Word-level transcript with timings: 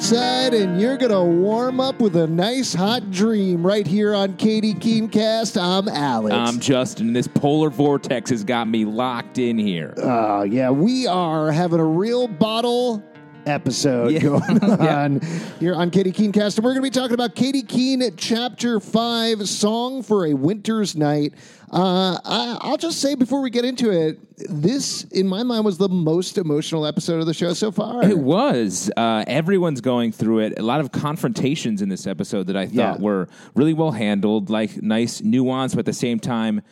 outside 0.00 0.54
and 0.54 0.80
you're 0.80 0.96
going 0.96 1.12
to 1.12 1.22
warm 1.22 1.78
up 1.78 2.00
with 2.00 2.16
a 2.16 2.26
nice 2.26 2.72
hot 2.72 3.10
dream 3.10 3.62
right 3.66 3.86
here 3.86 4.14
on 4.14 4.34
Katy 4.38 4.72
KeeneCast. 4.72 5.60
I'm 5.60 5.88
Alex. 5.88 6.34
I'm 6.34 6.58
Justin. 6.58 7.12
This 7.12 7.28
polar 7.28 7.68
vortex 7.68 8.30
has 8.30 8.42
got 8.42 8.66
me 8.66 8.86
locked 8.86 9.36
in 9.36 9.58
here. 9.58 9.92
Uh, 10.02 10.44
yeah, 10.44 10.70
we 10.70 11.06
are 11.06 11.52
having 11.52 11.80
a 11.80 11.84
real 11.84 12.28
bottle 12.28 13.04
episode 13.44 14.12
Yeah. 14.12 14.20
going 14.20 14.42
Yeah. 14.62 15.02
on 15.04 15.20
here 15.60 15.74
on 15.74 15.90
Katy 15.90 16.12
KeeneCast. 16.12 16.56
And 16.56 16.64
we're 16.64 16.72
going 16.72 16.76
to 16.76 16.82
be 16.82 16.88
talking 16.90 17.12
about 17.12 17.34
Katy 17.34 17.62
Keene 17.62 18.02
Chapter 18.16 18.80
5, 18.80 19.46
Song 19.46 20.02
for 20.02 20.24
a 20.24 20.32
Winter's 20.32 20.96
Night. 20.96 21.34
Uh, 21.72 22.18
I, 22.24 22.58
I'll 22.62 22.76
just 22.76 23.00
say 23.00 23.14
before 23.14 23.40
we 23.40 23.50
get 23.50 23.64
into 23.64 23.90
it, 23.90 24.18
this, 24.48 25.04
in 25.04 25.28
my 25.28 25.42
mind, 25.44 25.64
was 25.64 25.78
the 25.78 25.88
most 25.88 26.36
emotional 26.36 26.84
episode 26.84 27.20
of 27.20 27.26
the 27.26 27.34
show 27.34 27.52
so 27.52 27.70
far. 27.70 28.02
It 28.04 28.18
was. 28.18 28.90
Uh, 28.96 29.22
everyone's 29.28 29.80
going 29.80 30.10
through 30.10 30.40
it. 30.40 30.58
A 30.58 30.62
lot 30.62 30.80
of 30.80 30.90
confrontations 30.90 31.80
in 31.80 31.88
this 31.88 32.06
episode 32.08 32.48
that 32.48 32.56
I 32.56 32.66
thought 32.66 32.72
Yeah. 32.74 32.96
were 32.98 33.28
really 33.54 33.74
well 33.74 33.92
handled, 33.92 34.50
like 34.50 34.82
nice 34.82 35.20
nuance, 35.22 35.74
but 35.74 35.80
at 35.80 35.86
the 35.86 35.92
same 35.92 36.18
time, 36.18 36.62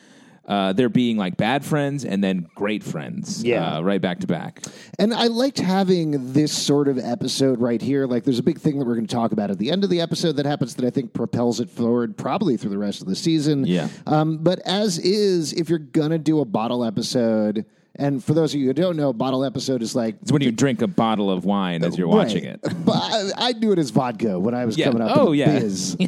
uh, 0.49 0.73
they're 0.73 0.89
being 0.89 1.19
like 1.19 1.37
bad 1.37 1.65
friends 1.65 2.05
and 2.07 2.25
then 2.25 2.49
great 2.55 2.83
friends. 2.83 3.45
Yeah. 3.45 3.77
uh, 3.77 3.81
right 3.83 4.01
back 4.01 4.21
to 4.21 4.27
back. 4.27 4.63
And 4.99 5.13
I 5.13 5.27
liked 5.27 5.59
having 5.59 6.33
this 6.33 6.57
sort 6.57 6.89
of 6.89 6.99
episode 6.99 7.61
right 7.61 7.81
here. 7.81 8.07
Like, 8.07 8.25
there's 8.25 8.39
a 8.39 8.43
big 8.43 8.59
thing 8.59 8.79
that 8.79 8.87
we're 8.87 8.95
going 8.95 9.07
to 9.07 9.15
talk 9.15 9.33
about 9.33 9.51
at 9.51 9.59
the 9.59 9.71
end 9.71 9.85
of 9.85 9.91
the 9.91 10.01
episode 10.01 10.33
that 10.37 10.47
happens 10.47 10.75
that 10.77 10.87
I 10.87 10.91
think 10.91 11.13
propels 11.13 11.61
it 11.61 11.69
forward 11.69 12.17
probably 12.17 12.57
through 12.57 12.71
the 12.71 12.79
rest 12.79 13.03
of 13.03 13.07
the 13.07 13.15
season. 13.15 13.67
Yeah. 13.67 13.89
Um, 14.07 14.39
but 14.39 14.59
as 14.61 14.99
is, 14.99 15.53
if 15.53 15.69
you're 15.69 15.79
going 15.79 16.11
to 16.11 16.19
do 16.19 16.41
a 16.41 16.45
bottle 16.47 16.83
episode, 16.83 17.67
and 17.99 18.23
for 18.23 18.35
those 18.35 18.55
of 18.55 18.61
you 18.61 18.67
who 18.67 18.73
don't 18.73 18.97
know, 18.97 19.13
bottle 19.13 19.45
episode 19.45 19.83
is 19.83 19.95
like. 19.95 20.17
It's 20.23 20.33
when 20.33 20.43
you 20.43 20.51
drink 20.53 20.83
a 20.83 20.87
bottle 20.87 21.31
of 21.31 21.45
wine 21.45 21.85
as 21.85 21.99
you're 21.99 22.09
watching 22.09 22.45
it. 22.45 22.61
But 22.85 22.97
I, 22.97 23.31
I 23.37 23.53
knew 23.53 23.73
it 23.73 23.79
as 23.79 23.91
vodka 23.91 24.39
when 24.39 24.55
I 24.55 24.65
was 24.65 24.77
Yeah. 24.79 24.87
coming 24.87 25.03
up. 25.03 25.17
Oh, 25.17 25.33
yeah. 25.33 25.59
Biz. 25.59 25.97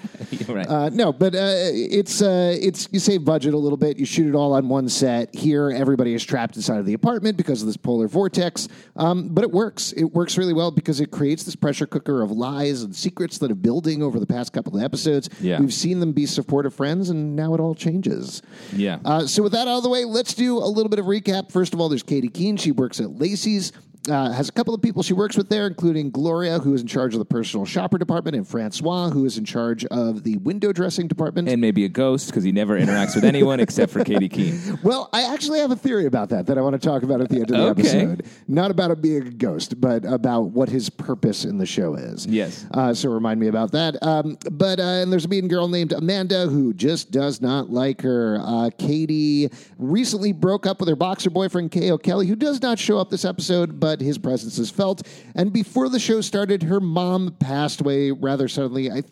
Right. 0.48 0.66
Uh, 0.68 0.88
no, 0.88 1.12
but 1.12 1.34
uh, 1.34 1.38
it's 1.70 2.22
uh, 2.22 2.56
it's 2.61 2.88
you 2.91 2.98
save 2.98 3.24
budget 3.24 3.55
a 3.55 3.58
little 3.58 3.77
bit. 3.77 3.98
You 3.98 4.05
shoot 4.05 4.27
it 4.27 4.34
all 4.34 4.52
on 4.55 4.68
one 4.68 4.88
set. 4.88 5.33
Here, 5.34 5.70
everybody 5.70 6.12
is 6.14 6.24
trapped 6.24 6.56
inside 6.56 6.78
of 6.78 6.86
the 6.86 6.94
apartment 6.94 7.36
because 7.36 7.62
of 7.62 7.66
this 7.66 7.77
polar 7.77 8.08
vortex. 8.08 8.66
Um, 8.96 9.28
but 9.28 9.44
it 9.44 9.50
works. 9.52 9.92
It 9.92 10.05
works 10.05 10.36
really 10.38 10.52
well 10.52 10.70
because 10.72 11.00
it 11.00 11.11
creates 11.12 11.44
this 11.44 11.55
pressure 11.55 11.86
cooker 11.86 12.22
of 12.22 12.33
lies 12.33 12.83
and 12.83 12.94
secrets 12.96 13.38
that 13.38 13.50
are 13.52 13.56
building 13.56 14.02
over 14.02 14.18
the 14.18 14.27
past 14.27 14.52
couple 14.52 14.77
of 14.77 14.83
episodes. 14.83 15.28
Yeah. 15.41 15.61
We've 15.61 15.74
seen 15.74 16.00
them 16.00 16.12
be 16.12 16.27
supportive 16.27 16.74
friends, 16.74 17.11
and 17.11 17.36
now 17.36 17.55
it 17.55 17.61
all 17.61 17.74
changes. 17.77 18.42
yeah. 18.74 18.98
Uh, 19.05 19.27
so 19.27 19.42
with 19.44 19.52
that 19.52 19.68
out 19.68 19.77
of 19.78 19.83
the 19.84 19.88
way, 19.91 20.05
let's 20.05 20.34
do 20.34 20.58
a 20.58 20.66
little 20.66 20.91
bit 20.91 20.98
of 20.98 21.06
recap. 21.06 21.52
First 21.52 21.74
of 21.74 21.80
all, 21.81 21.89
there's 21.89 22.03
Katy 22.03 22.28
Keene. 22.28 22.56
She 22.56 22.70
works 22.70 23.00
at 23.00 23.11
Lacy's. 23.19 23.73
Uh, 24.09 24.31
has 24.33 24.48
a 24.48 24.53
couple 24.53 24.73
of 24.75 24.81
people 24.81 25.03
she 25.03 25.12
works 25.12 25.37
with 25.37 25.51
there, 25.51 25.67
including 25.67 26.11
Gloria, 26.11 26.59
who 26.59 26.73
is 26.73 26.81
in 26.81 26.87
charge 26.87 27.12
of 27.15 27.19
the 27.19 27.25
personal 27.27 27.67
shopper 27.67 27.98
department, 27.98 28.34
and 28.34 28.48
Francois, 28.48 29.11
who 29.11 29.27
is 29.27 29.37
in 29.37 29.45
charge 29.45 29.84
of 29.87 30.23
the 30.23 30.39
window 30.39 30.73
dressing 30.73 31.07
department. 31.07 31.48
and 31.51 31.61
maybe 31.61 31.84
a 31.84 31.89
ghost 31.89 32.29
because 32.29 32.42
he 32.42 32.51
never 32.51 32.81
interacts 32.81 33.15
with 33.15 33.25
anyone 33.25 33.61
except 33.61 33.92
for 33.92 34.03
Katy 34.03 34.31
Keene. 34.31 34.79
well, 34.83 35.11
I 35.12 35.25
actually 35.34 35.59
have 35.61 35.70
a 35.70 35.77
theory 35.77 36.07
about 36.07 36.31
that 36.31 36.47
that 36.47 36.57
I 36.57 36.62
want 36.62 36.81
to 36.81 36.89
talk 36.89 37.03
about 37.03 37.20
at 37.20 37.29
the 37.29 37.37
end 37.41 37.51
of 37.51 37.57
the 37.59 37.62
Okay. 37.62 37.81
episode. 37.83 38.27
Not 38.48 38.70
about 38.70 38.91
him 38.91 39.03
being 39.03 39.27
a 39.27 39.31
ghost, 39.31 39.79
but 39.81 40.07
about 40.07 40.45
what 40.45 40.70
his 40.70 40.89
purpose 40.89 41.45
in 41.45 41.59
the 41.59 41.67
show 41.67 41.95
is. 41.95 42.27
Yes. 42.27 42.64
Uh, 42.73 42.95
so 42.95 43.11
remind 43.11 43.39
me 43.39 43.48
about 43.48 43.70
that. 43.73 44.03
Um, 44.03 44.39
but 44.51 44.81
uh, 44.81 44.83
and 44.83 45.12
there's 45.12 45.27
a 45.27 45.29
mean 45.29 45.47
girl 45.47 45.69
named 45.69 45.92
Amanda 45.92 46.47
who 46.47 46.73
just 46.73 47.11
does 47.11 47.42
not 47.42 47.69
like 47.69 48.01
her. 48.01 48.39
Uh, 48.42 48.70
Katy 48.79 49.51
recently 49.79 50.33
broke 50.33 50.67
up 50.67 50.81
with 50.81 50.89
her 50.89 50.97
boxer 50.97 51.29
boyfriend 51.29 51.70
K.O. 51.70 51.98
Kelly, 51.98 52.27
who 52.27 52.36
does 52.36 52.63
not 52.63 52.79
show 52.79 52.97
up 52.98 53.11
this 53.11 53.27
episode, 53.27 53.79
but 53.79 53.89
his 53.98 54.18
presence 54.18 54.58
is 54.58 54.70
felt. 54.70 55.02
And 55.34 55.52
before 55.52 55.89
the 55.89 55.98
show 55.98 56.20
started, 56.20 56.64
her 56.64 56.80
mom 56.80 57.34
passed 57.40 57.80
away 57.80 58.11
rather 58.11 58.46
suddenly. 58.46 58.90
I 58.90 59.02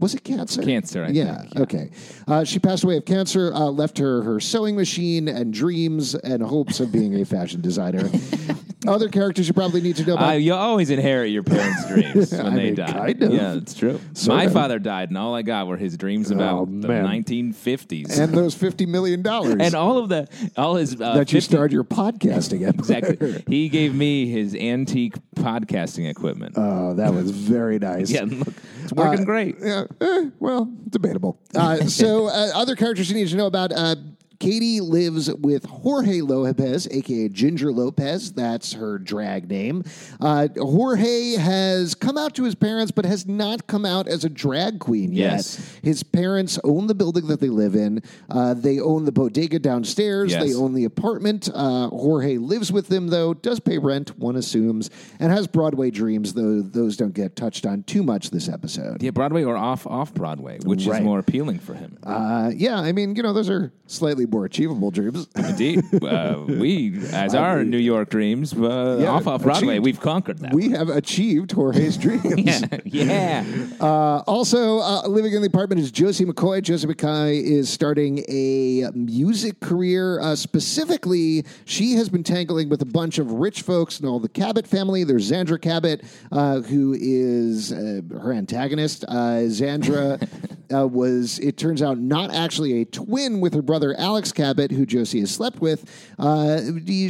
was 0.00 0.14
it 0.14 0.24
cancer? 0.24 0.62
Cancer, 0.62 1.04
I 1.04 1.10
yeah. 1.10 1.38
think, 1.38 1.54
yeah. 1.54 1.60
Okay. 1.62 1.90
Uh, 2.26 2.44
she 2.44 2.58
passed 2.58 2.84
away 2.84 2.96
of 2.96 3.04
cancer. 3.04 3.52
Uh, 3.54 3.66
left 3.66 3.98
her 3.98 4.22
her 4.22 4.40
sewing 4.40 4.74
machine 4.74 5.28
and 5.28 5.52
dreams 5.52 6.14
and 6.14 6.42
hopes 6.42 6.80
of 6.80 6.90
being 6.90 7.20
a 7.20 7.24
fashion 7.24 7.60
designer. 7.60 8.10
Other 8.86 9.08
characters 9.08 9.48
you 9.48 9.54
probably 9.54 9.80
need 9.80 9.96
to 9.96 10.04
know 10.04 10.14
about. 10.14 10.32
You 10.40 10.54
always 10.54 10.90
inherit 10.90 11.30
your 11.30 11.42
parents' 11.42 11.86
dreams 11.88 12.32
when 12.32 12.46
I 12.46 12.50
they 12.50 12.64
mean, 12.64 12.74
die. 12.74 12.92
kind 12.92 13.22
of. 13.22 13.32
Yeah, 13.32 13.54
it's 13.54 13.74
true. 13.74 14.00
Sort 14.12 14.36
My 14.38 14.44
of. 14.44 14.52
father 14.52 14.78
died, 14.78 15.08
and 15.10 15.18
all 15.18 15.34
I 15.34 15.42
got 15.42 15.66
were 15.66 15.76
his 15.76 15.96
dreams 15.96 16.30
about 16.30 16.54
Oh, 16.62 16.64
the 16.66 16.88
man. 16.88 17.04
1950s 17.06 18.18
and 18.18 18.32
those 18.34 18.54
fifty 18.54 18.86
million 18.86 19.22
dollars 19.22 19.56
and 19.60 19.74
all 19.74 19.98
of 19.98 20.08
the 20.08 20.28
all 20.56 20.76
his 20.76 20.94
uh, 21.00 21.14
that 21.14 21.32
you 21.32 21.40
50 21.40 21.40
started 21.40 21.72
your 21.74 21.84
podcasting 21.84 22.62
empire. 22.66 22.98
Exactly. 22.98 23.44
He 23.48 23.68
gave 23.68 23.94
me 23.94 24.26
his 24.28 24.54
antique 24.54 25.14
podcasting 25.36 26.08
equipment. 26.08 26.54
Oh, 26.56 26.94
that 26.94 27.12
was 27.14 27.30
very 27.30 27.78
nice. 27.78 28.10
yeah, 28.10 28.22
look, 28.26 28.48
it's 28.82 28.92
working 28.92 29.20
Uh, 29.22 29.24
great. 29.24 29.56
Yeah, 29.60 29.84
eh, 30.00 30.30
well, 30.40 30.70
debatable. 30.90 31.38
Uh, 31.54 31.76
so, 31.86 32.26
uh, 32.28 32.50
other 32.54 32.76
characters 32.76 33.08
you 33.10 33.16
need 33.16 33.28
to 33.28 33.36
know 33.36 33.46
about. 33.46 33.72
Uh, 33.72 33.96
Katy 34.40 34.80
lives 34.80 35.32
with 35.34 35.64
Jorge 35.64 36.20
Lopez, 36.20 36.88
aka 36.90 37.28
Ginger 37.28 37.72
Lopez. 37.72 38.32
That's 38.32 38.72
her 38.74 38.98
drag 38.98 39.48
name. 39.48 39.84
Uh, 40.20 40.48
Jorge 40.56 41.32
has 41.36 41.94
come 41.94 42.18
out 42.18 42.34
to 42.34 42.44
his 42.44 42.54
parents, 42.54 42.90
but 42.92 43.04
has 43.04 43.26
not 43.26 43.66
come 43.66 43.84
out 43.86 44.08
as 44.08 44.24
a 44.24 44.28
drag 44.28 44.78
queen 44.80 45.12
yet. 45.12 45.32
Yes. 45.32 45.78
His 45.82 46.02
parents 46.02 46.58
own 46.64 46.86
the 46.86 46.94
building 46.94 47.26
that 47.28 47.40
they 47.40 47.48
live 47.48 47.74
in. 47.74 48.02
Uh, 48.28 48.54
they 48.54 48.80
own 48.80 49.04
the 49.04 49.12
bodega 49.12 49.58
downstairs. 49.58 50.32
Yes. 50.32 50.42
They 50.44 50.54
own 50.54 50.74
the 50.74 50.84
apartment. 50.84 51.48
Uh, 51.52 51.88
Jorge 51.88 52.36
lives 52.38 52.72
with 52.72 52.88
them, 52.88 53.08
though, 53.08 53.34
does 53.34 53.60
pay 53.60 53.78
rent, 53.78 54.18
one 54.18 54.36
assumes, 54.36 54.90
and 55.20 55.30
has 55.32 55.46
Broadway 55.46 55.90
dreams, 55.90 56.34
though 56.34 56.60
those 56.62 56.96
don't 56.96 57.14
get 57.14 57.36
touched 57.36 57.66
on 57.66 57.82
too 57.84 58.02
much 58.02 58.30
this 58.30 58.48
episode. 58.48 59.02
Yeah, 59.02 59.10
Broadway 59.10 59.44
or 59.44 59.56
off 59.56 59.86
off 59.86 60.12
Broadway, 60.14 60.58
which 60.64 60.86
Right. 60.86 61.00
is 61.00 61.04
more 61.04 61.18
appealing 61.18 61.58
for 61.60 61.74
him. 61.74 61.96
Uh, 62.02 62.50
yeah, 62.54 62.78
I 62.80 62.92
mean, 62.92 63.14
you 63.16 63.22
know, 63.22 63.32
those 63.32 63.48
are 63.50 63.72
slightly 63.86 64.23
more 64.26 64.44
achievable 64.44 64.90
dreams. 64.90 65.26
Indeed, 65.36 65.84
uh, 66.02 66.42
we 66.46 66.98
as 67.12 67.34
our 67.34 67.64
New 67.64 67.78
York 67.78 68.10
dreams 68.10 68.52
uh, 68.54 68.98
Yeah, 69.00 69.08
off 69.10 69.26
off 69.26 69.42
Broadway, 69.42 69.74
achieved. 69.74 69.84
we've 69.84 70.00
conquered 70.00 70.38
that. 70.38 70.52
we 70.54 70.70
have 70.70 70.88
achieved 70.88 71.52
Jorge's 71.52 71.96
dreams. 71.96 72.22
yeah, 72.36 72.66
yeah. 72.84 73.44
Uh, 73.80 74.22
also, 74.26 74.78
uh, 74.80 75.02
living 75.06 75.32
in 75.34 75.40
the 75.42 75.48
apartment 75.48 75.80
is 75.80 75.90
Josie 75.90 76.24
McCoy. 76.24 76.62
Josie 76.62 76.86
McCoy 76.86 77.42
is 77.42 77.68
starting 77.70 78.24
a 78.28 78.90
music 78.94 79.60
career. 79.60 80.20
Uh, 80.20 80.34
specifically, 80.36 81.44
she 81.64 81.92
has 81.94 82.08
been 82.08 82.22
tangling 82.24 82.68
with 82.68 82.82
a 82.82 82.86
bunch 82.86 83.18
of 83.18 83.32
rich 83.32 83.62
folks 83.62 83.98
and 84.00 84.08
all 84.08 84.18
the 84.20 84.28
Cabot 84.28 84.66
family. 84.66 85.04
There's 85.04 85.30
Xandra 85.30 85.60
Cabot, 85.60 86.02
uh, 86.32 86.60
who 86.62 86.96
is 86.98 87.72
uh, 87.72 88.00
her 88.20 88.32
antagonist. 88.32 89.04
Uh, 89.08 89.44
Xandra 89.48 90.26
uh, 90.74 90.86
was, 90.86 91.38
it 91.38 91.56
turns 91.56 91.80
out, 91.82 91.98
not 91.98 92.32
actually 92.34 92.80
a 92.80 92.84
twin 92.84 93.40
with 93.40 93.54
her 93.54 93.62
brother 93.62 93.94
Alex 93.98 94.32
Cabot, 94.32 94.70
who 94.70 94.84
Josie 94.84 95.20
has 95.20 95.30
slept 95.30 95.60
with. 95.60 95.84
Uh, 96.18 96.60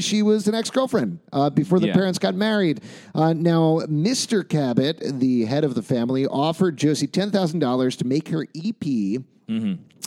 she 0.00 0.22
was 0.22 0.46
an 0.48 0.54
ex 0.54 0.70
girlfriend 0.70 1.18
uh, 1.32 1.50
before 1.50 1.80
the 1.80 1.86
Yeah. 1.88 1.94
parents 1.94 2.18
got 2.18 2.34
married. 2.34 2.80
Uh, 3.14 3.32
now, 3.32 3.80
Mr. 3.88 4.46
Cabot, 4.48 5.00
the 5.20 5.44
head 5.46 5.64
of 5.64 5.74
the 5.74 5.82
family, 5.82 6.26
offered 6.26 6.76
Josie 6.76 7.06
$10,000 7.08 7.96
to 7.98 8.04
make 8.06 8.28
her 8.28 8.46
EP, 8.54 9.22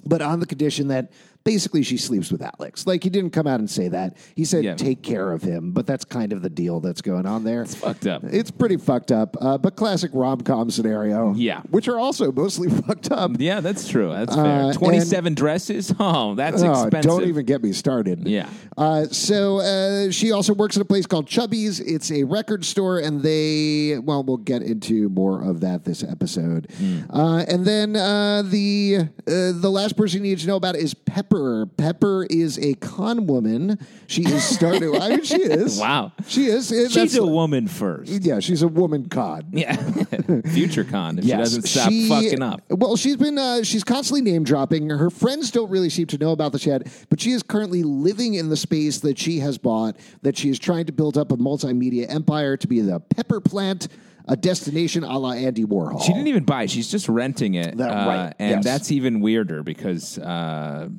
but 0.05 0.21
on 0.21 0.39
the 0.39 0.45
condition 0.45 0.87
that 0.89 1.11
basically 1.47 1.81
she 1.81 1.95
sleeps 1.95 2.29
with 2.29 2.41
Alex. 2.41 2.85
Like, 2.85 3.01
he 3.03 3.09
didn't 3.09 3.29
come 3.31 3.47
out 3.47 3.61
and 3.61 3.69
say 3.69 3.87
that. 3.87 4.17
He 4.35 4.43
said, 4.43 4.65
Yeah. 4.65 4.75
take 4.75 5.01
care 5.01 5.31
of 5.31 5.41
him, 5.41 5.71
but 5.71 5.87
that's 5.87 6.03
kind 6.03 6.33
of 6.33 6.41
the 6.41 6.49
deal 6.49 6.81
that's 6.81 7.01
going 7.01 7.25
on 7.25 7.45
there. 7.45 7.61
It's 7.61 7.73
fucked 7.73 8.05
up. 8.05 8.21
It's 8.25 8.51
pretty 8.51 8.75
fucked 8.75 9.13
up, 9.13 9.37
uh, 9.39 9.57
but 9.57 9.77
classic 9.77 10.11
rom 10.13 10.41
com 10.41 10.69
scenario. 10.69 11.33
Yeah. 11.35 11.61
Which 11.69 11.87
are 11.87 11.97
also 11.97 12.33
mostly 12.33 12.69
fucked 12.81 13.11
up. 13.13 13.31
Yeah, 13.39 13.61
that's 13.61 13.87
true. 13.87 14.09
That's 14.11 14.35
Uh, 14.35 14.43
fair. 14.43 14.73
Twenty-seven 14.73 15.33
dresses. 15.35 15.93
Oh, 15.99 16.35
that's 16.35 16.61
Oh, 16.61 16.71
expensive. 16.83 17.09
don't 17.09 17.23
even 17.27 17.45
get 17.45 17.63
me 17.63 17.71
started. 17.71 18.27
Yeah. 18.27 18.49
Uh, 18.77 19.05
so 19.05 19.59
uh, 19.59 20.11
she 20.11 20.31
also 20.33 20.53
works 20.53 20.75
at 20.75 20.81
a 20.81 20.85
place 20.85 21.05
called 21.07 21.27
Chubby's. 21.27 21.79
It's 21.79 22.11
a 22.11 22.23
record 22.25 22.65
store, 22.65 22.99
and 22.99 23.21
they 23.23 23.97
well, 24.03 24.21
we'll 24.23 24.37
get 24.37 24.61
into 24.63 25.07
more 25.09 25.41
of 25.41 25.61
that 25.61 25.85
this 25.85 26.03
episode. 26.03 26.67
Uh, 27.09 27.45
and 27.47 27.65
then 27.65 27.95
uh, 27.95 28.41
the 28.43 28.97
uh, 28.99 29.31
the 29.65 29.69
last 29.71 29.95
person 29.95 30.23
you 30.23 30.31
need 30.31 30.39
to 30.39 30.47
know 30.47 30.57
about 30.57 30.75
is 30.75 30.93
Pepper. 30.93 31.36
Pepper 31.77 32.25
is 32.29 32.57
a 32.59 32.73
con 32.75 33.27
woman. 33.27 33.79
She 34.07 34.23
is 34.23 34.43
starting. 34.43 34.95
I 34.99 35.09
mean, 35.09 35.23
she 35.23 35.41
is. 35.41 35.79
Wow. 35.87 36.11
she 36.27 36.45
is. 36.45 36.71
Uh, 36.71 36.89
She's 36.89 37.15
a 37.15 37.25
woman 37.25 37.67
first. 37.67 38.11
Yeah, 38.11 38.39
she's 38.39 38.61
a 38.61 38.67
woman 38.67 39.09
con. 39.09 39.45
Yeah, 39.51 39.75
future 40.51 40.83
con 40.83 41.19
if 41.19 41.25
Yes, 41.25 41.37
she 41.37 41.43
doesn't 41.43 41.61
stop 41.63 41.89
she- 41.89 42.09
fucking 42.09 42.41
up. 42.41 42.61
Well, 42.69 42.95
she's 42.95 43.15
been 43.17 43.37
uh, 43.37 43.63
she's 43.63 43.83
constantly 43.83 44.21
name 44.29 44.43
dropping. 44.43 44.89
Her 44.89 45.09
friends 45.09 45.51
don't 45.51 45.69
really 45.69 45.89
seem 45.89 46.07
to 46.07 46.17
know 46.17 46.31
about 46.31 46.51
this 46.53 46.65
yet, 46.65 46.87
but 47.09 47.19
she 47.19 47.31
is 47.31 47.43
currently 47.43 47.83
living 47.83 48.33
in 48.35 48.49
the 48.49 48.57
space 48.57 48.99
that 49.01 49.17
she 49.17 49.39
has 49.39 49.57
bought. 49.57 49.95
That 50.23 50.37
she 50.37 50.49
is 50.49 50.59
trying 50.59 50.85
to 50.85 50.91
build 50.93 51.17
up 51.17 51.31
a 51.31 51.37
multimedia 51.37 52.09
empire 52.13 52.57
to 52.57 52.67
be 52.67 52.81
the 52.81 52.99
pepper 52.99 53.39
plant, 53.41 53.87
a 54.27 54.35
destination 54.35 55.03
a 55.03 55.17
la 55.17 55.31
Andy 55.33 55.63
Warhol. 55.65 56.01
She 56.01 56.11
didn't 56.13 56.27
even 56.27 56.43
buy 56.43 56.63
it. 56.63 56.69
She's 56.71 56.89
just 56.89 57.07
renting 57.07 57.53
it. 57.55 57.77
That- 57.77 57.89
uh, 57.91 58.07
right, 58.09 58.33
And 58.39 58.51
yes. 58.57 58.63
that's 58.63 58.91
even 58.91 59.19
weirder 59.21 59.63
because, 59.63 60.17
uh, 60.17 60.89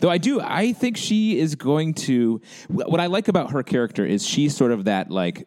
though 0.00 0.10
I 0.10 0.18
do, 0.18 0.40
I 0.40 0.72
think 0.72 0.96
she 0.96 1.38
is 1.38 1.54
going 1.54 1.94
to. 1.94 2.40
What 2.68 3.00
I 3.00 3.06
like 3.06 3.28
about 3.28 3.52
her 3.52 3.62
character 3.62 4.04
is 4.04 4.26
she's 4.26 4.56
sort 4.56 4.72
of 4.72 4.84
that 4.84 5.10
like 5.10 5.46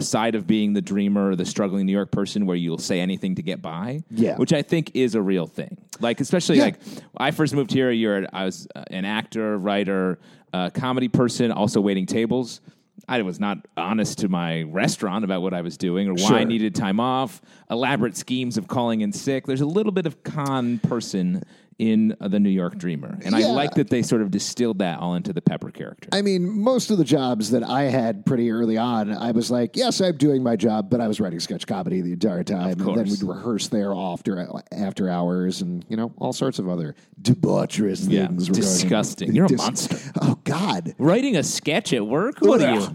side 0.00 0.34
of 0.34 0.46
being 0.46 0.74
the 0.74 0.82
dreamer, 0.82 1.34
the 1.34 1.46
struggling 1.46 1.86
New 1.86 1.92
York 1.92 2.10
person, 2.10 2.44
where 2.44 2.56
you'll 2.56 2.76
say 2.78 3.00
anything 3.00 3.36
to 3.36 3.42
get 3.42 3.62
by. 3.62 4.02
Yeah. 4.10 4.36
which 4.36 4.52
I 4.52 4.60
think 4.62 4.90
is 4.94 5.14
a 5.14 5.22
real 5.22 5.46
thing. 5.46 5.78
Like 6.00 6.20
especially 6.20 6.58
Yeah. 6.58 6.64
like 6.64 6.80
I 7.16 7.30
first 7.30 7.54
moved 7.54 7.72
here. 7.72 7.90
You're 7.90 8.26
I 8.32 8.44
was 8.44 8.68
uh, 8.74 8.84
an 8.90 9.04
actor, 9.04 9.56
writer, 9.56 10.18
uh, 10.52 10.70
comedy 10.70 11.08
person, 11.08 11.50
also 11.52 11.80
waiting 11.80 12.04
tables. 12.06 12.60
I 13.08 13.22
was 13.22 13.40
not 13.40 13.58
honest 13.76 14.18
to 14.18 14.28
my 14.28 14.62
restaurant 14.64 15.24
about 15.24 15.40
what 15.40 15.54
I 15.54 15.62
was 15.62 15.78
doing 15.78 16.08
or 16.08 16.14
why 16.14 16.40
I 16.40 16.44
needed 16.44 16.74
time 16.74 17.00
off. 17.00 17.40
Elaborate 17.70 18.16
schemes 18.16 18.58
of 18.58 18.68
calling 18.68 19.00
in 19.00 19.12
sick. 19.12 19.46
There's 19.46 19.62
a 19.62 19.66
little 19.66 19.92
bit 19.92 20.04
of 20.06 20.22
con 20.24 20.78
person 20.80 21.42
in 21.78 22.16
the 22.20 22.40
New 22.40 22.50
York 22.50 22.76
Dreamer, 22.76 23.18
and 23.24 23.36
I 23.36 23.46
like 23.46 23.74
that 23.74 23.88
they 23.88 24.02
sort 24.02 24.20
of 24.20 24.32
distilled 24.32 24.80
that 24.80 24.98
all 24.98 25.14
into 25.14 25.32
the 25.32 25.40
Pepper 25.40 25.70
character. 25.70 26.08
I 26.12 26.22
mean, 26.22 26.48
most 26.60 26.90
of 26.90 26.98
the 26.98 27.04
jobs 27.04 27.50
that 27.52 27.62
I 27.62 27.84
had 27.84 28.26
pretty 28.26 28.50
early 28.50 28.76
on, 28.76 29.16
I 29.16 29.30
was 29.30 29.48
like, 29.50 29.76
yes, 29.76 30.00
I'm 30.00 30.16
doing 30.16 30.42
my 30.42 30.56
job, 30.56 30.90
but 30.90 31.00
I 31.00 31.06
was 31.06 31.20
writing 31.20 31.38
sketch 31.38 31.66
comedy 31.68 32.00
the 32.00 32.12
entire 32.14 32.42
time. 32.42 32.70
And 32.80 32.96
then 32.96 33.04
we'd 33.08 33.22
rehearse 33.22 33.68
there 33.68 33.94
after, 33.94 34.48
after 34.72 35.08
hours 35.08 35.62
and, 35.62 35.84
you 35.88 35.96
know, 35.96 36.12
all 36.18 36.32
sorts 36.32 36.58
of 36.58 36.68
other 36.68 36.96
debaucherous 37.22 38.06
Yeah, 38.10 38.26
things. 38.26 38.48
disgusting. 38.48 39.32
You're 39.34 39.46
a 39.46 39.52
monster. 39.52 39.98
Oh, 40.20 40.38
God. 40.44 40.94
Writing 40.98 41.36
a 41.36 41.42
sketch 41.44 41.92
at 41.92 42.04
work? 42.06 42.38
What 42.40 42.60
are 42.60 42.74
you? 42.74 42.88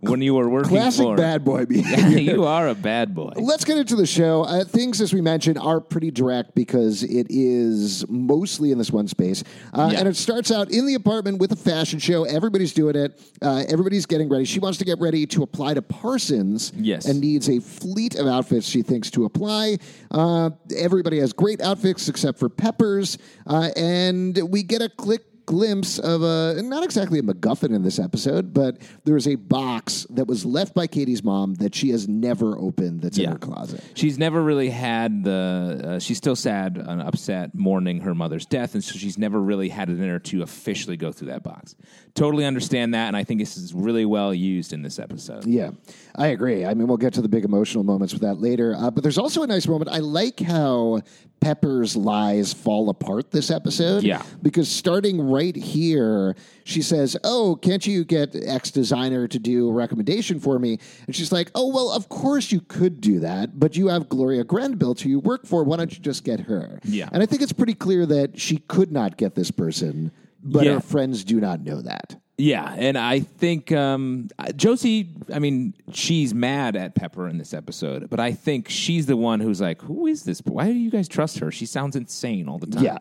When 0.00 0.22
you 0.22 0.34
were 0.34 0.48
working 0.48 0.68
Classic 0.70 1.02
for 1.04 1.16
bad 1.16 1.44
boy 1.44 1.66
behavior. 1.66 2.18
you 2.20 2.44
are 2.44 2.68
a 2.68 2.74
bad 2.74 3.16
boy. 3.16 3.32
Let's 3.34 3.64
get 3.64 3.78
into 3.78 3.96
the 3.96 4.06
show. 4.06 4.42
Uh, 4.44 4.64
things, 4.64 5.00
as 5.00 5.12
we 5.12 5.20
mentioned, 5.20 5.58
are 5.58 5.80
pretty 5.80 6.12
direct 6.12 6.54
because 6.54 7.02
it 7.02 7.26
is 7.28 8.08
mostly 8.08 8.70
in 8.70 8.78
this 8.78 8.92
one 8.92 9.08
space. 9.08 9.42
Uh, 9.74 9.90
Yeah. 9.92 9.98
And 9.98 10.08
it 10.08 10.14
starts 10.14 10.52
out 10.52 10.70
in 10.70 10.86
the 10.86 10.94
apartment 10.94 11.38
with 11.40 11.50
a 11.50 11.56
fashion 11.56 11.98
show. 11.98 12.22
Everybody's 12.22 12.72
doing 12.72 12.94
it. 12.94 13.20
Uh, 13.42 13.64
everybody's 13.68 14.06
getting 14.06 14.28
ready. 14.28 14.44
She 14.44 14.60
wants 14.60 14.78
to 14.78 14.84
get 14.84 15.00
ready 15.00 15.26
to 15.26 15.42
apply 15.42 15.74
to 15.74 15.82
Parsons 15.82 16.72
Yes. 16.76 17.06
and 17.06 17.20
needs 17.20 17.48
a 17.48 17.58
fleet 17.58 18.14
of 18.14 18.28
outfits 18.28 18.68
she 18.68 18.82
thinks 18.82 19.10
to 19.12 19.24
apply. 19.24 19.78
Uh, 20.12 20.50
everybody 20.76 21.18
has 21.18 21.32
great 21.32 21.60
outfits 21.60 22.08
except 22.08 22.38
for 22.38 22.48
Peppers. 22.48 23.18
Uh, 23.48 23.70
and 23.76 24.38
we 24.48 24.62
get 24.62 24.80
a 24.80 24.88
click 24.88 25.22
glimpse 25.48 25.98
of 25.98 26.22
a 26.22 26.60
not 26.62 26.84
exactly 26.84 27.18
a 27.18 27.22
MacGuffin 27.22 27.74
in 27.74 27.82
this 27.82 27.98
episode, 27.98 28.52
but 28.52 28.76
there's 29.04 29.26
a 29.26 29.34
box 29.36 30.06
that 30.10 30.26
was 30.26 30.44
left 30.44 30.74
by 30.74 30.86
Katy's 30.86 31.24
mom 31.24 31.54
that 31.54 31.74
she 31.74 31.88
has 31.88 32.06
never 32.06 32.58
opened. 32.58 33.00
That's 33.00 33.16
in 33.16 33.24
Yeah. 33.24 33.30
her 33.30 33.38
closet. 33.38 33.82
She's 33.94 34.18
never 34.18 34.42
really 34.42 34.68
had 34.68 35.24
the. 35.24 35.80
Uh, 35.84 35.98
she's 35.98 36.18
still 36.18 36.36
sad 36.36 36.76
and 36.76 37.00
upset, 37.00 37.54
mourning 37.54 38.00
her 38.02 38.14
mother's 38.14 38.44
death, 38.44 38.74
and 38.74 38.84
so 38.84 38.98
she's 38.98 39.16
never 39.16 39.40
really 39.40 39.70
had 39.70 39.88
it 39.88 39.98
in 39.98 40.08
her 40.08 40.18
to 40.18 40.42
officially 40.42 40.98
go 40.98 41.12
through 41.12 41.28
that 41.28 41.42
box. 41.42 41.74
Totally 42.14 42.44
understand 42.44 42.92
that, 42.92 43.06
and 43.08 43.16
I 43.16 43.24
think 43.24 43.40
this 43.40 43.56
is 43.56 43.72
really 43.72 44.04
well 44.04 44.34
used 44.34 44.74
in 44.74 44.82
this 44.82 44.98
episode. 44.98 45.46
Yeah, 45.46 45.70
I 46.14 46.26
agree. 46.28 46.66
I 46.66 46.74
mean, 46.74 46.88
we'll 46.88 46.98
get 46.98 47.14
to 47.14 47.22
the 47.22 47.28
big 47.28 47.44
emotional 47.46 47.84
moments 47.84 48.12
with 48.12 48.22
that 48.22 48.38
later. 48.38 48.74
Uh, 48.76 48.90
but 48.90 49.02
there's 49.02 49.18
also 49.18 49.42
a 49.42 49.46
nice 49.46 49.66
moment. 49.66 49.90
I 49.90 49.98
like 50.00 50.40
how 50.40 51.00
Pepper's 51.40 51.96
lies 51.96 52.52
fall 52.52 52.90
apart 52.90 53.30
this 53.30 53.50
episode. 53.50 54.02
Yeah. 54.02 54.22
Because 54.42 54.68
starting 54.68 55.20
right 55.38 55.54
here, 55.56 56.34
she 56.64 56.82
says, 56.82 57.16
Oh, 57.22 57.56
can't 57.62 57.86
you 57.86 58.04
get 58.04 58.34
X 58.34 58.70
designer 58.70 59.28
to 59.28 59.38
do 59.38 59.68
a 59.68 59.72
recommendation 59.72 60.40
for 60.40 60.58
me? 60.58 60.78
And 61.06 61.14
she's 61.14 61.30
like, 61.32 61.50
Oh, 61.54 61.68
well, 61.72 61.90
of 61.90 62.08
course 62.08 62.50
you 62.50 62.60
could 62.60 63.00
do 63.00 63.20
that, 63.20 63.58
but 63.58 63.76
you 63.76 63.88
have 63.88 64.08
Gloria 64.08 64.44
Grandbilt 64.44 65.00
who 65.00 65.08
you 65.10 65.20
work 65.20 65.46
for. 65.46 65.62
Why 65.64 65.76
don't 65.76 65.92
you 65.92 66.00
just 66.00 66.24
get 66.24 66.40
her? 66.40 66.80
Yeah. 66.84 67.08
And 67.12 67.22
I 67.22 67.26
think 67.26 67.42
it's 67.42 67.52
pretty 67.52 67.74
clear 67.74 68.04
that 68.06 68.38
she 68.38 68.58
could 68.68 68.90
not 68.90 69.16
get 69.16 69.34
this 69.36 69.50
person, 69.50 70.10
but 70.42 70.64
Yeah. 70.64 70.74
her 70.74 70.80
friends 70.80 71.22
do 71.24 71.40
not 71.40 71.60
know 71.62 71.80
that. 71.82 72.16
Yeah, 72.40 72.72
and 72.78 72.96
I 72.96 73.18
think 73.18 73.72
um, 73.72 74.28
Josie. 74.54 75.08
I 75.34 75.40
mean, 75.40 75.74
she's 75.92 76.32
mad 76.32 76.76
at 76.76 76.94
Pepper 76.94 77.26
in 77.26 77.36
this 77.36 77.52
episode, 77.52 78.08
but 78.08 78.20
I 78.20 78.30
think 78.30 78.68
she's 78.68 79.06
the 79.06 79.16
one 79.16 79.40
who's 79.40 79.60
like, 79.60 79.82
"Who 79.82 80.06
is 80.06 80.22
this? 80.22 80.40
Why 80.44 80.66
do 80.66 80.78
you 80.78 80.88
guys 80.88 81.08
trust 81.08 81.40
her? 81.40 81.50
She 81.50 81.66
sounds 81.66 81.96
insane 81.96 82.48
all 82.48 82.58
the 82.58 82.68
time." 82.68 82.84
Yeah. 82.84 82.98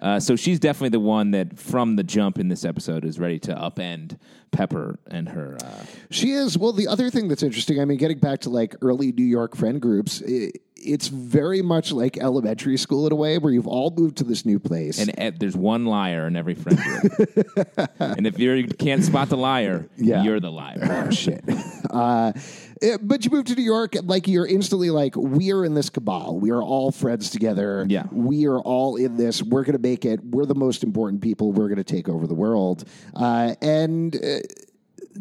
Uh, 0.00 0.18
so 0.18 0.36
she's 0.36 0.58
definitely 0.58 0.88
the 0.88 1.00
one 1.00 1.32
that, 1.32 1.58
from 1.58 1.96
the 1.96 2.02
jump 2.02 2.38
in 2.38 2.48
this 2.48 2.64
episode, 2.64 3.04
is 3.04 3.18
ready 3.18 3.38
to 3.40 3.54
upend 3.54 4.16
Pepper 4.52 4.98
and 5.10 5.28
her. 5.28 5.58
Uh, 5.62 5.84
She 6.10 6.30
is. 6.32 6.56
Well, 6.56 6.72
the 6.72 6.88
other 6.88 7.10
thing 7.10 7.28
that's 7.28 7.42
interesting, 7.42 7.80
I 7.80 7.84
mean, 7.84 7.98
getting 7.98 8.18
back 8.18 8.40
to 8.40 8.50
like 8.50 8.74
early 8.80 9.12
New 9.12 9.22
York 9.24 9.54
friend 9.54 9.82
groups, 9.82 10.22
i 10.26 10.50
it's 10.78 11.08
very 11.08 11.62
much 11.62 11.92
like 11.92 12.18
elementary 12.18 12.76
school 12.76 13.06
in 13.06 13.12
a 13.12 13.16
way 13.16 13.38
where 13.38 13.52
you've 13.52 13.66
all 13.66 13.90
moved 13.96 14.18
to 14.18 14.24
this 14.24 14.44
new 14.46 14.58
place. 14.58 14.98
and 14.98 15.12
Ed, 15.18 15.38
there's 15.38 15.56
one 15.56 15.84
liar 15.86 16.26
in 16.26 16.36
every 16.36 16.54
friend 16.54 16.78
group, 16.78 17.90
and 18.00 18.26
if 18.26 18.38
you're, 18.38 18.56
you 18.56 18.66
can't 18.68 19.02
spot 19.04 19.28
the 19.28 19.36
liar, 19.36 19.88
Yeah. 19.96 20.22
you're 20.22 20.40
the 20.40 20.50
liar. 20.52 21.04
oh, 21.06 21.10
shit. 21.10 21.44
Uh, 21.90 22.32
eh, 22.82 22.98
but 23.00 23.24
you 23.24 23.30
move 23.30 23.46
to 23.46 23.54
New 23.54 23.62
York, 23.62 23.94
and 23.94 24.06
like 24.08 24.28
you're 24.28 24.46
instantly 24.46 24.90
like, 24.90 25.16
we 25.16 25.52
are 25.52 25.64
in 25.64 25.72
this 25.72 25.88
cabal. 25.88 26.38
We 26.38 26.50
are 26.50 26.60
all 26.62 26.92
friends 26.92 27.30
together. 27.30 27.86
Yeah. 27.88 28.04
We 28.12 28.46
are 28.46 28.58
all 28.58 28.96
in 28.96 29.16
this. 29.16 29.42
We're 29.42 29.62
going 29.64 29.76
to 29.76 29.82
make 29.82 30.04
it. 30.04 30.22
We're 30.22 30.44
the 30.44 30.54
most 30.54 30.84
important 30.84 31.22
people. 31.22 31.52
We're 31.52 31.68
going 31.68 31.78
to 31.78 31.84
take 31.84 32.08
over 32.10 32.26
the 32.26 32.34
world. 32.34 32.84
Uh, 33.14 33.54
and. 33.62 34.14
Uh, 34.14 34.40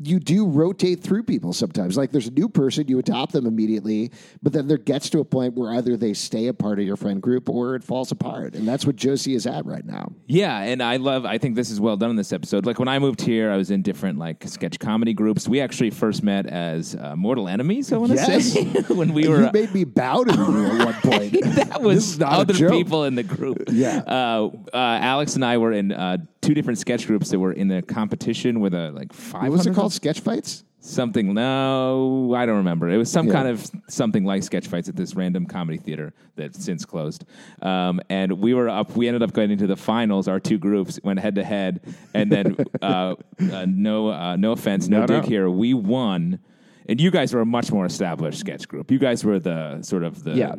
you 0.04 0.20
do 0.20 0.46
rotate 0.48 1.02
through 1.02 1.24
people 1.24 1.54
sometimes. 1.54 1.98
Like 1.98 2.12
there's 2.12 2.28
a 2.28 2.32
new 2.32 2.50
person, 2.50 2.88
you 2.88 3.00
adopt 3.00 3.34
them 3.34 3.46
immediately, 3.46 4.12
but 4.42 4.54
then 4.54 4.68
there 4.68 4.78
gets 4.78 5.10
to 5.12 5.20
a 5.20 5.26
point 5.26 5.56
where 5.56 5.72
either 5.74 5.98
they 5.98 6.14
stay 6.14 6.48
a 6.48 6.54
part 6.54 6.80
of 6.80 6.86
your 6.86 6.96
friend 6.96 7.22
group 7.22 7.50
or 7.50 7.76
it 7.76 7.84
falls 7.84 8.12
apart. 8.12 8.54
And 8.56 8.68
that's 8.68 8.86
what 8.86 8.96
Josie 8.96 9.34
is 9.36 9.46
at 9.48 9.66
right 9.66 9.86
now. 9.86 10.12
Yeah, 10.28 10.58
and 10.60 10.82
I 10.84 10.98
love. 10.98 11.26
I 11.26 11.38
think 11.38 11.56
this 11.56 11.70
is 11.70 11.80
well 11.80 11.98
done 11.98 12.10
in 12.10 12.16
this 12.16 12.32
episode. 12.34 12.66
Like 12.66 12.80
when 12.80 12.88
I 12.88 13.00
moved 13.00 13.22
here, 13.22 13.52
I 13.52 13.58
was 13.58 13.72
in 13.72 13.82
different 13.82 14.18
like 14.20 14.44
sketch 14.48 14.80
comedy 14.80 15.14
groups. 15.14 15.48
We 15.48 15.62
actually 15.62 15.90
first 15.90 16.24
met 16.24 16.46
as 16.46 16.96
uh, 16.96 17.16
mortal 17.16 17.48
enemies. 17.48 17.92
I 17.94 17.98
want 17.98 18.12
to 18.12 18.16
Yes. 18.18 18.54
say 18.54 18.64
when 18.94 19.14
we 19.14 19.28
were. 19.28 19.46
you 19.46 19.52
made 19.54 19.74
me 19.74 19.84
bow 19.84 20.24
to 20.24 20.34
you 20.34 20.66
at 20.66 20.86
one 20.86 20.94
point. 20.96 21.32
that 21.56 21.82
was 21.82 22.22
other 22.22 22.54
people 22.70 23.04
in 23.06 23.16
the 23.16 23.24
group. 23.24 23.64
Yeah. 23.72 23.98
uh, 24.08 24.50
uh, 24.74 24.78
Alex 24.78 25.36
and 25.36 25.44
I 25.46 25.58
were 25.58 25.72
in 25.72 25.92
uh, 25.92 26.18
two 26.48 26.54
different 26.54 26.80
sketch 26.80 27.06
groups 27.08 27.30
that 27.30 27.40
were 27.40 27.52
in 27.52 27.70
a 27.72 27.82
competition 27.82 28.62
with 28.62 28.74
a 28.74 28.92
like 28.92 29.12
five. 29.12 29.44
What 29.44 29.52
was 29.52 29.68
it 29.68 29.76
called? 29.76 29.92
Sketch 29.92 30.22
fights? 30.22 30.64
Something. 30.80 31.34
No, 31.34 32.34
I 32.34 32.46
don't 32.46 32.58
remember. 32.58 32.90
It 32.90 32.96
was 32.96 33.12
some 33.12 33.28
Yeah. 33.28 33.34
kind 33.34 33.48
of 33.50 33.70
something 33.90 34.24
like 34.24 34.44
sketch 34.44 34.68
fights 34.68 34.88
at 34.88 34.96
this 34.96 35.14
random 35.16 35.46
comedy 35.46 35.78
theater 35.78 36.14
that's 36.38 36.64
since 36.64 36.86
closed. 36.86 37.26
Um, 37.62 38.00
and 38.10 38.32
we 38.40 38.54
were 38.54 38.70
up. 38.70 38.96
We 38.96 39.08
ended 39.10 39.24
up 39.24 39.34
going 39.34 39.52
into 39.52 39.68
the 39.68 39.76
finals. 39.76 40.30
Our 40.30 40.40
two 40.40 40.58
groups 40.58 40.98
went 41.04 41.20
head 41.20 41.36
to 41.36 41.44
head, 41.44 41.82
and 42.14 42.32
then 42.32 42.56
uh, 42.82 43.16
uh, 43.52 43.66
no, 43.68 44.08
uh, 44.10 44.38
no 44.38 44.54
offense, 44.54 44.88
no, 44.88 45.02
No, 45.02 45.08
dig 45.08 45.24
no. 45.24 45.28
here. 45.30 45.50
We 45.50 45.74
won. 45.74 46.40
And 46.90 47.02
you 47.02 47.12
guys 47.12 47.34
were 47.34 47.42
a 47.42 47.46
much 47.46 47.72
more 47.72 47.86
established 47.86 48.40
sketch 48.40 48.68
group. 48.68 48.92
You 48.92 48.98
guys 49.00 49.24
were 49.26 49.40
the 49.40 49.82
sort 49.82 50.04
of 50.04 50.24
the 50.24 50.36
Yeah. 50.36 50.56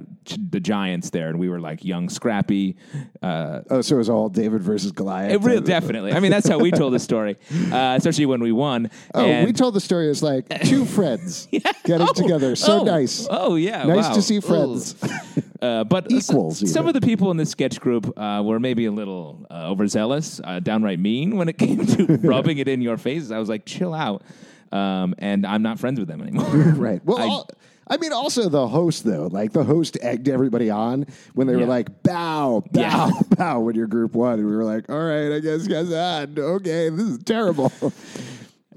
the 0.51 0.61
giants 0.61 1.09
there, 1.11 1.29
and 1.31 1.39
we 1.39 1.49
were 1.49 1.59
like 1.59 1.85
young, 1.85 2.09
scrappy. 2.11 2.77
Uh, 3.23 3.61
Oh, 3.71 3.81
so 3.81 3.95
it 3.95 3.99
was 3.99 4.11
all 4.11 4.29
David 4.29 4.63
versus 4.63 4.93
Goliath. 4.93 5.33
it 5.33 5.41
really, 5.41 5.63
definitely. 5.63 6.13
I 6.17 6.21
mean, 6.21 6.31
that's 6.31 6.49
how 6.49 6.59
we 6.59 6.71
told 6.71 6.93
the 6.93 6.99
story, 6.99 7.37
uh, 7.73 7.95
especially 7.97 8.27
when 8.27 8.41
we 8.43 8.53
won. 8.53 8.91
Oh, 9.15 9.25
And- 9.25 9.47
we 9.47 9.53
told 9.53 9.73
the 9.75 9.81
story 9.81 10.09
as 10.11 10.23
like 10.23 10.47
two 10.65 10.85
friends 10.85 11.49
getting 11.85 12.07
together. 12.15 12.55
So 12.57 12.81
oh, 12.81 12.85
nice. 12.85 13.27
Oh 13.31 13.55
yeah, 13.57 13.85
Nice 13.85 14.09
wow. 14.09 14.15
to 14.15 14.23
see 14.23 14.41
friends. 14.41 14.95
Uh, 15.61 15.83
but 15.83 16.07
Equals, 16.13 16.63
s- 16.63 16.71
some 16.73 16.87
of 16.87 16.95
the 16.95 17.01
people 17.01 17.33
in 17.33 17.37
this 17.37 17.51
sketch 17.51 17.81
group 17.81 18.17
uh, 18.17 18.41
were 18.45 18.61
maybe 18.61 18.85
a 18.85 18.93
little 18.93 19.45
uh, 19.51 19.69
overzealous, 19.69 20.41
uh, 20.45 20.61
downright 20.61 21.01
mean 21.01 21.37
when 21.37 21.49
it 21.49 21.59
came 21.59 21.85
to 21.85 22.05
rubbing 22.23 22.59
it 22.59 22.69
in 22.69 22.81
your 22.81 22.97
faces. 22.97 23.33
I 23.33 23.39
was 23.41 23.49
like, 23.49 23.65
chill 23.65 23.93
out. 23.93 24.23
Um, 24.73 25.15
and 25.19 25.47
I'm 25.47 25.63
not 25.63 25.79
friends 25.79 25.99
with 25.99 26.09
them 26.09 26.21
anymore. 26.21 26.47
right. 26.77 27.05
Well, 27.05 27.19
I- 27.19 27.27
all- 27.27 27.49
I 27.91 27.97
mean, 27.97 28.13
also 28.13 28.51
the 28.51 28.69
host 28.69 29.05
though, 29.05 29.29
like 29.33 29.53
the 29.55 29.65
host 29.65 29.97
egged 30.03 30.29
everybody 30.29 30.69
on 30.69 31.07
when 31.33 31.47
they 31.47 31.57
were 31.57 31.65
like, 31.65 32.03
"Bow, 32.03 32.63
bow, 32.71 32.81
Yeah. 32.81 33.11
bow." 33.37 33.61
When 33.61 33.77
your 33.77 33.87
group 33.87 34.13
won, 34.13 34.35
and 34.41 34.47
we 34.47 34.55
were 34.55 34.65
like, 34.65 34.91
"All 34.91 35.03
right, 35.03 35.35
I 35.35 35.39
guess 35.41 35.67
guys 35.67 35.91
on. 35.91 36.39
Okay, 36.39 36.91
this 36.91 37.01
is 37.09 37.19
terrible." 37.25 37.73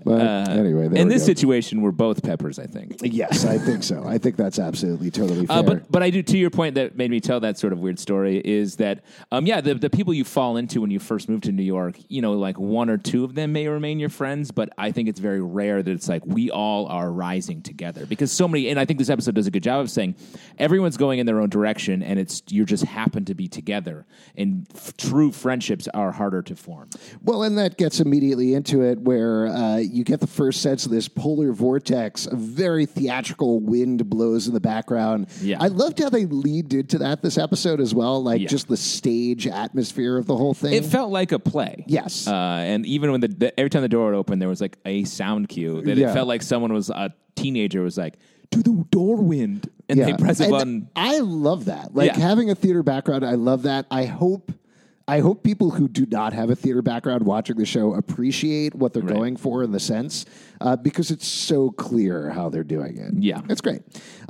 But 0.03 0.49
anyway, 0.49 0.87
there 0.87 1.01
in 1.01 1.07
we 1.07 1.13
this 1.13 1.23
go. 1.23 1.27
situation, 1.27 1.81
we're 1.81 1.91
both 1.91 2.23
peppers, 2.23 2.59
I 2.59 2.65
think. 2.65 2.97
yes, 3.01 3.45
I 3.45 3.57
think 3.57 3.83
so. 3.83 4.03
I 4.05 4.17
think 4.17 4.35
that's 4.35 4.59
absolutely 4.59 5.11
totally 5.11 5.45
fair. 5.45 5.57
Uh, 5.57 5.63
but 5.63 5.91
but 5.91 6.03
I 6.03 6.09
do 6.09 6.21
to 6.23 6.37
your 6.37 6.49
point 6.49 6.75
that 6.75 6.95
made 6.95 7.11
me 7.11 7.19
tell 7.19 7.39
that 7.41 7.57
sort 7.57 7.73
of 7.73 7.79
weird 7.79 7.99
story 7.99 8.37
is 8.43 8.77
that 8.77 9.03
um 9.31 9.45
yeah 9.45 9.61
the 9.61 9.75
the 9.75 9.89
people 9.89 10.13
you 10.13 10.23
fall 10.23 10.57
into 10.57 10.81
when 10.81 10.91
you 10.91 10.99
first 10.99 11.29
move 11.29 11.41
to 11.41 11.51
New 11.51 11.63
York 11.63 11.95
you 12.07 12.21
know 12.21 12.33
like 12.33 12.57
one 12.59 12.89
or 12.89 12.97
two 12.97 13.23
of 13.23 13.35
them 13.35 13.51
may 13.53 13.67
remain 13.67 13.99
your 13.99 14.09
friends 14.09 14.51
but 14.51 14.69
I 14.77 14.91
think 14.91 15.09
it's 15.09 15.19
very 15.19 15.41
rare 15.41 15.81
that 15.83 15.91
it's 15.91 16.09
like 16.09 16.25
we 16.25 16.49
all 16.51 16.87
are 16.87 17.11
rising 17.11 17.61
together 17.61 18.05
because 18.05 18.31
so 18.31 18.47
many 18.47 18.69
and 18.69 18.79
I 18.79 18.85
think 18.85 18.99
this 18.99 19.09
episode 19.09 19.35
does 19.35 19.47
a 19.47 19.51
good 19.51 19.63
job 19.63 19.81
of 19.81 19.89
saying 19.91 20.15
everyone's 20.57 20.97
going 20.97 21.19
in 21.19 21.25
their 21.25 21.39
own 21.39 21.49
direction 21.49 22.01
and 22.03 22.19
it's 22.19 22.41
you 22.49 22.65
just 22.65 22.83
happen 22.85 23.25
to 23.25 23.33
be 23.35 23.47
together 23.47 24.05
and 24.35 24.67
f- 24.75 24.95
true 24.97 25.31
friendships 25.31 25.87
are 25.93 26.11
harder 26.11 26.41
to 26.43 26.55
form 26.55 26.89
Well, 27.23 27.43
and 27.43 27.57
that 27.57 27.77
gets 27.77 27.99
immediately 27.99 28.53
into 28.53 28.81
it 28.83 28.99
where 28.99 29.47
uh, 29.47 29.77
you 29.91 30.03
get 30.03 30.19
the 30.19 30.27
first 30.27 30.61
sense 30.61 30.85
of 30.85 30.91
this 30.91 31.07
polar 31.07 31.51
vortex. 31.51 32.25
A 32.27 32.35
very 32.35 32.85
theatrical 32.85 33.59
wind 33.59 34.09
blows 34.09 34.47
in 34.47 34.53
the 34.53 34.59
background. 34.59 35.27
Yeah. 35.41 35.57
I 35.59 35.67
loved 35.67 35.99
how 35.99 36.09
they 36.09 36.25
leaned 36.25 36.73
into 36.73 36.97
that 36.99 37.21
this 37.21 37.37
episode 37.37 37.79
as 37.81 37.93
well, 37.93 38.21
like 38.23 38.41
Yeah. 38.41 38.47
just 38.47 38.67
the 38.67 38.77
stage 38.77 39.47
atmosphere 39.47 40.17
of 40.17 40.25
the 40.25 40.35
whole 40.37 40.53
thing. 40.53 40.73
It 40.73 40.85
felt 40.85 41.11
like 41.11 41.31
a 41.31 41.39
play. 41.39 41.83
Yes. 41.87 42.27
Uh, 42.27 42.33
and 42.33 42.85
even 42.85 43.11
when 43.11 43.21
the, 43.21 43.27
the 43.27 43.59
every 43.59 43.69
time 43.69 43.81
the 43.81 43.89
door 43.89 44.05
would 44.05 44.15
open, 44.15 44.39
there 44.39 44.49
was 44.49 44.61
like 44.61 44.77
a 44.85 45.03
sound 45.03 45.49
cue 45.49 45.81
that 45.81 45.97
Yeah. 45.97 46.09
it 46.11 46.13
felt 46.13 46.27
like 46.27 46.41
someone 46.41 46.73
was 46.73 46.89
a 46.89 47.13
teenager 47.35 47.81
was 47.81 47.97
like, 47.97 48.15
"To 48.51 48.61
the 48.61 48.85
door 48.91 49.15
wind," 49.17 49.69
and 49.89 49.99
they 49.99 50.13
press 50.13 50.39
a 50.39 50.43
And 50.43 50.51
button. 50.51 50.89
I 50.95 51.19
love 51.19 51.65
that. 51.65 51.95
Like 51.95 52.07
Yeah. 52.11 52.19
having 52.19 52.49
a 52.49 52.55
theater 52.55 52.83
background, 52.83 53.25
I 53.25 53.35
love 53.35 53.63
that. 53.63 53.85
I 53.89 54.05
hope 54.05 54.51
I 55.11 55.19
hope 55.19 55.43
people 55.43 55.71
who 55.71 55.87
do 55.89 56.05
not 56.09 56.31
have 56.33 56.49
a 56.49 56.55
theater 56.55 56.81
background 56.81 57.25
watching 57.25 57.57
the 57.57 57.65
show 57.65 57.93
appreciate 57.93 58.73
what 58.73 58.93
they're 58.93 59.03
Right. 59.03 59.13
going 59.15 59.35
for 59.35 59.61
in 59.63 59.71
the 59.71 59.79
sense 59.79 60.25
uh, 60.61 60.75
because 60.77 61.11
it's 61.11 61.27
so 61.27 61.69
clear 61.71 62.29
how 62.29 62.47
they're 62.49 62.63
doing 62.63 62.97
it. 62.97 63.13
Yeah. 63.21 63.41
It's 63.49 63.61
great. 63.61 63.81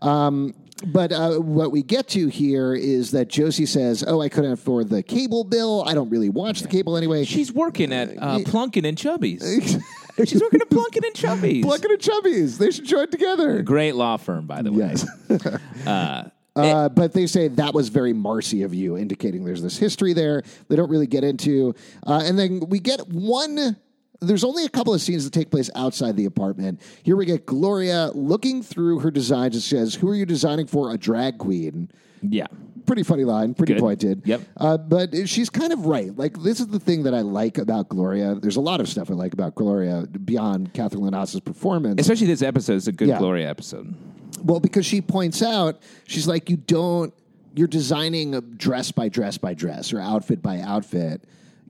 Um, 0.01 0.55
but 0.87 1.11
uh, 1.11 1.35
what 1.37 1.71
we 1.71 1.83
get 1.83 2.07
to 2.09 2.27
here 2.29 2.73
is 2.73 3.11
that 3.11 3.27
Josie 3.27 3.67
says, 3.67 4.03
"Oh, 4.07 4.19
I 4.19 4.29
couldn't 4.29 4.53
afford 4.53 4.89
the 4.89 5.03
cable 5.03 5.43
bill. 5.43 5.83
I 5.85 5.93
don't 5.93 6.09
really 6.09 6.29
watch 6.29 6.61
the 6.61 6.67
cable 6.67 6.97
anyway." 6.97 7.23
She's 7.25 7.53
working 7.53 7.93
at 7.93 8.09
uh, 8.17 8.39
Plunkin 8.39 8.87
and 8.87 8.97
Chubby's. 8.97 9.43
She's 10.25 10.41
working 10.41 10.59
at 10.61 10.69
Plunkin 10.71 11.05
and 11.05 11.13
Chubby's. 11.15 11.63
Plucking 11.63 11.91
and 11.91 11.99
Chubbies. 11.99 12.57
They 12.57 12.71
should 12.71 12.85
join 12.85 13.09
together. 13.11 13.61
Great 13.61 13.93
law 13.95 14.17
firm, 14.17 14.47
by 14.47 14.63
the 14.63 14.71
way. 14.71 14.95
Yes. 14.95 15.05
Uh, 15.87 16.29
but 16.53 17.13
they 17.13 17.27
say 17.27 17.47
that 17.47 17.73
was 17.73 17.89
very 17.89 18.13
Marcy 18.13 18.63
of 18.63 18.73
you, 18.73 18.97
indicating 18.97 19.45
there's 19.45 19.61
this 19.61 19.77
history 19.77 20.13
there. 20.13 20.43
They 20.67 20.75
don't 20.75 20.89
really 20.89 21.07
get 21.07 21.23
into. 21.23 21.73
Uh, 22.05 22.21
and 22.23 22.37
then 22.37 22.61
we 22.67 22.79
get 22.79 23.07
one. 23.07 23.77
There's 24.23 24.43
only 24.43 24.65
a 24.65 24.69
couple 24.69 24.93
of 24.93 25.01
scenes 25.01 25.23
that 25.23 25.33
take 25.33 25.49
place 25.49 25.69
outside 25.75 26.15
the 26.15 26.25
apartment. 26.25 26.79
Here 27.01 27.15
we 27.15 27.25
get 27.25 27.45
Gloria 27.47 28.11
looking 28.13 28.61
through 28.61 28.99
her 28.99 29.09
designs 29.09 29.55
and 29.55 29.63
says, 29.63 29.95
Who 29.95 30.09
are 30.09 30.15
you 30.15 30.27
designing 30.27 30.67
for? 30.67 30.93
A 30.93 30.97
drag 30.97 31.39
queen. 31.39 31.89
Yeah. 32.21 32.45
Pretty 32.85 33.01
funny 33.03 33.23
line, 33.23 33.53
pretty 33.55 33.73
Good. 33.73 33.79
pointed. 33.79 34.21
Yep. 34.25 34.41
Uh, 34.57 34.77
but 34.77 35.27
she's 35.27 35.49
kind 35.49 35.71
of 35.73 35.85
right. 35.85 36.15
Like, 36.15 36.37
this 36.43 36.59
is 36.59 36.67
the 36.67 36.79
thing 36.79 37.03
that 37.03 37.13
I 37.15 37.21
like 37.21 37.57
about 37.57 37.89
Gloria. 37.89 38.35
There's 38.35 38.57
a 38.57 38.61
lot 38.61 38.79
of 38.79 38.87
stuff 38.89 39.09
I 39.09 39.13
like 39.13 39.33
about 39.33 39.55
Gloria 39.55 40.05
beyond 40.25 40.73
Katherine 40.73 41.03
LaNasa's 41.05 41.39
performance. 41.41 41.99
Especially 42.01 42.27
this 42.27 42.41
episode 42.43 42.73
is 42.73 42.87
a 42.87 42.91
good 42.91 43.07
Yeah. 43.07 43.17
Gloria 43.19 43.49
episode. 43.49 43.95
Well, 44.43 44.59
because 44.59 44.85
she 44.85 45.01
points 45.01 45.41
out, 45.41 45.81
she's 46.05 46.27
like, 46.27 46.49
you 46.49 46.57
don't, 46.57 47.13
you're 47.55 47.67
designing 47.67 48.35
a 48.35 48.41
dress 48.41 48.91
by 48.91 49.09
dress 49.09 49.37
by 49.37 49.53
dress 49.53 49.91
or 49.93 49.99
outfit 49.99 50.41
by 50.41 50.59
outfit. 50.61 51.23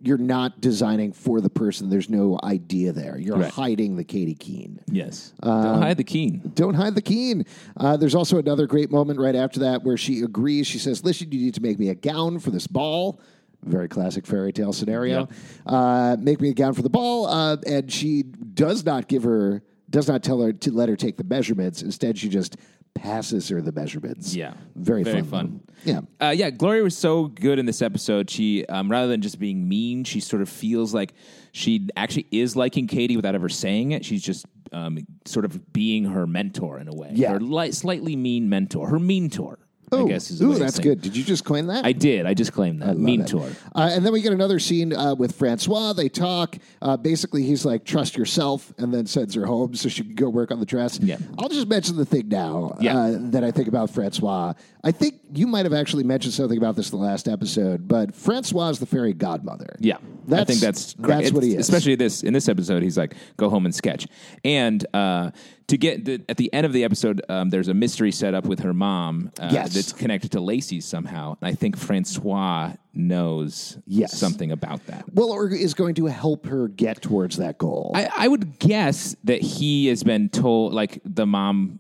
You're 0.04 0.18
not 0.18 0.62
designing 0.62 1.14
for 1.14 1.42
the 1.42 1.50
person. 1.50 1.90
There's 1.92 2.10
no 2.10 2.40
idea 2.44 2.92
there. 2.92 3.20
You're 3.20 3.38
Right. 3.38 3.52
hiding 3.52 3.98
the 3.98 4.04
Katy 4.04 4.34
Keene. 4.34 4.80
Yes. 4.92 5.32
Don't 5.44 5.82
hide 5.82 5.98
the 5.98 6.04
keen. 6.04 6.52
Don't 6.56 6.74
hide 6.74 6.96
the 6.96 7.04
Keene. 7.04 7.46
Uh, 7.78 7.98
there's 7.98 8.16
also 8.16 8.40
another 8.40 8.66
great 8.66 8.90
moment 8.90 9.20
right 9.20 9.36
after 9.36 9.60
that 9.60 9.84
where 9.84 9.98
she 9.98 10.22
agrees. 10.22 10.66
She 10.66 10.80
says, 10.80 11.04
Listen, 11.04 11.32
you 11.32 11.40
need 11.46 11.54
to 11.54 11.62
make 11.62 11.78
me 11.78 11.90
a 11.90 11.96
gown 11.96 12.40
for 12.40 12.50
this 12.50 12.66
ball. 12.66 13.20
Very 13.64 13.88
classic 13.88 14.26
fairy 14.26 14.52
tale 14.52 14.74
scenario. 14.74 15.30
Uh, 15.68 16.18
make 16.20 16.42
me 16.42 16.50
a 16.50 16.54
gown 16.56 16.74
for 16.74 16.82
the 16.82 16.90
ball. 16.90 17.28
Uh, 17.28 17.58
and 17.68 17.92
she 17.92 18.24
does 18.24 18.84
not 18.84 19.08
give 19.08 19.22
her, 19.22 19.62
does 19.92 20.08
not 20.08 20.24
tell 20.24 20.42
her 20.42 20.52
to 20.54 20.72
let 20.72 20.90
her 20.90 20.96
take 20.96 21.18
the 21.18 21.24
measurements. 21.24 21.82
Instead, 21.82 22.18
she 22.18 22.30
just 22.30 22.58
passes 22.94 23.48
her 23.50 23.62
the 23.62 23.72
measurements. 23.72 24.36
Yeah. 24.36 24.54
Very, 24.76 25.04
Very 25.04 25.22
fun. 25.22 25.30
fun. 25.30 25.62
Yeah. 25.86 26.02
Uh, 26.20 26.32
yeah, 26.36 26.50
Gloria 26.50 26.84
was 26.84 26.98
so 26.98 27.28
good 27.28 27.58
in 27.60 27.66
this 27.66 27.82
episode. 27.82 28.30
She, 28.30 28.66
um, 28.66 28.90
rather 28.92 29.08
than 29.08 29.22
just 29.22 29.40
being 29.40 29.68
mean, 29.68 30.04
she 30.04 30.20
sort 30.20 30.42
of 30.42 30.50
feels 30.50 30.94
like 30.94 31.14
she 31.52 31.88
actually 31.96 32.28
is 32.32 32.56
liking 32.56 32.88
Katy 32.88 33.16
without 33.16 33.36
ever 33.36 33.50
saying 33.50 33.92
it. 33.92 34.04
She's 34.04 34.22
just 34.22 34.46
um, 34.74 35.00
sort 35.26 35.46
of 35.46 35.72
being 35.74 36.06
her 36.06 36.28
mentor 36.28 36.80
in 36.80 36.88
a 36.88 36.94
way. 36.94 37.12
Yeah. 37.14 37.34
Her 37.34 37.40
li- 37.40 37.72
slightly 37.72 38.16
mean 38.16 38.50
mentor. 38.50 38.88
Her 38.90 39.00
mentor, 39.00 39.60
Oh, 39.94 40.06
I 40.06 40.10
guess 40.10 40.32
is 40.32 40.42
ooh, 40.42 40.54
that's 40.56 40.80
good. 40.80 41.02
Did 41.02 41.18
you 41.18 41.24
just 41.24 41.44
claim 41.44 41.68
that? 41.68 41.84
I 41.86 41.92
did. 41.92 42.26
I 42.26 42.34
just 42.34 42.54
claimed 42.54 42.82
that. 42.82 42.98
mean 42.98 43.22
it. 43.22 43.28
tour. 43.28 43.50
Uh, 43.76 43.90
and 43.92 44.06
then 44.06 44.14
we 44.14 44.22
get 44.22 44.32
another 44.32 44.58
scene 44.60 44.94
uh, 44.94 45.16
with 45.16 45.36
Francois. 45.36 45.94
They 45.94 46.08
talk. 46.08 46.58
Uh, 46.82 46.96
basically, 46.98 47.44
he's 47.44 47.66
like, 47.66 47.84
trust 47.84 48.16
yourself, 48.16 48.74
and 48.78 48.94
then 48.94 49.06
sends 49.06 49.36
her 49.36 49.46
home 49.46 49.76
so 49.76 49.90
she 49.90 50.04
can 50.04 50.16
go 50.16 50.30
work 50.30 50.52
on 50.52 50.60
the 50.62 50.66
dress. 50.66 51.00
Yeah. 51.00 51.18
I'll 51.38 51.50
just 51.50 51.68
mention 51.68 51.98
the 51.98 52.06
thing 52.06 52.30
now 52.30 52.78
Yeah. 52.80 52.98
uh, 52.98 53.18
that 53.32 53.44
I 53.44 53.52
think 53.52 53.68
about 53.68 53.90
Francois. 53.90 54.54
I 54.84 54.92
think 54.92 55.16
you 55.34 55.46
might 55.46 55.66
have 55.66 55.74
actually 55.74 56.04
mentioned 56.04 56.34
something 56.34 56.58
about 56.58 56.76
this 56.76 56.92
in 56.92 56.98
the 56.98 57.06
last 57.06 57.28
episode, 57.28 57.88
but 57.88 58.16
Francois 58.16 58.70
is 58.70 58.80
the 58.80 58.86
fairy 58.86 59.14
godmother. 59.14 59.76
Yeah, 59.80 59.98
I 60.32 60.44
think 60.44 60.60
that's 60.60 60.94
that's 60.94 61.32
what 61.32 61.44
he 61.44 61.52
is. 61.56 61.60
Especially 61.60 61.96
this 61.96 62.24
in 62.24 62.34
this 62.34 62.50
episode, 62.50 62.84
he's 62.84 62.98
like, 62.98 63.16
"Go 63.38 63.50
home 63.50 63.66
and 63.66 63.74
sketch." 63.74 64.08
And 64.44 64.86
uh, 64.94 65.32
to 65.68 65.78
get 65.78 66.04
the, 66.06 66.22
at 66.28 66.38
the 66.38 66.52
end 66.54 66.66
of 66.66 66.74
the 66.74 66.84
episode, 66.84 67.22
um, 67.30 67.50
there's 67.50 67.68
a 67.70 67.74
mystery 67.74 68.12
set 68.12 68.34
up 68.34 68.46
with 68.46 68.60
her 68.60 68.74
mom 68.74 69.32
uh, 69.40 69.50
Yes. 69.52 69.74
that's 69.74 69.94
connected 69.94 70.32
to 70.34 70.42
Lacy 70.42 70.82
somehow. 70.82 71.36
And 71.42 71.48
I 71.48 71.54
think 71.54 71.78
Francois 71.78 72.74
knows 72.94 73.78
Yes. 73.86 74.18
something 74.18 74.52
about 74.52 74.86
that. 74.88 75.06
Well, 75.14 75.32
or 75.32 75.50
is 75.50 75.74
going 75.74 75.96
to 75.96 76.06
help 76.08 76.46
her 76.48 76.68
get 76.68 77.02
towards 77.02 77.38
that 77.38 77.58
goal. 77.58 77.92
I, 77.96 78.10
I 78.16 78.28
would 78.28 78.60
guess 78.60 79.16
that 79.24 79.42
he 79.42 79.88
has 79.88 80.04
been 80.04 80.30
told, 80.30 80.74
like 80.74 81.00
the 81.06 81.26
mom 81.26 81.80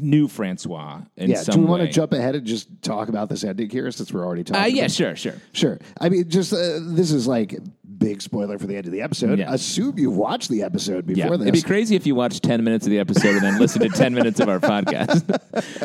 knew 0.00 0.28
Francois 0.28 1.02
in 1.16 1.30
yeah. 1.30 1.42
some 1.42 1.54
Do 1.54 1.60
we 1.62 1.66
want 1.66 1.82
to 1.82 1.88
jump 1.88 2.12
ahead 2.12 2.34
and 2.34 2.46
just 2.46 2.68
talk 2.82 3.08
about 3.08 3.28
this 3.28 3.44
ending 3.44 3.70
here 3.70 3.90
since 3.90 4.12
we're 4.12 4.24
already 4.24 4.44
talking? 4.44 4.62
Uh, 4.62 4.66
yeah, 4.66 4.88
sure, 4.88 5.16
sure. 5.16 5.34
Sure. 5.52 5.78
I 6.00 6.08
mean, 6.08 6.28
just 6.28 6.52
uh, 6.52 6.78
this 6.82 7.10
is 7.10 7.26
like 7.26 7.58
big 8.00 8.20
spoiler 8.20 8.58
for 8.58 8.66
the 8.66 8.74
end 8.76 8.86
of 8.86 8.92
the 8.92 9.02
episode. 9.02 9.38
Yeah. 9.38 9.52
Assume 9.52 9.96
you've 9.98 10.16
watched 10.16 10.48
the 10.48 10.62
episode 10.64 11.08
Yeah, 11.08 11.26
before 11.28 11.34
it'd 11.40 11.52
be 11.52 11.62
crazy 11.62 11.94
if 11.94 12.06
you 12.06 12.14
watched 12.16 12.42
ten 12.42 12.64
minutes 12.64 12.86
of 12.86 12.90
the 12.90 12.98
episode 12.98 13.36
and 13.36 13.42
then 13.42 13.58
listened 13.60 13.82
to 13.88 13.96
ten 13.96 14.12
minutes 14.14 14.40
of 14.40 14.48
our 14.48 14.58
podcast. 14.58 15.22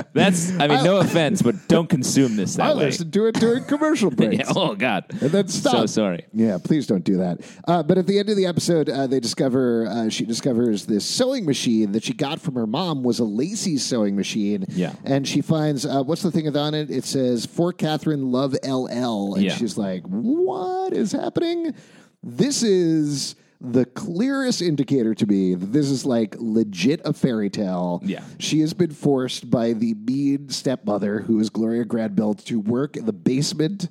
That's, 0.13 0.51
I 0.60 0.67
mean, 0.67 0.84
no 0.84 0.98
offense, 0.98 1.41
but 1.41 1.67
don't 1.67 1.89
consume 1.89 2.36
this 2.38 2.55
that 2.55 2.67
I 2.67 2.74
way. 2.74 2.86
listened 2.86 3.13
to 3.13 3.25
it 3.27 3.36
during 3.36 3.65
commercial 3.65 4.10
breaks. 4.15 4.38
Yeah, 4.48 4.53
oh 4.55 4.74
God, 4.75 5.03
And 5.10 5.29
then 5.31 5.48
stop. 5.50 5.74
So 5.74 5.86
sorry. 5.86 6.25
Yeah, 6.34 6.57
please 6.63 6.88
don't 6.88 7.03
do 7.03 7.17
that. 7.17 7.41
Uh, 7.67 7.84
but 7.84 7.98
at 7.98 8.07
the 8.07 8.17
end 8.17 8.29
of 8.29 8.38
the 8.38 8.45
episode, 8.45 8.89
uh, 8.89 9.05
they 9.07 9.19
discover 9.19 9.86
uh, 9.88 10.10
she 10.10 10.25
discovers 10.25 10.86
this 10.86 11.05
sewing 11.05 11.45
machine 11.45 11.91
that 11.91 12.03
she 12.03 12.13
got 12.13 12.39
from 12.39 12.55
her 12.55 12.65
mom 12.65 13.03
was 13.03 13.19
a 13.19 13.25
Lacy's 13.25 13.84
sewing 13.86 14.15
machine. 14.15 14.65
Yeah. 14.69 14.93
and 15.03 15.27
she 15.27 15.41
finds 15.41 15.86
uh, 15.86 16.01
what's 16.03 16.22
the 16.22 16.31
thing 16.31 16.45
on 16.55 16.74
it? 16.74 16.89
It 16.89 17.03
says 17.03 17.45
for 17.45 17.74
Catherine 17.74 18.31
Love 18.31 18.53
LL, 18.63 19.34
and 19.36 19.43
Yeah. 19.43 19.55
she's 19.55 19.77
like, 19.77 20.03
"What 20.03 20.93
is 20.93 21.12
happening?" 21.12 21.74
This 22.25 22.63
is 22.63 23.36
the 23.62 23.86
clearest 23.86 24.62
indicator 24.62 25.13
to 25.13 25.25
me 25.27 25.53
that 25.53 25.67
this 25.67 25.89
is 25.89 26.05
like 26.05 26.36
legit 26.39 27.01
a 27.05 27.13
fairy 27.13 27.51
tale. 27.51 28.01
Yeah. 28.03 28.24
She 28.39 28.62
has 28.62 28.74
been 28.74 28.91
forced 28.91 29.50
by 29.50 29.74
the 29.74 29.94
mean 29.94 30.50
stepmother, 30.50 31.20
who 31.20 31.39
is 31.39 31.51
Gloria 31.51 31.86
Grandbilt, 31.86 32.44
to 32.46 32.60
work 32.60 32.98
in 32.98 33.05
the 33.05 33.13
basement 33.13 33.89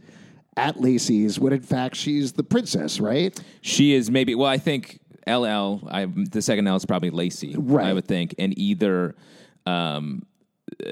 at 0.57 0.81
Lacy's 0.81 1.39
when 1.39 1.53
in 1.53 1.63
fact 1.63 1.95
she's 1.97 2.33
the 2.33 2.43
princess, 2.43 2.99
right? 2.99 3.41
She 3.61 3.95
is 3.95 4.11
maybe. 4.11 4.35
Well, 4.35 4.51
I 4.51 4.59
think 4.59 4.99
LL. 5.29 5.87
I, 5.89 6.07
the 6.07 6.43
second 6.43 6.67
L 6.67 6.75
is 6.75 6.85
probably 6.85 7.11
Lacy. 7.11 7.55
Right. 7.57 7.87
I 7.87 7.93
would 7.93 8.07
think, 8.07 8.35
and 8.39 8.57
either. 8.59 9.15
Um, 9.67 10.27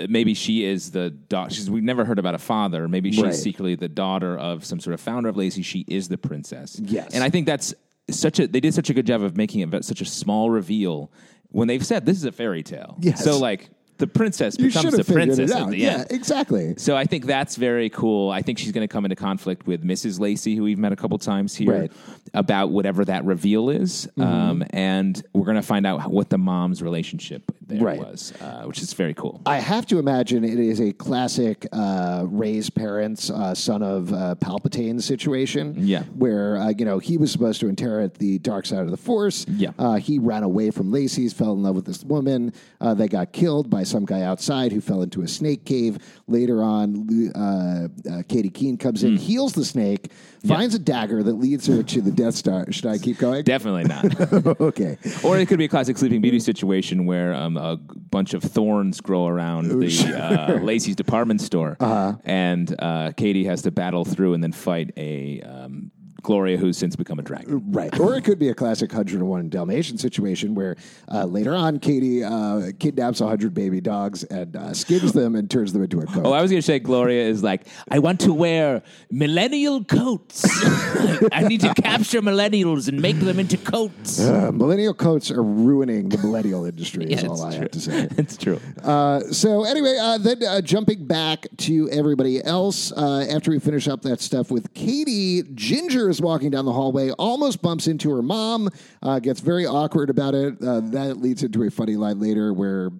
Maybe 0.08 0.34
she 0.34 0.64
is 0.64 0.90
the 0.90 1.10
daughter. 1.10 1.54
She's, 1.54 1.70
we've 1.70 1.82
never 1.82 2.04
heard 2.04 2.18
about 2.18 2.34
a 2.34 2.38
father. 2.38 2.88
Maybe 2.88 3.10
she's 3.12 3.22
Right. 3.22 3.34
secretly 3.34 3.74
the 3.74 3.88
daughter 3.88 4.36
of 4.36 4.64
some 4.64 4.80
sort 4.80 4.94
of 4.94 5.00
founder 5.00 5.28
of 5.28 5.36
Lacy. 5.36 5.62
She 5.62 5.84
is 5.88 6.08
the 6.08 6.18
princess. 6.18 6.80
Yes. 6.82 7.14
and 7.14 7.22
I 7.24 7.30
think 7.30 7.46
that's 7.46 7.74
such 8.10 8.38
a. 8.40 8.46
They 8.46 8.60
did 8.60 8.74
such 8.74 8.90
a 8.90 8.94
good 8.94 9.06
job 9.06 9.22
of 9.22 9.36
making 9.36 9.60
it 9.60 9.84
such 9.84 10.00
a 10.00 10.04
small 10.04 10.50
reveal 10.50 11.10
when 11.48 11.68
they've 11.68 11.84
said 11.84 12.06
this 12.06 12.16
is 12.16 12.24
a 12.24 12.32
fairy 12.32 12.62
tale. 12.62 12.96
Yes. 13.00 13.22
So 13.24 13.38
like 13.38 13.70
the 13.98 14.06
princess 14.06 14.58
You 14.58 14.66
becomes 14.66 14.96
the 14.96 15.04
princess 15.04 15.52
at 15.52 15.68
the 15.68 15.78
Yeah, 15.78 15.98
end. 16.00 16.06
exactly. 16.10 16.74
So 16.76 16.96
I 16.96 17.04
think 17.04 17.26
that's 17.26 17.56
very 17.56 17.88
cool. 17.90 18.30
I 18.30 18.42
think 18.42 18.58
she's 18.58 18.72
going 18.72 18.86
to 18.86 18.92
come 18.92 19.04
into 19.04 19.14
conflict 19.16 19.66
with 19.66 19.84
Mrs. 19.84 20.18
Lacy, 20.18 20.56
who 20.56 20.64
we've 20.64 20.78
met 20.78 20.92
a 20.92 20.96
couple 20.96 21.18
times 21.18 21.54
here, 21.54 21.70
Right. 21.72 21.90
Mm-hmm. 21.92 22.12
about 22.34 22.70
whatever 22.70 23.04
that 23.04 23.24
reveal 23.24 23.70
is, 23.70 24.08
um, 24.18 24.64
and 24.70 25.22
we're 25.34 25.44
going 25.44 25.56
to 25.56 25.62
find 25.62 25.86
out 25.86 26.10
what 26.10 26.30
the 26.30 26.38
mom's 26.38 26.82
relationship 26.82 27.52
there 27.66 27.80
Right. 27.80 27.98
was, 28.00 28.32
uh, 28.40 28.62
which 28.64 28.80
is 28.82 28.92
very 28.94 29.14
cool. 29.14 29.40
I 29.46 29.58
have 29.58 29.86
to 29.86 29.98
imagine 29.98 30.42
it 30.44 30.58
is 30.58 30.80
a 30.80 30.92
classic 30.92 31.66
uh, 31.72 32.24
raised 32.28 32.74
parents, 32.74 33.30
uh, 33.30 33.54
son 33.54 33.82
of 33.82 34.12
uh, 34.12 34.34
Palpatine 34.40 35.00
situation. 35.00 35.74
Yeah. 35.78 36.02
Where, 36.16 36.56
uh, 36.56 36.72
you 36.76 36.84
know, 36.84 36.98
he 36.98 37.16
was 37.18 37.30
supposed 37.30 37.60
to 37.60 37.68
inherit 37.68 38.14
the 38.14 38.38
dark 38.38 38.66
side 38.66 38.80
of 38.80 38.90
the 38.90 38.96
Force. 38.96 39.46
Yeah. 39.48 39.70
Uh, 39.78 39.96
he 39.96 40.18
ran 40.18 40.42
away 40.42 40.70
from 40.70 40.90
Lacy's, 40.90 41.32
fell 41.32 41.52
in 41.52 41.62
love 41.62 41.76
with 41.76 41.84
this 41.84 42.02
woman. 42.02 42.52
Uh, 42.80 42.94
they 42.94 43.08
got 43.08 43.32
killed 43.32 43.70
by 43.70 43.81
some 43.84 44.04
guy 44.04 44.22
outside 44.22 44.72
who 44.72 44.80
fell 44.80 45.02
into 45.02 45.22
a 45.22 45.28
snake 45.28 45.64
cave. 45.64 45.98
Later 46.26 46.62
on, 46.62 47.30
uh, 47.34 47.88
uh, 48.10 48.22
Katy 48.28 48.50
Keene 48.50 48.76
comes 48.76 49.04
in, 49.04 49.16
heals 49.16 49.52
the 49.52 49.64
snake, 49.64 50.10
finds 50.46 50.74
a 50.74 50.78
dagger 50.78 51.22
that 51.22 51.34
leads 51.34 51.66
her 51.66 51.82
to 51.82 52.00
the 52.00 52.10
Death 52.10 52.34
Star. 52.34 52.70
Should 52.72 52.86
I 52.86 52.98
keep 52.98 53.18
going? 53.18 53.44
Definitely 53.44 53.84
not. 53.84 54.60
okay. 54.60 54.98
or 55.24 55.38
it 55.38 55.46
could 55.46 55.58
be 55.58 55.66
a 55.66 55.68
classic 55.68 55.98
Sleeping 55.98 56.20
Beauty 56.20 56.40
situation 56.40 57.06
where 57.06 57.34
um, 57.34 57.56
a 57.56 57.76
bunch 57.76 58.34
of 58.34 58.42
thorns 58.42 59.00
grow 59.00 59.26
around 59.26 59.68
the 59.68 60.14
uh, 60.16 60.58
Lacy's 60.62 60.96
department 60.96 61.40
store, 61.40 61.76
Uh-huh. 61.80 62.14
and 62.24 62.74
uh, 62.78 63.12
Katy 63.16 63.44
has 63.44 63.62
to 63.62 63.70
battle 63.70 64.04
through 64.04 64.34
and 64.34 64.42
then 64.42 64.52
fight 64.52 64.92
a 64.96 65.40
um, 65.42 65.90
Gloria, 66.22 66.56
who's 66.56 66.76
since 66.78 66.96
become 66.96 67.18
a 67.18 67.22
dragon. 67.22 67.72
Right. 67.72 67.98
Or 67.98 68.14
it 68.16 68.22
could 68.24 68.38
be 68.38 68.48
a 68.48 68.54
classic 68.54 68.90
101 68.92 69.48
Dalmatian 69.48 69.98
situation 69.98 70.54
where 70.54 70.76
uh, 71.12 71.24
later 71.24 71.54
on 71.54 71.78
Katy 71.78 72.22
uh, 72.24 72.72
kidnaps 72.78 73.20
100 73.20 73.52
baby 73.54 73.80
dogs 73.80 74.22
and 74.24 74.56
uh, 74.56 74.72
skins 74.72 75.12
them 75.12 75.34
and 75.34 75.50
turns 75.50 75.72
them 75.72 75.82
into 75.82 76.00
a 76.00 76.06
coat. 76.06 76.22
Oh, 76.24 76.32
I 76.32 76.40
was 76.42 76.50
going 76.50 76.60
to 76.60 76.66
say 76.66 76.78
Gloria 76.78 77.24
is 77.24 77.42
like, 77.42 77.66
I 77.90 77.98
want 77.98 78.20
to 78.20 78.32
wear 78.32 78.82
millennial 79.10 79.84
coats. 79.84 80.44
I 81.32 81.44
need 81.48 81.60
to 81.62 81.74
capture 81.74 82.20
millennials 82.22 82.88
and 82.88 83.00
make 83.00 83.18
them 83.18 83.38
into 83.38 83.56
coats. 83.56 84.20
Uh, 84.20 84.50
millennial 84.52 84.94
coats 84.94 85.30
are 85.30 85.42
ruining 85.42 86.08
the 86.08 86.18
millennial 86.18 86.64
industry, 86.64 87.04
is 87.12 87.22
Yeah, 87.22 87.28
all 87.28 87.42
I 87.42 87.50
true. 87.50 87.60
have 87.62 87.70
to 87.72 87.80
say. 87.80 88.08
it's 88.18 88.36
true. 88.36 88.60
Uh, 88.82 89.20
so 89.32 89.64
anyway, 89.64 89.96
uh, 90.00 90.18
then 90.18 90.42
uh, 90.44 90.60
jumping 90.60 91.06
back 91.06 91.46
to 91.58 91.88
everybody 91.90 92.42
else, 92.44 92.92
uh, 92.92 93.26
after 93.30 93.50
we 93.50 93.58
finish 93.58 93.88
up 93.88 94.02
that 94.02 94.20
stuff 94.20 94.50
with 94.50 94.72
Katy, 94.74 95.42
Ginger 95.54 96.11
is 96.12 96.20
walking 96.22 96.50
down 96.50 96.64
the 96.64 96.72
hallway, 96.72 97.10
almost 97.12 97.60
bumps 97.62 97.88
into 97.88 98.10
her 98.14 98.22
mom, 98.22 98.68
uh, 99.02 99.18
gets 99.18 99.40
very 99.40 99.66
awkward 99.66 100.10
about 100.10 100.34
it. 100.34 100.62
Uh, 100.62 100.80
that 100.80 101.16
leads 101.18 101.42
into 101.42 101.62
a 101.64 101.70
funny 101.70 101.96
line 101.96 102.20
later 102.20 102.52
where 102.52 102.90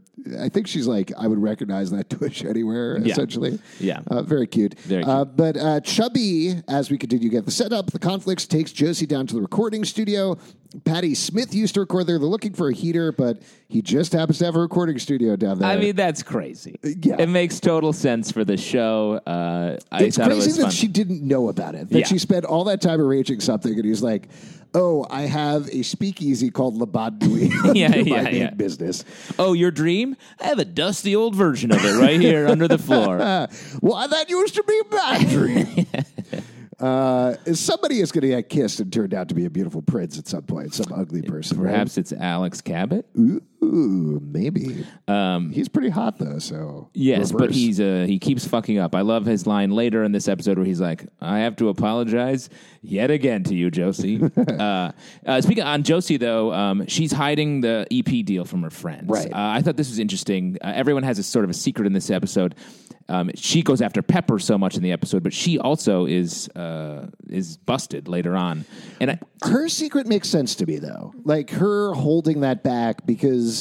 I 0.40 0.48
think 0.48 0.66
she's 0.66 0.86
like, 0.86 1.12
"I 1.16 1.26
would 1.28 1.38
recognize 1.40 1.90
that 1.90 2.10
tush 2.20 2.44
anywhere." 2.44 2.98
Yeah. 2.98 3.12
Essentially, 3.12 3.58
Yeah. 3.78 4.00
uh, 4.08 4.22
very 4.22 4.46
cute. 4.46 4.78
Very 4.80 5.04
Uh, 5.04 5.24
but 5.24 5.56
uh, 5.56 5.80
Chubby, 5.80 6.54
as 6.68 6.90
we 6.90 6.98
continue 6.98 7.28
to 7.28 7.32
get 7.36 7.44
the 7.44 7.50
setup, 7.50 7.90
the 7.92 7.98
conflicts 7.98 8.46
takes 8.46 8.72
Josie 8.72 9.06
down 9.06 9.26
to 9.28 9.34
the 9.34 9.40
recording 9.40 9.84
studio. 9.84 10.36
Patti 10.84 11.14
Smith 11.14 11.54
used 11.54 11.74
to 11.74 11.80
record 11.80 12.06
there. 12.06 12.18
They're 12.18 12.26
looking 12.28 12.54
for 12.54 12.68
a 12.68 12.74
heater, 12.74 13.12
but 13.12 13.42
he 13.68 13.82
just 13.82 14.12
happens 14.12 14.38
to 14.38 14.44
have 14.46 14.56
a 14.56 14.60
recording 14.60 14.98
studio 14.98 15.36
down 15.36 15.58
there. 15.58 15.68
I 15.68 15.76
mean, 15.76 15.96
that's 15.96 16.22
crazy. 16.22 16.76
yeah. 16.82 17.16
It 17.18 17.28
makes 17.28 17.60
total 17.60 17.92
sense 17.92 18.30
for 18.32 18.44
the 18.44 18.56
show. 18.56 19.20
Uh, 19.26 19.78
I 19.90 20.04
it's 20.04 20.16
thought 20.16 20.28
it 20.30 20.34
crazy 20.34 20.46
was 20.48 20.56
that 20.56 20.62
fun. 20.64 20.70
she 20.70 20.88
didn't 20.88 21.22
know 21.22 21.48
about 21.48 21.74
it. 21.74 21.88
That 21.90 21.98
Yeah. 22.00 22.06
she 22.06 22.18
spent 22.18 22.44
all 22.44 22.64
that 22.64 22.80
time 22.80 23.00
arranging 23.00 23.40
something, 23.40 23.72
and 23.74 23.84
he's 23.84 24.02
like, 24.02 24.28
"Oh, 24.74 25.06
I 25.10 25.22
have 25.22 25.68
a 25.70 25.82
speakeasy 25.82 26.50
called 26.50 26.76
Le 26.76 26.86
Bon 26.86 27.18
Nuit. 27.20 27.50
Yeah, 27.76 27.88
my 27.88 27.96
yeah, 27.96 28.22
main 28.22 28.34
yeah. 28.36 28.50
business. 28.50 29.04
oh, 29.38 29.52
your 29.52 29.70
dream? 29.70 30.16
I 30.40 30.46
have 30.46 30.58
a 30.58 30.64
dusty 30.64 31.14
old 31.14 31.34
version 31.34 31.70
of 31.72 31.84
it 31.84 31.98
right 32.00 32.20
here 32.20 32.46
under 32.48 32.66
the 32.68 32.78
floor. 32.78 33.18
Well, 33.82 34.08
that 34.08 34.30
used 34.30 34.54
to 34.54 34.62
be 34.62 34.80
my 34.90 35.24
dream." 35.28 35.86
Uh, 36.82 37.36
somebody 37.54 38.00
is 38.00 38.10
going 38.10 38.22
to 38.22 38.28
get 38.28 38.48
kissed 38.48 38.80
and 38.80 38.92
turned 38.92 39.14
out 39.14 39.28
to 39.28 39.34
be 39.34 39.44
a 39.44 39.50
beautiful 39.50 39.82
prince 39.82 40.18
at 40.18 40.26
some 40.26 40.42
point. 40.42 40.74
Some 40.74 40.92
ugly 40.92 41.22
person, 41.22 41.60
right? 41.60 41.70
Perhaps 41.70 41.96
it's 41.96 42.12
Alex 42.12 42.60
Cabot. 42.60 43.06
Ooh, 43.16 43.40
maybe. 43.62 44.84
he's 45.52 45.68
pretty 45.68 45.88
hot 45.88 46.18
though. 46.18 46.38
So 46.38 46.54
Um, 46.56 46.90
Yes, 46.94 47.32
but 47.32 47.50
he's 47.50 47.80
uh, 47.80 48.04
he 48.06 48.18
keeps 48.18 48.46
fucking 48.46 48.78
up. 48.78 48.94
I 48.94 49.02
love 49.02 49.24
his 49.24 49.46
line 49.46 49.70
later 49.70 50.04
in 50.04 50.12
this 50.12 50.28
episode 50.28 50.58
where 50.58 50.66
he's 50.66 50.80
like, 50.80 51.06
"I 51.20 51.40
have 51.40 51.56
to 51.56 51.68
apologize 51.68 52.48
yet 52.82 53.10
again 53.10 53.44
to 53.44 53.54
you, 53.54 53.70
Josie." 53.70 54.20
uh, 54.36 54.92
uh, 55.26 55.40
speaking 55.40 55.64
on 55.64 55.82
Josie, 55.82 56.16
though, 56.16 56.52
um, 56.52 56.86
she's 56.86 57.12
hiding 57.12 57.60
the 57.60 57.86
EP 57.90 58.24
deal 58.24 58.44
from 58.44 58.62
her 58.62 58.70
friends. 58.70 59.08
Right. 59.08 59.32
Uh, 59.32 59.36
I 59.36 59.62
thought 59.62 59.76
this 59.76 59.88
was 59.88 59.98
interesting. 59.98 60.58
Uh, 60.62 60.72
everyone 60.74 61.02
has 61.04 61.18
a 61.18 61.22
sort 61.22 61.44
of 61.44 61.50
a 61.50 61.54
secret 61.54 61.86
in 61.86 61.92
this 61.92 62.10
episode. 62.10 62.54
Um, 63.08 63.30
she 63.34 63.62
goes 63.62 63.82
after 63.82 64.00
Pepper 64.00 64.38
so 64.38 64.56
much 64.56 64.76
in 64.76 64.82
the 64.82 64.92
episode, 64.92 65.22
but 65.22 65.32
she 65.32 65.58
also 65.58 66.06
is 66.06 66.48
uh, 66.50 67.08
is 67.28 67.56
busted 67.56 68.08
later 68.08 68.36
on. 68.36 68.64
And 69.00 69.10
I, 69.12 69.18
her 69.44 69.68
secret 69.68 70.06
makes 70.06 70.28
sense 70.28 70.54
to 70.56 70.66
me 70.66 70.78
though. 70.78 71.12
Like 71.24 71.50
her 71.50 71.92
holding 71.92 72.40
that 72.40 72.62
back 72.62 73.04
because 73.04 73.51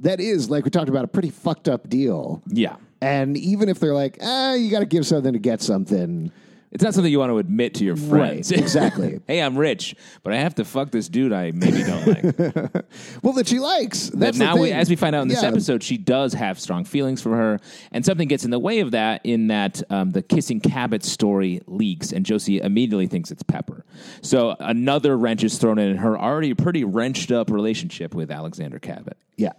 that 0.00 0.20
is 0.20 0.50
like 0.50 0.64
we 0.64 0.70
talked 0.70 0.88
about 0.88 1.04
a 1.04 1.08
pretty 1.08 1.30
fucked 1.30 1.68
up 1.68 1.88
deal. 1.88 2.42
yeah, 2.46 2.76
And 3.00 3.36
even 3.36 3.68
if 3.68 3.78
they're 3.80 3.94
like, 3.94 4.18
ah, 4.22 4.54
you 4.54 4.70
got 4.70 4.80
to 4.80 4.86
give 4.86 5.06
something 5.06 5.32
to 5.32 5.38
get 5.38 5.62
something. 5.62 6.30
It's 6.76 6.84
not 6.84 6.92
something 6.92 7.10
you 7.10 7.18
want 7.18 7.30
to 7.30 7.38
admit 7.38 7.72
to 7.76 7.84
your 7.84 7.96
friends. 7.96 8.50
Right, 8.50 8.60
exactly. 8.60 9.18
hey, 9.26 9.40
I'm 9.40 9.56
rich, 9.56 9.96
but 10.22 10.34
I 10.34 10.36
have 10.36 10.56
to 10.56 10.64
fuck 10.66 10.90
this 10.90 11.08
dude 11.08 11.32
I 11.32 11.50
maybe 11.52 11.82
don't 11.82 12.06
like. 12.06 12.84
Well, 13.22 13.32
that 13.32 13.48
she 13.48 13.58
likes. 13.58 14.10
But 14.10 14.20
That's 14.20 14.38
the 14.38 14.44
now, 14.44 14.56
we, 14.58 14.72
as 14.72 14.90
we 14.90 14.96
find 14.96 15.16
out 15.16 15.22
in 15.22 15.28
this 15.28 15.42
Yeah. 15.42 15.48
episode, 15.48 15.82
she 15.82 15.96
does 15.96 16.34
have 16.34 16.60
strong 16.60 16.84
feelings 16.84 17.22
for 17.22 17.34
her, 17.34 17.58
and 17.92 18.04
something 18.04 18.28
gets 18.28 18.44
in 18.44 18.50
the 18.50 18.58
way 18.58 18.80
of 18.80 18.90
that. 18.90 19.22
In 19.24 19.46
that 19.46 19.82
um, 19.88 20.10
the 20.10 20.20
kissing 20.20 20.60
Cabot 20.60 21.02
story 21.02 21.62
leaks, 21.66 22.12
and 22.12 22.26
Josie 22.26 22.58
immediately 22.58 23.06
thinks 23.06 23.30
it's 23.30 23.42
Pepper. 23.42 23.86
So 24.20 24.54
another 24.60 25.16
wrench 25.16 25.44
is 25.44 25.56
thrown 25.56 25.78
in 25.78 25.96
her 25.96 26.18
already 26.18 26.52
pretty 26.52 26.84
wrenched 26.84 27.32
up 27.32 27.50
relationship 27.50 28.14
with 28.14 28.30
Alexander 28.30 28.78
Cabot. 28.78 29.16
Yeah. 29.38 29.52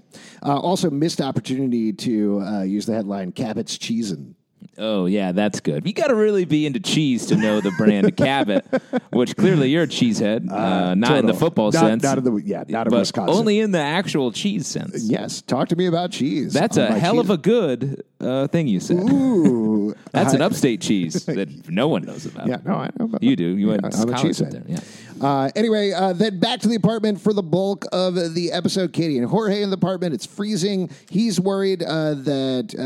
Uh, 0.46 0.60
also, 0.60 0.92
missed 0.92 1.20
opportunity 1.20 1.94
to 1.94 2.42
uh, 2.42 2.62
use 2.62 2.86
the 2.86 2.94
headline 2.94 3.32
Cabot's 3.32 3.76
Cheesin'. 3.80 4.36
Oh 4.80 5.06
yeah, 5.08 5.32
that's 5.32 5.60
good. 5.60 5.86
You 5.88 5.94
got 5.94 6.08
to 6.08 6.16
really 6.16 6.46
be 6.46 6.66
into 6.66 6.80
cheese 6.80 7.26
to 7.28 7.36
know 7.36 7.62
the 7.62 7.72
brand 7.72 8.16
Cabot, 8.16 8.66
which 9.12 9.36
clearly 9.36 9.70
you're 9.70 9.84
a 9.84 9.88
cheesehead, 9.88 10.52
uh, 10.52 10.94
not 10.96 11.18
in 11.18 11.26
the 11.26 11.34
football 11.34 11.72
Not- 11.72 11.80
sense, 11.80 12.04
Not 12.04 12.20
in 12.20 12.24
the, 12.24 12.36
yeah, 12.44 12.64
not 12.68 12.88
in 12.88 12.94
Wisconsin. 12.94 13.36
only 13.36 13.60
in 13.60 13.72
the 13.72 13.80
actual 13.80 14.32
cheese 14.32 14.68
sense. 14.68 15.04
yes. 15.10 15.42
Talk 15.42 15.70
to 15.70 15.76
me 15.76 15.88
about 15.88 16.12
cheese. 16.12 16.54
That's 16.54 16.78
a 16.78 16.98
hell 17.00 17.20
of 17.20 17.30
a 17.30 17.38
good 17.38 18.04
uh, 18.20 18.48
thing 18.48 18.68
you 18.68 18.80
said. 18.80 18.98
Ooh. 18.98 19.96
That's 20.12 20.34
an 20.34 20.42
upstate 20.42 20.82
cheese 20.82 21.26
that 21.26 21.70
no 21.70 21.88
one 21.88 22.04
knows 22.04 22.26
about. 22.26 22.48
Yeah, 22.48 22.58
no, 22.66 22.74
I 22.76 22.90
know. 23.00 23.06
About 23.06 23.24
You 23.24 23.36
do. 23.36 23.46
You 23.58 23.68
went 23.70 23.82
Yeah, 23.84 23.90
to 23.90 23.98
I'm 24.02 24.10
a 24.10 24.14
cheesehead. 24.14 24.52
there. 24.52 24.64
Yeah. 24.68 24.80
Uh, 25.22 25.50
anyway, 25.56 25.92
uh, 25.92 26.14
then 26.14 26.40
back 26.40 26.60
to 26.62 26.68
the 26.68 26.76
apartment 26.76 27.20
for 27.20 27.34
the 27.34 27.42
bulk 27.44 27.86
of 27.92 28.16
the 28.34 28.52
episode. 28.52 28.94
Katy 28.94 29.18
and 29.18 29.28
Jorge 29.28 29.62
in 29.62 29.70
the 29.70 29.76
apartment. 29.76 30.14
It's 30.14 30.26
freezing. 30.26 30.90
He's 31.10 31.40
worried 31.40 31.84
uh, 31.84 32.14
that 32.16 32.76
uh, 32.78 32.82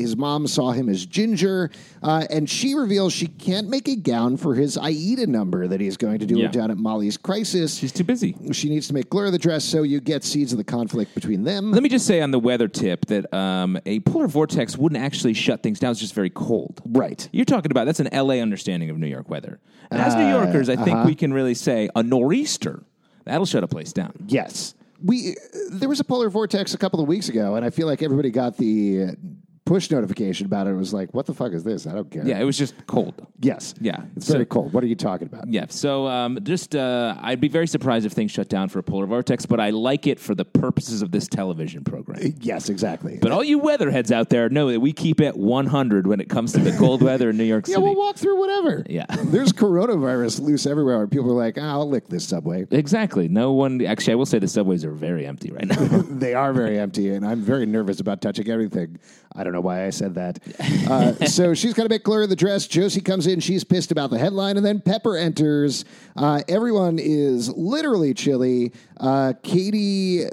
his 0.00 0.16
mom 0.16 0.46
saw 0.46 0.72
him 0.72 0.88
as 0.88 1.06
Ginger, 1.06 1.70
uh, 2.02 2.26
and 2.30 2.48
she 2.48 2.74
reveals 2.74 3.12
she 3.12 3.26
can't 3.26 3.68
make 3.68 3.88
a 3.88 3.96
gown 3.96 4.36
for 4.36 4.54
his 4.54 4.76
Aida 4.76 5.26
number 5.26 5.66
that 5.68 5.80
he's 5.80 5.96
going 5.96 6.18
to 6.20 6.26
do 6.26 6.38
Yeah. 6.38 6.48
down 6.48 6.70
at 6.70 6.76
Molly's 6.78 7.16
Crisis. 7.16 7.76
She's 7.76 7.92
too 7.92 8.04
busy. 8.04 8.34
she 8.52 8.68
needs 8.68 8.86
to 8.88 8.94
make 8.94 9.08
Gloria 9.10 9.30
the 9.30 9.38
dress, 9.38 9.64
so 9.64 9.82
you 9.82 10.00
get 10.00 10.24
seeds 10.24 10.52
of 10.52 10.58
the 10.58 10.64
conflict 10.64 11.14
between 11.14 11.44
them. 11.44 11.72
Let 11.72 11.82
me 11.82 11.88
just 11.88 12.06
say 12.06 12.20
on 12.20 12.30
the 12.30 12.38
weather 12.40 12.68
tip 12.68 13.06
that 13.06 13.32
um, 13.34 13.78
a 13.86 14.00
polar 14.00 14.26
vortex 14.28 14.76
wouldn't 14.76 15.00
actually 15.02 15.34
shut 15.34 15.62
things 15.62 15.78
down. 15.78 15.92
It's 15.92 16.00
just 16.00 16.14
very 16.14 16.30
cold. 16.30 16.80
Right. 16.86 17.28
You're 17.32 17.44
talking 17.44 17.70
about 17.70 17.84
that's 17.86 18.00
an 18.00 18.08
LA 18.12 18.34
understanding 18.34 18.90
of 18.90 18.98
New 18.98 19.06
York 19.06 19.28
weather. 19.30 19.60
And 19.92 20.00
as 20.00 20.14
New 20.14 20.22
Uh, 20.22 20.44
Yorkers, 20.44 20.68
I 20.68 20.74
uh-huh. 20.74 20.84
think 20.84 21.04
we 21.04 21.14
can 21.16 21.32
really 21.32 21.54
say 21.54 21.69
a 21.70 22.02
nor'easter 22.02 22.82
that'll 23.24 23.46
shut 23.46 23.64
a 23.64 23.68
place 23.68 23.92
down. 23.92 24.12
Yes. 24.26 24.74
We 25.02 25.34
there 25.70 25.88
was 25.88 26.00
a 26.00 26.04
polar 26.04 26.28
vortex 26.28 26.74
a 26.74 26.78
couple 26.78 27.00
of 27.00 27.08
weeks 27.08 27.28
ago, 27.28 27.54
and 27.54 27.64
I 27.64 27.70
feel 27.70 27.86
like 27.86 28.02
everybody 28.02 28.30
got 28.30 28.56
the 28.56 29.04
uh, 29.04 29.12
push 29.70 29.88
notification 29.88 30.46
about 30.46 30.66
it. 30.66 30.70
It 30.70 30.74
was 30.74 30.92
like, 30.92 31.14
"What 31.14 31.26
the 31.26 31.32
fuck 31.34 31.52
is 31.52 31.62
this? 31.62 31.86
I 31.86 31.92
don't 31.94 32.10
care." 32.10 32.26
Yeah, 32.26 32.40
it 32.40 32.44
was 32.44 32.58
just 32.58 32.74
cold. 32.88 33.24
Yes. 33.38 33.72
Yeah. 33.80 34.02
It's 34.16 34.26
So- 34.26 34.32
very 34.32 34.44
cold. 34.44 34.72
What 34.72 34.82
are 34.82 34.88
you 34.88 34.96
talking 34.96 35.28
about? 35.28 35.46
Yeah, 35.46 35.66
so 35.68 36.08
um, 36.08 36.40
just 36.42 36.74
uh, 36.74 37.14
I'd 37.20 37.40
be 37.40 37.46
very 37.46 37.68
surprised 37.68 38.04
if 38.04 38.10
things 38.12 38.32
shut 38.32 38.48
down 38.48 38.68
for 38.68 38.80
a 38.80 38.82
polar 38.82 39.06
vortex, 39.06 39.46
but 39.46 39.60
I 39.60 39.70
like 39.70 40.08
it 40.08 40.18
for 40.18 40.34
the 40.34 40.44
purposes 40.44 41.02
of 41.02 41.12
this 41.12 41.28
television 41.28 41.84
program. 41.84 42.34
Yes, 42.40 42.68
exactly. 42.68 43.18
But 43.22 43.30
all 43.30 43.44
you 43.44 43.60
weatherheads 43.60 44.10
out 44.10 44.28
there 44.28 44.48
know 44.48 44.72
that 44.72 44.80
we 44.80 44.92
keep 44.92 45.20
it 45.20 45.36
100 45.36 46.08
when 46.08 46.20
it 46.20 46.28
comes 46.28 46.52
to 46.54 46.58
the 46.58 46.72
cold 46.76 47.00
weather 47.00 47.30
in 47.30 47.36
New 47.36 47.44
York 47.44 47.68
yeah, 47.68 47.74
City. 47.76 47.80
Yeah, 47.86 47.92
we'll 47.92 47.96
walk 47.96 48.16
through 48.16 48.40
whatever. 48.40 48.84
Yeah. 48.90 49.06
There's 49.24 49.52
coronavirus 49.52 50.40
loose 50.40 50.66
everywhere. 50.66 51.00
and 51.02 51.10
People 51.12 51.30
are 51.30 51.44
like, 51.46 51.58
"Ah, 51.58 51.70
I'll 51.78 51.88
lick 51.88 52.08
this 52.08 52.26
subway. 52.26 52.66
Exactly. 52.72 53.28
No 53.28 53.52
one. 53.52 53.80
Actually, 53.86 54.14
I 54.14 54.16
will 54.16 54.26
say 54.26 54.40
the 54.40 54.48
subways 54.48 54.84
are 54.84 54.90
very 54.92 55.26
empty 55.26 55.52
right 55.52 55.66
now. 55.66 55.76
they 56.10 56.34
are 56.34 56.52
very 56.52 56.76
empty, 56.76 57.10
and 57.14 57.24
I'm 57.24 57.40
very 57.40 57.66
nervous 57.66 58.00
about 58.00 58.20
touching 58.20 58.48
everything. 58.50 58.98
I 59.40 59.42
don't 59.42 59.54
know 59.54 59.62
why 59.62 59.86
I 59.86 59.90
said 59.90 60.14
that. 60.14 60.38
Uh, 60.90 61.14
so 61.26 61.54
she's 61.54 61.72
got 61.72 61.84
to 61.84 61.88
make 61.88 62.02
Gloria 62.02 62.26
the 62.26 62.34
dress. 62.34 62.66
Josie 62.66 63.00
comes 63.00 63.28
in. 63.28 63.38
She's 63.38 63.62
pissed 63.62 63.92
about 63.92 64.10
the 64.10 64.18
headline, 64.18 64.56
and 64.56 64.66
then 64.66 64.80
Pepper 64.80 65.16
enters. 65.16 65.84
Uh, 66.16 66.42
everyone 66.48 66.98
is 66.98 67.48
literally 67.50 68.12
chilly. 68.12 68.72
Uh, 68.98 69.34
Katy. 69.44 70.24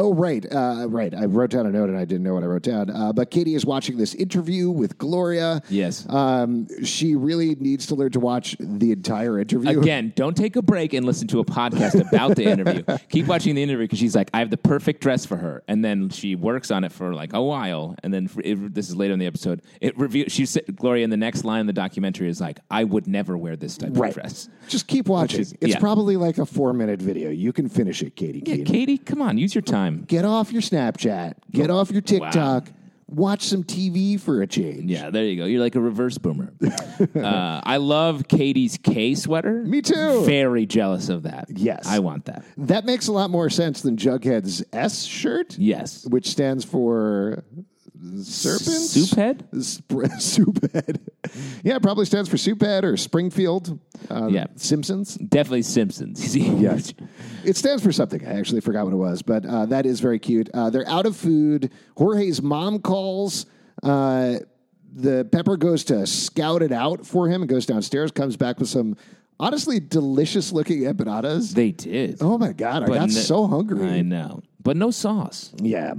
Oh 0.00 0.14
right, 0.14 0.46
uh, 0.52 0.86
right. 0.88 1.12
I 1.12 1.24
wrote 1.24 1.50
down 1.50 1.66
a 1.66 1.70
note 1.70 1.88
and 1.88 1.98
I 1.98 2.04
didn't 2.04 2.22
know 2.22 2.34
what 2.34 2.44
I 2.44 2.46
wrote 2.46 2.62
down. 2.62 2.88
Uh, 2.88 3.12
but 3.12 3.32
Katy 3.32 3.56
is 3.56 3.66
watching 3.66 3.96
this 3.96 4.14
interview 4.14 4.70
with 4.70 4.96
Gloria. 4.96 5.60
Yes. 5.68 6.08
Um, 6.08 6.68
she 6.84 7.16
really 7.16 7.56
needs 7.56 7.86
to 7.88 7.96
learn 7.96 8.12
to 8.12 8.20
watch 8.20 8.56
the 8.60 8.92
entire 8.92 9.40
interview. 9.40 9.80
Again, 9.80 10.12
don't 10.14 10.36
take 10.36 10.54
a 10.54 10.62
break 10.62 10.92
and 10.92 11.04
listen 11.04 11.26
to 11.28 11.40
a 11.40 11.44
podcast 11.44 12.00
about 12.08 12.36
the 12.36 12.44
interview. 12.44 12.84
Keep 13.10 13.26
watching 13.26 13.56
the 13.56 13.62
interview 13.64 13.86
because 13.86 13.98
she's 13.98 14.14
like, 14.14 14.30
I 14.32 14.38
have 14.38 14.50
the 14.50 14.56
perfect 14.56 15.00
dress 15.00 15.26
for 15.26 15.36
her, 15.36 15.64
and 15.66 15.84
then 15.84 16.10
she 16.10 16.36
works 16.36 16.70
on 16.70 16.84
it 16.84 16.92
for 16.92 17.12
like 17.12 17.32
a 17.32 17.42
while, 17.42 17.96
and 18.04 18.14
then 18.14 18.28
for, 18.28 18.40
it, 18.44 18.72
this 18.72 18.88
is 18.88 18.94
later 18.94 19.14
in 19.14 19.18
the 19.18 19.26
episode. 19.26 19.62
It 19.80 19.98
review. 19.98 20.26
She 20.28 20.46
said, 20.46 20.76
Gloria 20.76 21.02
in 21.02 21.10
the 21.10 21.16
next 21.16 21.42
line 21.44 21.62
in 21.62 21.66
the 21.66 21.72
documentary 21.72 22.28
is 22.28 22.40
like, 22.40 22.60
I 22.70 22.84
would 22.84 23.08
never 23.08 23.36
wear 23.36 23.56
this 23.56 23.76
type 23.76 23.90
Right. 23.94 24.10
of 24.10 24.14
dress. 24.14 24.48
Just 24.68 24.86
keep 24.86 25.08
watching. 25.08 25.40
is- 25.40 25.54
it's 25.60 25.74
yeah. 25.74 25.80
probably 25.80 26.16
like 26.16 26.38
a 26.38 26.46
four 26.46 26.72
minute 26.72 27.02
video. 27.02 27.30
You 27.30 27.52
can 27.52 27.68
finish 27.68 28.00
it, 28.02 28.14
Katy. 28.14 28.44
Yeah, 28.46 28.64
Katy, 28.64 28.98
come 28.98 29.20
on, 29.20 29.38
use 29.38 29.56
your 29.56 29.62
time. 29.62 29.87
Get 30.06 30.24
off 30.24 30.52
your 30.52 30.62
Snapchat. 30.62 31.34
Get 31.50 31.70
off 31.70 31.90
your 31.90 32.02
TikTok. 32.02 32.68
Watch 33.10 33.44
some 33.44 33.64
TV 33.64 34.20
for 34.20 34.42
a 34.42 34.46
change. 34.46 34.90
Yeah, 34.90 35.08
there 35.08 35.24
you 35.24 35.36
go. 35.38 35.46
You're 35.46 35.62
like 35.62 35.76
a 35.76 35.80
reverse 35.80 36.18
boomer. 36.18 36.52
uh, 37.16 37.60
I 37.64 37.78
love 37.78 38.28
Katy's 38.28 38.76
K 38.82 39.14
sweater. 39.14 39.62
Me 39.64 39.80
too. 39.80 40.24
Very 40.26 40.66
jealous 40.66 41.08
of 41.08 41.22
that. 41.22 41.46
Yes. 41.48 41.86
I 41.86 42.00
want 42.00 42.26
that. 42.26 42.44
That 42.58 42.84
makes 42.84 43.08
a 43.08 43.12
lot 43.12 43.30
more 43.30 43.48
sense 43.48 43.80
than 43.80 43.96
Jughead's 43.96 44.62
S 44.74 45.04
shirt, 45.04 45.56
Yes. 45.58 46.04
which 46.06 46.28
stands 46.28 46.66
for 46.66 47.44
serpents? 48.22 48.90
Soup 48.90 49.16
head? 49.18 49.48
Sp- 49.60 50.06
soup 50.18 50.72
head. 50.72 51.00
yeah, 51.62 51.76
it 51.76 51.82
probably 51.82 52.04
stands 52.04 52.28
for 52.28 52.36
soup 52.36 52.62
head 52.62 52.84
or 52.84 52.96
Springfield. 52.96 53.78
Uh, 54.10 54.28
Yeah. 54.28 54.46
Simpsons. 54.56 55.14
Definitely 55.16 55.62
Simpsons. 55.62 56.36
Yes. 56.36 56.94
It 57.44 57.56
stands 57.56 57.82
for 57.82 57.92
something. 57.92 58.26
I 58.26 58.38
actually 58.38 58.60
forgot 58.60 58.84
what 58.84 58.92
it 58.92 58.96
was, 58.96 59.22
but 59.22 59.44
uh, 59.46 59.66
that 59.66 59.86
is 59.86 60.00
very 60.00 60.18
cute. 60.18 60.50
Uh, 60.52 60.70
they're 60.70 60.88
out 60.88 61.06
of 61.06 61.16
food. 61.16 61.72
Jorge's 61.96 62.42
mom 62.42 62.80
calls. 62.80 63.46
Uh, 63.82 64.36
the 64.92 65.24
Pepper 65.30 65.56
goes 65.56 65.84
to 65.84 66.06
scout 66.06 66.62
it 66.62 66.72
out 66.72 67.06
for 67.06 67.28
him 67.28 67.42
and 67.42 67.48
goes 67.48 67.66
downstairs, 67.66 68.10
comes 68.10 68.36
back 68.36 68.58
with 68.58 68.68
some 68.68 68.96
honestly 69.38 69.78
delicious 69.80 70.50
looking 70.52 70.80
empanadas. 70.82 71.52
They 71.54 71.70
did. 71.72 72.18
oh 72.20 72.38
my 72.38 72.52
God, 72.52 72.82
I 72.82 72.86
But 72.86 72.94
got 72.94 73.02
n- 73.04 73.10
so 73.10 73.46
hungry. 73.46 73.86
I 73.88 74.02
know. 74.02 74.42
But 74.68 74.76
no 74.76 74.90
sauce. 74.90 75.50
Yeah. 75.62 75.94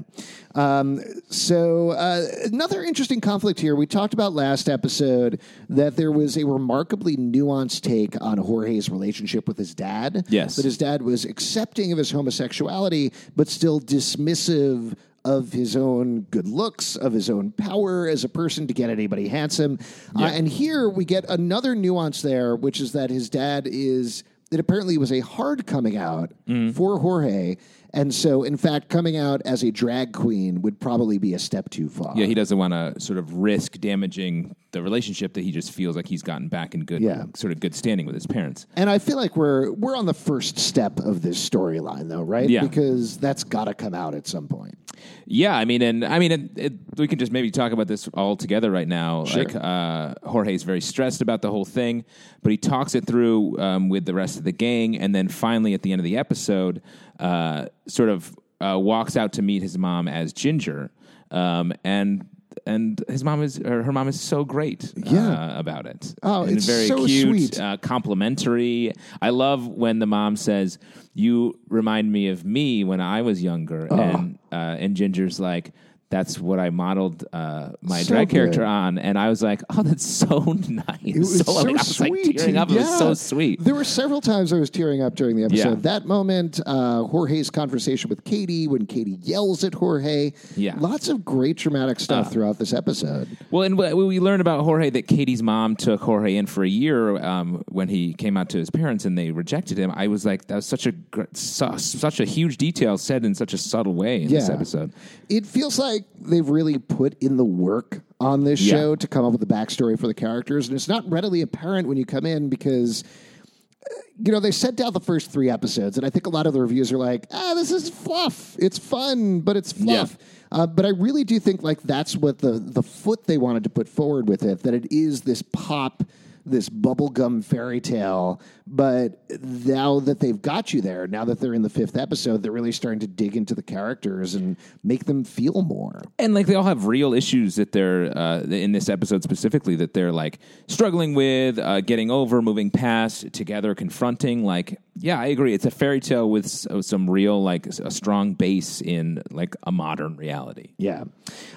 Um, 0.53 1.01
so 1.31 1.89
uh, 1.89 2.21
another 2.45 2.83
interesting 2.83 3.19
conflict 3.19 3.59
here. 3.59 3.75
We 3.75 3.87
talked 3.87 4.13
about 4.13 4.33
last 4.33 4.69
episode 4.69 5.41
that 5.69 5.95
there 5.95 6.11
was 6.11 6.37
a 6.37 6.45
remarkably 6.45 7.17
nuanced 7.17 7.81
take 7.81 8.15
on 8.21 8.37
Jorge's 8.37 8.87
relationship 8.91 9.47
with 9.47 9.57
his 9.57 9.73
dad. 9.73 10.25
Yes. 10.29 10.55
That 10.55 10.65
his 10.65 10.77
dad 10.77 11.01
was 11.01 11.25
accepting 11.25 11.91
of 11.91 11.97
his 11.97 12.11
homosexuality, 12.11 13.11
but 13.35 13.47
still 13.47 13.79
dismissive 13.81 14.95
of 15.25 15.51
his 15.51 15.75
own 15.75 16.21
good 16.29 16.47
looks, 16.47 16.95
of 16.95 17.11
his 17.11 17.27
own 17.31 17.51
power 17.53 18.07
as 18.07 18.23
a 18.23 18.29
person 18.29 18.67
to 18.67 18.73
get 18.75 18.91
anybody 18.91 19.27
handsome. 19.27 19.79
Uh, 20.15 20.25
and 20.25 20.47
here 20.47 20.89
we 20.89 21.05
get 21.05 21.25
another 21.27 21.73
nuance 21.73 22.21
there, 22.21 22.55
which 22.55 22.79
is 22.79 22.91
that 22.91 23.09
his 23.09 23.31
dad 23.31 23.65
is, 23.67 24.23
it 24.51 24.59
apparently 24.59 24.97
was 24.99 25.11
a 25.11 25.19
hard 25.21 25.65
coming 25.65 25.97
out 25.97 26.31
Mm. 26.47 26.73
for 26.73 26.99
Jorge. 26.99 27.57
And 27.93 28.13
so, 28.13 28.43
in 28.43 28.55
fact, 28.55 28.89
coming 28.89 29.17
out 29.17 29.41
as 29.45 29.63
a 29.63 29.71
drag 29.71 30.13
queen 30.13 30.61
would 30.61 30.79
probably 30.79 31.17
be 31.17 31.33
a 31.33 31.39
step 31.39 31.69
too 31.69 31.89
far. 31.89 32.13
Yeah, 32.15 32.25
he 32.27 32.33
doesn't 32.33 32.57
want 32.57 32.73
to 32.73 32.99
sort 32.99 33.17
of 33.17 33.33
risk 33.33 33.79
damaging 33.79 34.55
the 34.71 34.83
relationship 34.83 35.33
that 35.33 35.41
he 35.41 35.51
just 35.51 35.71
feels 35.71 35.95
like 35.95 36.07
he's 36.07 36.21
gotten 36.21 36.47
back 36.47 36.75
in 36.75 36.85
good, 36.85 37.01
Yeah. 37.01 37.23
sort 37.35 37.51
of 37.51 37.59
good 37.59 37.73
standing 37.73 38.05
with 38.05 38.13
his 38.13 38.27
parents. 38.27 38.67
And 38.75 38.89
I 38.89 38.99
feel 38.99 39.15
like 39.17 39.35
we're 39.35 39.71
we're 39.71 39.95
on 39.95 40.05
the 40.05 40.13
first 40.13 40.59
step 40.59 40.99
of 40.99 41.21
this 41.23 41.49
storyline, 41.49 42.07
though, 42.09 42.21
right? 42.21 42.47
Yeah. 42.47 42.61
Because 42.61 43.17
that's 43.17 43.43
got 43.43 43.65
to 43.65 43.73
come 43.73 43.95
out 43.95 44.13
at 44.13 44.27
some 44.27 44.47
point. 44.47 44.77
Yeah, 45.25 45.55
I 45.55 45.65
mean, 45.65 45.81
and 45.81 46.03
I 46.05 46.19
mean, 46.19 46.31
it, 46.31 46.41
it, 46.57 46.73
we 46.97 47.07
can 47.07 47.17
just 47.19 47.31
maybe 47.31 47.49
talk 47.51 47.71
about 47.71 47.87
this 47.87 48.07
all 48.13 48.35
together 48.35 48.69
right 48.69 48.87
now. 48.87 49.25
Sure. 49.25 49.43
Like, 49.45 49.55
uh, 49.55 50.13
Jorge's 50.23 50.63
very 50.63 50.81
stressed 50.81 51.21
about 51.21 51.41
the 51.41 51.49
whole 51.49 51.65
thing, 51.65 52.03
but 52.43 52.51
he 52.51 52.57
talks 52.57 52.95
it 52.95 53.05
through 53.07 53.57
um, 53.59 53.89
with 53.89 54.05
the 54.05 54.13
rest 54.13 54.37
of 54.37 54.43
the 54.43 54.51
gang, 54.51 54.97
and 54.97 55.15
then 55.15 55.27
finally 55.29 55.73
at 55.73 55.81
the 55.83 55.91
end 55.93 55.99
of 55.99 56.03
the 56.03 56.17
episode, 56.17 56.81
uh, 57.19 57.65
sort 57.87 58.09
of 58.09 58.35
uh, 58.61 58.77
walks 58.79 59.15
out 59.17 59.33
to 59.33 59.41
meet 59.41 59.61
his 59.61 59.77
mom 59.77 60.07
as 60.07 60.33
Ginger, 60.33 60.91
um, 61.31 61.73
and. 61.83 62.25
And 62.65 63.01
his 63.07 63.23
mom 63.23 63.41
is, 63.41 63.59
or 63.59 63.83
her 63.83 63.91
mom 63.91 64.07
is 64.07 64.19
so 64.19 64.43
great 64.43 64.91
Yeah. 64.97 65.29
uh, 65.55 65.59
about 65.59 65.85
it. 65.85 66.13
Oh, 66.23 66.43
and 66.43 66.57
it's 66.57 66.65
very 66.65 66.87
so 66.87 67.05
cute, 67.05 67.53
sweet. 67.53 67.59
uh, 67.59 67.77
complimentary. 67.77 68.91
I 69.21 69.29
love 69.29 69.67
when 69.67 69.99
the 69.99 70.05
mom 70.07 70.35
says, 70.35 70.77
"You 71.13 71.57
remind 71.69 72.11
me 72.11 72.27
of 72.27 72.43
me 72.45 72.83
when 72.83 72.99
I 73.01 73.21
was 73.21 73.41
younger," 73.41 73.87
Oh. 73.89 73.97
and 73.99 74.39
uh, 74.51 74.55
and 74.79 74.95
Ginger's 74.95 75.39
like, 75.39 75.71
"That's 76.09 76.39
what 76.39 76.59
I 76.59 76.69
modeled 76.69 77.25
uh, 77.33 77.69
my 77.81 78.01
So 78.01 78.13
drag 78.13 78.29
character 78.29 78.59
good. 78.59 78.65
on," 78.67 78.97
and 78.97 79.17
I 79.17 79.29
was 79.29 79.41
like, 79.43 79.61
"Oh, 79.69 79.83
that's 79.83 80.05
so 80.05 80.39
nice." 80.69 80.85
It 81.03 81.17
was 81.19 81.39
so, 81.39 81.51
like, 81.53 81.67
I 81.67 81.71
was 81.73 81.95
sweet. 81.95 82.27
like 82.27 82.37
tearing 82.37 82.57
up. 82.57 82.69
It 82.71 82.77
was 82.77 82.97
so 82.97 83.13
sweet. 83.13 83.63
There 83.63 83.75
were 83.75 83.83
several 83.83 84.21
times 84.21 84.51
I 84.53 84.59
was 84.59 84.69
tearing 84.69 85.01
up 85.01 85.15
during 85.15 85.35
the 85.35 85.43
episode. 85.45 85.69
Yeah. 85.69 85.75
That 85.99 86.05
moment, 86.05 86.59
uh, 86.65 87.03
Jorge's 87.03 87.49
conversation 87.49 88.09
with 88.09 88.23
Katy 88.23 88.67
when 88.67 88.85
Katy 88.85 89.17
yells 89.21 89.63
at 89.63 89.73
Jorge. 89.73 90.31
Yeah. 90.55 90.75
Lots 90.77 91.07
of 91.09 91.23
great 91.25 91.57
dramatic 91.57 91.99
stuff 91.99 92.31
throughout 92.31 92.57
this 92.59 92.73
episode. 92.73 93.27
Well, 93.51 93.63
and 93.63 93.77
we 93.77 93.93
we 93.93 94.19
learned 94.19 94.41
about 94.41 94.63
Jorge 94.63 94.89
that 94.91 95.07
Katy's 95.07 95.43
mom 95.43 95.75
took 95.75 96.01
Jorge 96.01 96.35
in 96.35 96.45
for 96.45 96.63
a 96.63 96.69
year 96.69 97.23
um, 97.23 97.63
when 97.69 97.87
he 97.87 98.13
came 98.13 98.37
out 98.37 98.49
to 98.49 98.57
his 98.57 98.69
parents 98.69 99.05
and 99.05 99.17
they 99.17 99.31
rejected 99.31 99.77
him. 99.77 99.91
I 99.95 100.07
was 100.07 100.25
like, 100.25 100.45
that 100.47 100.55
was 100.55 100.65
such 100.65 100.85
a 100.87 100.91
gr- 100.91 101.23
su- 101.33 101.77
such 101.77 102.19
a 102.19 102.25
huge 102.25 102.57
detail 102.57 102.97
said 102.97 103.25
in 103.25 103.35
such 103.35 103.53
a 103.53 103.57
subtle 103.57 103.93
way 103.93 104.23
in 104.23 104.29
this 104.29 104.49
episode. 104.49 104.91
It 105.29 105.45
feels 105.45 105.77
like 105.77 105.98
they've 106.19 106.47
really 106.47 106.77
put 106.77 107.15
in 107.21 107.37
the 107.37 107.45
work 107.45 108.01
on 108.19 108.43
this 108.43 108.59
Yeah. 108.61 108.73
show 108.73 108.95
to 108.95 109.07
come 109.07 109.25
up 109.25 109.31
with 109.31 109.43
a 109.43 109.45
backstory 109.45 109.97
for 109.99 110.07
the 110.07 110.13
characters, 110.13 110.67
and 110.67 110.75
it's 110.75 110.87
not 110.87 111.09
readily 111.09 111.41
apparent 111.41 111.87
when 111.87 111.97
you 111.97 112.05
come 112.05 112.25
in 112.25 112.49
because. 112.49 113.03
uh, 113.03 113.93
You 114.21 114.33
know, 114.33 114.41
they 114.41 114.51
sent 114.51 114.81
out 114.81 114.91
the 114.93 114.99
first 114.99 115.31
three 115.31 115.49
episodes, 115.49 115.95
and 115.97 116.05
I 116.05 116.09
think 116.09 116.27
a 116.27 116.29
lot 116.29 116.45
of 116.45 116.51
the 116.51 116.59
reviews 116.61 116.91
are 116.91 116.97
like, 116.97 117.25
ah, 117.31 117.53
this 117.55 117.71
is 117.71 117.89
fluff. 117.89 118.57
It's 118.59 118.77
fun, 118.77 119.39
but 119.39 119.55
it's 119.55 119.71
fluff. 119.71 120.17
Uh, 120.51 120.67
but 120.67 120.85
I 120.85 120.89
really 120.89 121.23
do 121.23 121.39
think 121.39 121.63
like 121.63 121.81
that's 121.83 122.17
what 122.17 122.39
the, 122.39 122.53
the 122.59 122.83
foot 122.83 123.25
they 123.27 123.37
wanted 123.37 123.63
to 123.63 123.69
put 123.69 123.87
forward 123.87 124.27
with 124.27 124.43
it, 124.43 124.63
that 124.63 124.73
it 124.73 124.91
is 124.91 125.21
this 125.21 125.41
pop, 125.41 126.03
this 126.49 126.69
bubblegum 126.69 127.43
fairy 127.43 127.81
tale. 127.81 128.41
But 128.67 129.19
now 129.41 129.99
that 130.01 130.19
they've 130.19 130.39
got 130.39 130.73
you 130.73 130.81
there, 130.81 131.07
now 131.07 131.25
that 131.25 131.39
they're 131.39 131.55
in 131.55 131.63
the 131.63 131.69
fifth 131.69 131.97
episode, 131.97 132.43
they're 132.43 132.51
really 132.51 132.71
starting 132.71 132.99
to 132.99 133.07
dig 133.07 133.35
into 133.35 133.55
the 133.55 133.63
characters 133.63 134.35
and 134.35 134.57
make 134.83 135.05
them 135.05 135.23
feel 135.23 135.63
more. 135.63 136.01
and 136.19 136.33
like 136.35 136.45
they 136.45 136.53
all 136.55 136.63
have 136.63 136.85
real 136.85 137.13
issues 137.13 137.55
that 137.55 137.71
they're 137.71 138.15
uh, 138.17 138.41
in 138.41 138.71
this 138.71 138.87
episode 138.89 139.23
specifically 139.23 139.75
that 139.77 139.93
they're 139.93 140.11
like 140.11 140.39
struggling 140.67 141.15
with 141.15 141.57
uh, 141.57 141.81
getting 141.81 142.11
over 142.11 142.41
moving 142.41 142.69
past 142.69 143.31
together 143.33 143.73
confronting 143.73 144.43
like 144.43 144.79
yeah 144.95 145.19
i 145.19 145.27
agree 145.27 145.53
it's 145.53 145.65
a 145.65 145.71
fairy 145.71 145.99
tale 145.99 146.29
with 146.29 146.67
uh, 146.69 146.81
some 146.81 147.09
real 147.09 147.41
like 147.41 147.65
a 147.67 147.89
strong 147.91 148.33
base 148.33 148.81
in 148.81 149.21
like 149.31 149.55
a 149.63 149.71
modern 149.71 150.15
reality 150.15 150.73
Yeah. 150.77 151.05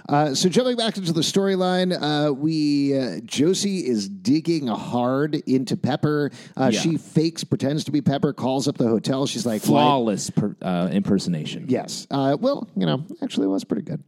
Uh, 0.09 0.35
so 0.35 0.49
jumping 0.49 0.77
back 0.77 0.97
into 0.97 1.13
the 1.13 1.21
storyline, 1.23 1.93
uh, 2.01 2.33
we 2.33 2.97
uh, 2.99 3.21
Josie 3.25 3.87
is 3.87 4.09
digging 4.09 4.69
hard 4.83 5.35
into 5.47 5.77
Pepper. 5.77 6.31
Uh, 6.57 6.71
Yeah. 6.73 6.81
She 6.81 6.97
fakes, 6.99 7.45
pretends 7.45 7.85
to 7.85 7.93
be 7.93 8.01
Pepper, 8.03 8.33
calls 8.33 8.69
up 8.69 8.77
the 8.77 8.89
hotel. 8.89 9.27
She's 9.27 9.47
like, 9.47 9.63
flawless 9.63 10.31
per, 10.31 10.55
uh, 10.61 10.89
impersonation 10.93 11.67
Yes. 11.69 12.07
Uh, 12.11 12.37
well, 12.41 12.69
you 12.77 12.85
know, 12.87 13.05
actually, 13.23 13.47
it 13.47 13.51
was 13.51 13.65
pretty 13.65 13.83
good. 13.83 14.03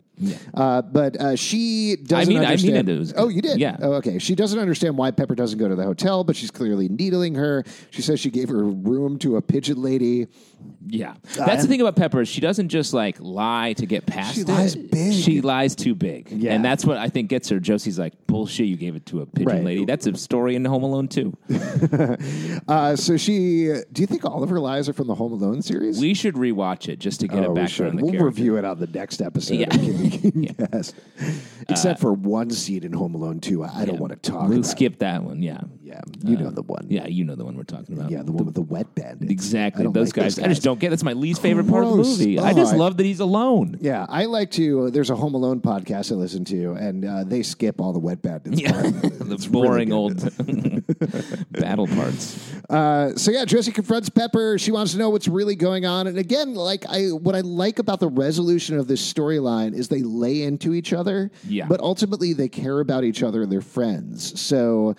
Uh, 0.55 0.81
but 0.83 1.20
uh, 1.20 1.35
she 1.37 1.96
doesn't 1.96 2.35
I 2.37 2.38
mean- 2.38 2.38
I 2.38 2.40
mean 2.57 2.77
understand. 2.77 2.88
it 2.88 2.98
was 2.98 3.14
oh, 3.16 3.29
you 3.29 3.42
did? 3.42 3.59
Yeah. 3.59 3.77
Oh, 3.81 3.94
okay. 3.94 4.18
She 4.18 4.35
doesn't 4.35 4.59
understand 4.59 4.96
why 4.96 5.11
Pepper 5.11 5.35
doesn't 5.35 5.59
go 5.59 5.68
to 5.68 5.74
the 5.74 5.83
hotel, 5.85 6.22
but 6.24 6.37
she's 6.37 6.50
clearly 6.53 6.88
needling 6.88 7.35
her. 7.35 7.64
She 7.90 8.00
says 8.03 8.20
she 8.20 8.31
gave 8.31 8.48
her 8.48 8.62
room 8.64 9.18
to 9.20 9.37
a 9.37 9.42
pigeon 9.42 9.83
lady. 9.83 10.29
Yeah, 10.87 11.14
that's 11.37 11.62
the 11.62 11.68
thing 11.68 11.81
about 11.83 11.94
Pepper. 11.96 12.24
She 12.24 12.40
doesn't 12.40 12.68
just 12.70 12.94
like 12.94 13.16
lie 13.20 13.74
to 13.74 13.85
get 13.87 14.07
past 14.07 14.35
She 14.35 14.40
it. 14.42 14.48
lies 14.48 14.74
big. 14.77 15.12
She 15.12 15.40
lies 15.42 15.74
too 15.74 15.94
big, 15.94 16.31
Yeah. 16.31 16.55
and 16.55 16.64
that's 16.64 16.87
what 16.87 16.96
I 16.96 17.09
think 17.09 17.29
gets 17.29 17.50
her. 17.50 17.59
Josie's 17.61 17.98
like 17.98 18.14
bullshit. 18.27 18.66
You 18.66 18.77
gave 18.77 18.96
it 18.96 19.05
to 19.07 19.20
a 19.20 19.27
pigeon 19.27 19.46
Right. 19.53 19.64
lady. 19.64 19.85
That's 19.85 20.07
a 20.07 20.16
story 20.16 20.55
in 20.57 20.64
Home 20.64 20.83
Alone 20.85 21.09
too. 21.09 21.37
Uh, 22.68 22.96
so 22.96 23.16
she, 23.16 23.72
do 23.92 24.03
you 24.03 24.07
think 24.07 24.24
all 24.24 24.42
of 24.42 24.48
her 24.50 24.59
lies 24.61 24.88
are 24.88 24.92
from 24.92 25.07
the 25.07 25.14
Home 25.14 25.33
Alone 25.33 25.61
series? 25.62 26.00
We 26.00 26.14
should 26.14 26.35
rewatch 26.35 26.88
it 26.88 26.98
just 26.98 27.20
to 27.20 27.29
get 27.29 27.40
Oh, 27.40 27.46
a 27.46 27.48
we 27.50 27.55
background. 27.57 27.70
should. 27.70 27.87
on 27.88 27.96
the 27.96 28.03
We'll 28.03 28.12
character. 28.12 28.27
review 28.27 28.57
it 28.57 28.64
on 28.64 28.79
the 28.81 28.87
next 28.87 29.20
episode. 29.20 29.55
Yeah. 29.59 29.68
yes. 30.34 30.92
Except 31.68 31.98
uh, 31.98 32.02
for 32.02 32.12
one 32.12 32.50
scene 32.50 32.84
in 32.84 32.92
Home 32.92 33.14
Alone 33.14 33.40
2. 33.40 33.64
I 33.64 33.84
don't 33.84 33.98
want 33.98 34.12
to 34.22 34.30
talk 34.30 34.48
We'll 34.48 34.62
skip 34.62 34.98
that 34.98 35.22
one. 35.22 35.42
Yeah, 35.42 35.62
Yeah, 35.94 36.30
you 36.30 36.37
know 36.37 36.50
the 36.50 36.62
one. 36.62 36.87
yeah, 36.88 37.07
you 37.07 37.24
know 37.24 37.35
the 37.37 37.44
one 37.44 37.57
we're 37.57 37.62
talking 37.64 37.96
about. 37.96 38.11
Yeah, 38.11 38.22
the 38.22 38.33
one 38.33 38.44
with 38.44 38.54
the 38.54 38.62
wet 38.62 38.94
bandits. 38.94 39.30
exactly. 39.30 39.85
Don't 39.85 39.92
Those 39.92 40.09
like 40.09 40.24
guys. 40.24 40.38
I 40.38 40.48
just 40.48 40.62
don't 40.62 40.80
get. 40.80 40.90
That's 40.90 41.04
my 41.04 41.12
least 41.12 41.40
favorite 41.42 41.68
part 41.68 41.85
of 41.85 41.90
the 41.90 41.96
Gross. 41.96 42.18
movie. 42.18 42.38
I 42.38 42.50
Oh, 42.50 42.54
just 42.54 42.74
I- 42.74 42.76
love 42.76 42.96
that 42.96 43.04
he's 43.07 43.20
alone. 43.20 43.78
Yeah, 43.80 44.07
I 44.09 44.24
like 44.24 44.50
to. 44.52 44.90
There's 44.90 45.11
a 45.11 45.16
Home 45.16 45.35
Alone 45.35 45.61
podcast 45.61 46.11
I 46.11 46.16
listen 46.16 46.44
to, 46.46 46.72
and 46.72 47.04
uh, 47.04 47.24
they 47.24 47.42
skip 47.42 47.80
all 47.80 47.92
the 47.92 47.98
wet 47.98 48.22
bandits. 48.22 48.61
Yeah, 48.61 48.72
part. 48.72 48.92
the 49.18 49.35
It's 49.35 49.46
boring 49.46 49.90
good. 49.90 49.94
old 49.94 51.48
battle 51.52 51.87
parts. 51.87 52.52
Uh, 52.68 53.14
so 53.16 53.30
yeah, 53.30 53.44
Josie 53.44 53.72
confronts 53.72 54.09
Pepper. 54.09 54.59
She 54.59 54.72
wants 54.72 54.92
to 54.92 54.98
know 54.98 55.11
what's 55.11 55.28
really 55.28 55.54
going 55.57 55.85
on. 55.87 56.07
And 56.07 56.18
again, 56.18 56.54
like 56.54 56.85
I, 56.88 57.07
what 57.09 57.35
I 57.35 57.40
like 57.40 57.78
about 57.78 58.00
the 58.00 58.09
resolution 58.09 58.78
of 58.78 58.88
this 58.88 59.00
storyline 59.12 59.74
is 59.74 59.88
they 59.88 60.02
lay 60.02 60.42
into 60.42 60.74
each 60.74 60.92
other. 60.92 61.30
Yeah. 61.46 61.66
But 61.68 61.80
ultimately, 61.80 62.33
they 62.33 62.48
care 62.48 62.80
about 62.80 63.04
each 63.04 63.22
other 63.22 63.42
and 63.42 63.52
they're 63.52 63.61
friends. 63.61 64.40
So. 64.40 64.96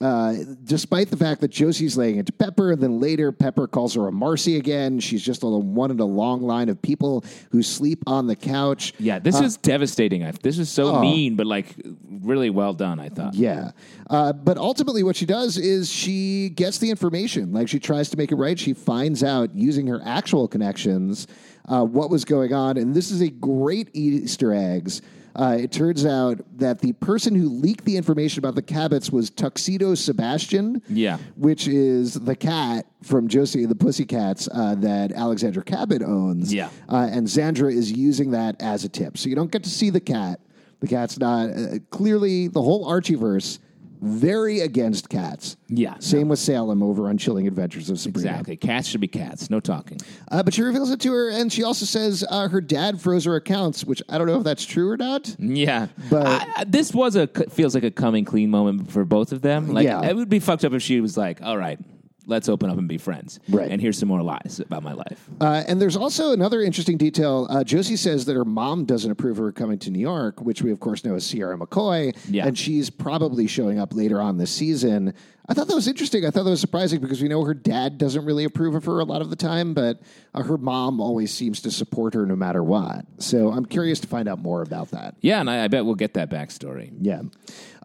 Uh, 0.00 0.34
despite 0.64 1.08
the 1.08 1.16
fact 1.16 1.40
that 1.40 1.50
Josie's 1.52 1.96
laying 1.96 2.16
into 2.16 2.32
Pepper, 2.32 2.72
and 2.72 2.82
then 2.82 3.00
later 3.00 3.30
Pepper 3.30 3.68
calls 3.68 3.94
her 3.94 4.08
a 4.08 4.12
Marcy 4.12 4.56
again. 4.56 4.98
She's 4.98 5.22
just 5.22 5.44
a 5.44 5.46
one 5.46 5.90
in 5.90 6.00
a 6.00 6.04
long 6.04 6.42
line 6.42 6.68
of 6.68 6.82
people 6.82 7.24
who 7.52 7.62
sleep 7.62 8.02
on 8.06 8.26
the 8.26 8.34
couch. 8.34 8.92
Yeah, 8.98 9.20
this 9.20 9.38
is 9.38 9.56
devastating. 9.56 10.24
I, 10.24 10.32
this 10.32 10.58
is 10.58 10.68
so 10.68 11.00
mean, 11.00 11.36
but 11.36 11.46
like 11.46 11.76
really 12.10 12.50
well 12.50 12.74
done. 12.74 12.98
I 12.98 13.08
thought. 13.08 13.34
Yeah. 13.34 13.70
Uh, 14.10 14.32
but 14.32 14.58
ultimately, 14.58 15.04
what 15.04 15.16
she 15.16 15.26
does 15.26 15.56
is 15.56 15.90
she 15.90 16.48
gets 16.50 16.78
the 16.78 16.90
information. 16.90 17.52
Like 17.52 17.68
she 17.68 17.78
tries 17.78 18.10
to 18.10 18.16
make 18.16 18.32
it 18.32 18.36
right. 18.36 18.58
She 18.58 18.74
finds 18.74 19.22
out 19.22 19.54
using 19.54 19.86
her 19.86 20.00
actual 20.04 20.48
connections 20.48 21.28
uh, 21.68 21.84
what 21.84 22.10
was 22.10 22.24
going 22.24 22.52
on. 22.52 22.76
And 22.76 22.94
this 22.94 23.10
is 23.10 23.20
a 23.20 23.30
great 23.30 23.90
Easter 23.92 24.52
eggs. 24.52 25.02
Uh, 25.36 25.56
it 25.58 25.72
turns 25.72 26.06
out 26.06 26.38
that 26.58 26.78
the 26.78 26.92
person 26.94 27.34
who 27.34 27.48
leaked 27.48 27.84
the 27.84 27.96
information 27.96 28.38
about 28.38 28.54
the 28.54 28.62
Cabots 28.62 29.10
was 29.10 29.30
Tuxedo 29.30 29.96
Sebastian. 29.96 30.80
Yeah. 30.88 31.18
Which 31.36 31.66
is 31.66 32.14
the 32.14 32.36
cat 32.36 32.86
from 33.02 33.26
Josie 33.26 33.62
and 33.62 33.70
the 33.70 33.74
Pussycats 33.74 34.48
uh, 34.52 34.76
that 34.76 35.10
Alexandra 35.12 35.64
Cabot 35.64 36.02
owns. 36.02 36.54
Yeah. 36.54 36.70
Uh, 36.88 37.08
and 37.10 37.26
Xandra 37.26 37.72
is 37.72 37.90
using 37.90 38.30
that 38.30 38.60
as 38.62 38.84
a 38.84 38.88
tip. 38.88 39.18
So 39.18 39.28
you 39.28 39.34
don't 39.34 39.50
get 39.50 39.64
to 39.64 39.70
see 39.70 39.90
the 39.90 40.00
cat. 40.00 40.40
The 40.80 40.86
cat's 40.86 41.18
not. 41.18 41.50
Uh, 41.50 41.78
clearly, 41.90 42.46
the 42.46 42.62
whole 42.62 42.86
Archieverse 42.86 43.58
very 44.04 44.60
against 44.60 45.08
cats. 45.08 45.56
Yeah, 45.68 45.94
Same 45.98 46.28
with 46.28 46.38
Salem 46.38 46.82
over 46.82 47.08
on 47.08 47.18
Chilling 47.18 47.46
Adventures 47.48 47.90
of 47.90 47.98
Sabrina. 47.98 48.30
Exactly. 48.30 48.56
Cats 48.56 48.86
should 48.86 49.00
be 49.00 49.08
cats. 49.08 49.50
No 49.50 49.60
talking. 49.60 49.98
Uh, 50.30 50.42
but 50.42 50.54
she 50.54 50.62
reveals 50.62 50.90
it 50.90 51.00
to 51.00 51.12
her, 51.12 51.30
and 51.30 51.52
she 51.52 51.62
also 51.62 51.84
says 51.84 52.24
uh, 52.30 52.48
her 52.48 52.60
dad 52.60 53.00
froze 53.00 53.24
her 53.24 53.34
accounts, 53.36 53.84
which 53.84 54.02
I 54.08 54.18
don't 54.18 54.26
know 54.26 54.38
if 54.38 54.44
that's 54.44 54.64
true 54.64 54.90
or 54.90 54.96
not. 54.96 55.34
Yeah, 55.38 55.88
But- 56.10 56.26
I, 56.56 56.64
this 56.64 56.92
was 56.94 57.16
a 57.16 57.26
feels 57.50 57.74
like 57.74 57.84
a 57.84 57.90
coming 57.90 58.24
clean 58.24 58.50
moment 58.50 58.90
for 58.92 59.04
both 59.04 59.32
of 59.32 59.42
them. 59.42 59.68
Like 59.72 59.84
Yeah. 59.84 60.02
it 60.04 60.14
would 60.14 60.28
be 60.28 60.38
fucked 60.38 60.64
up 60.64 60.72
if 60.72 60.82
she 60.82 61.00
was 61.00 61.16
like, 61.16 61.40
"All 61.42 61.56
right, 61.56 61.78
let's 62.26 62.48
open 62.48 62.70
up 62.70 62.78
and 62.78 62.88
be 62.88 62.98
friends." 62.98 63.40
Right. 63.48 63.70
And 63.70 63.80
here's 63.80 63.98
some 63.98 64.08
more 64.08 64.22
lies 64.22 64.60
about 64.64 64.82
my 64.82 64.92
life. 64.92 65.28
Uh, 65.40 65.64
and 65.66 65.80
there's 65.80 65.96
also 65.96 66.32
another 66.32 66.60
interesting 66.60 66.96
detail. 66.96 67.46
Uh, 67.50 67.64
Josie 67.64 67.96
says 67.96 68.24
that 68.26 68.34
her 68.34 68.44
mom 68.44 68.84
doesn't 68.84 69.10
approve 69.10 69.38
of 69.38 69.44
her 69.44 69.52
coming 69.52 69.78
to 69.80 69.90
New 69.90 70.00
York, 70.00 70.40
which 70.40 70.62
we, 70.62 70.70
of 70.70 70.80
course, 70.80 71.04
know 71.04 71.14
is 71.14 71.26
Sierra 71.26 71.58
McCoy. 71.58 72.16
Yeah. 72.28 72.46
And 72.46 72.58
she's 72.58 72.90
probably 72.90 73.46
showing 73.46 73.78
up 73.78 73.94
later 73.94 74.20
on 74.20 74.38
this 74.38 74.50
season. 74.50 75.14
I 75.46 75.52
thought 75.52 75.68
that 75.68 75.74
was 75.74 75.88
interesting. 75.88 76.24
I 76.24 76.30
thought 76.30 76.44
that 76.44 76.50
was 76.50 76.60
surprising 76.60 77.00
because 77.00 77.20
we 77.20 77.28
know 77.28 77.44
her 77.44 77.52
dad 77.52 77.98
doesn't 77.98 78.24
really 78.24 78.44
approve 78.44 78.74
of 78.74 78.86
her 78.86 79.00
a 79.00 79.04
lot 79.04 79.20
of 79.20 79.28
the 79.28 79.36
time, 79.36 79.74
but 79.74 80.00
uh, 80.32 80.42
her 80.42 80.56
mom 80.56 81.00
always 81.02 81.34
seems 81.34 81.60
to 81.62 81.70
support 81.70 82.14
her 82.14 82.24
no 82.24 82.34
matter 82.34 82.62
what. 82.62 83.04
So 83.18 83.50
I'm 83.50 83.66
curious 83.66 84.00
to 84.00 84.06
find 84.06 84.26
out 84.26 84.38
more 84.38 84.62
about 84.62 84.92
that. 84.92 85.16
Yeah, 85.20 85.40
and 85.40 85.50
I, 85.50 85.64
I 85.64 85.68
bet 85.68 85.84
we'll 85.84 85.96
get 85.96 86.14
that 86.14 86.30
backstory. 86.30 86.92
Yeah. 86.98 87.22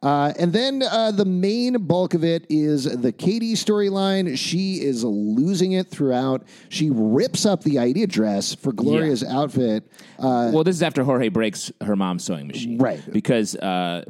Uh, 0.02 0.32
and 0.40 0.54
then 0.54 0.82
uh, 0.84 1.12
the 1.12 1.26
main 1.26 1.74
bulk 1.86 2.14
of 2.14 2.24
it 2.24 2.46
is 2.50 2.86
the 2.86 3.12
Katy 3.12 3.54
storyline. 3.56 4.38
She 4.38 4.76
is 4.82 5.04
losing 5.04 5.74
it 5.74 5.88
throughout. 5.90 6.44
She 6.70 6.90
rips 6.90 7.46
up 7.46 7.64
the 7.64 7.80
idea 7.80 8.08
dress 8.08 8.56
for 8.56 8.72
Gloria's 8.72 9.24
outfit. 9.24 9.84
Uh, 10.18 10.52
well, 10.54 10.64
this 10.64 10.76
is 10.78 10.84
after 10.84 11.04
Jorge 11.04 11.28
breaks 11.30 11.72
her 11.82 11.96
mom's 11.96 12.24
sewing 12.24 12.48
machine, 12.48 12.78
Right. 12.78 13.02
Because 13.12 13.56
uh, 13.58 14.06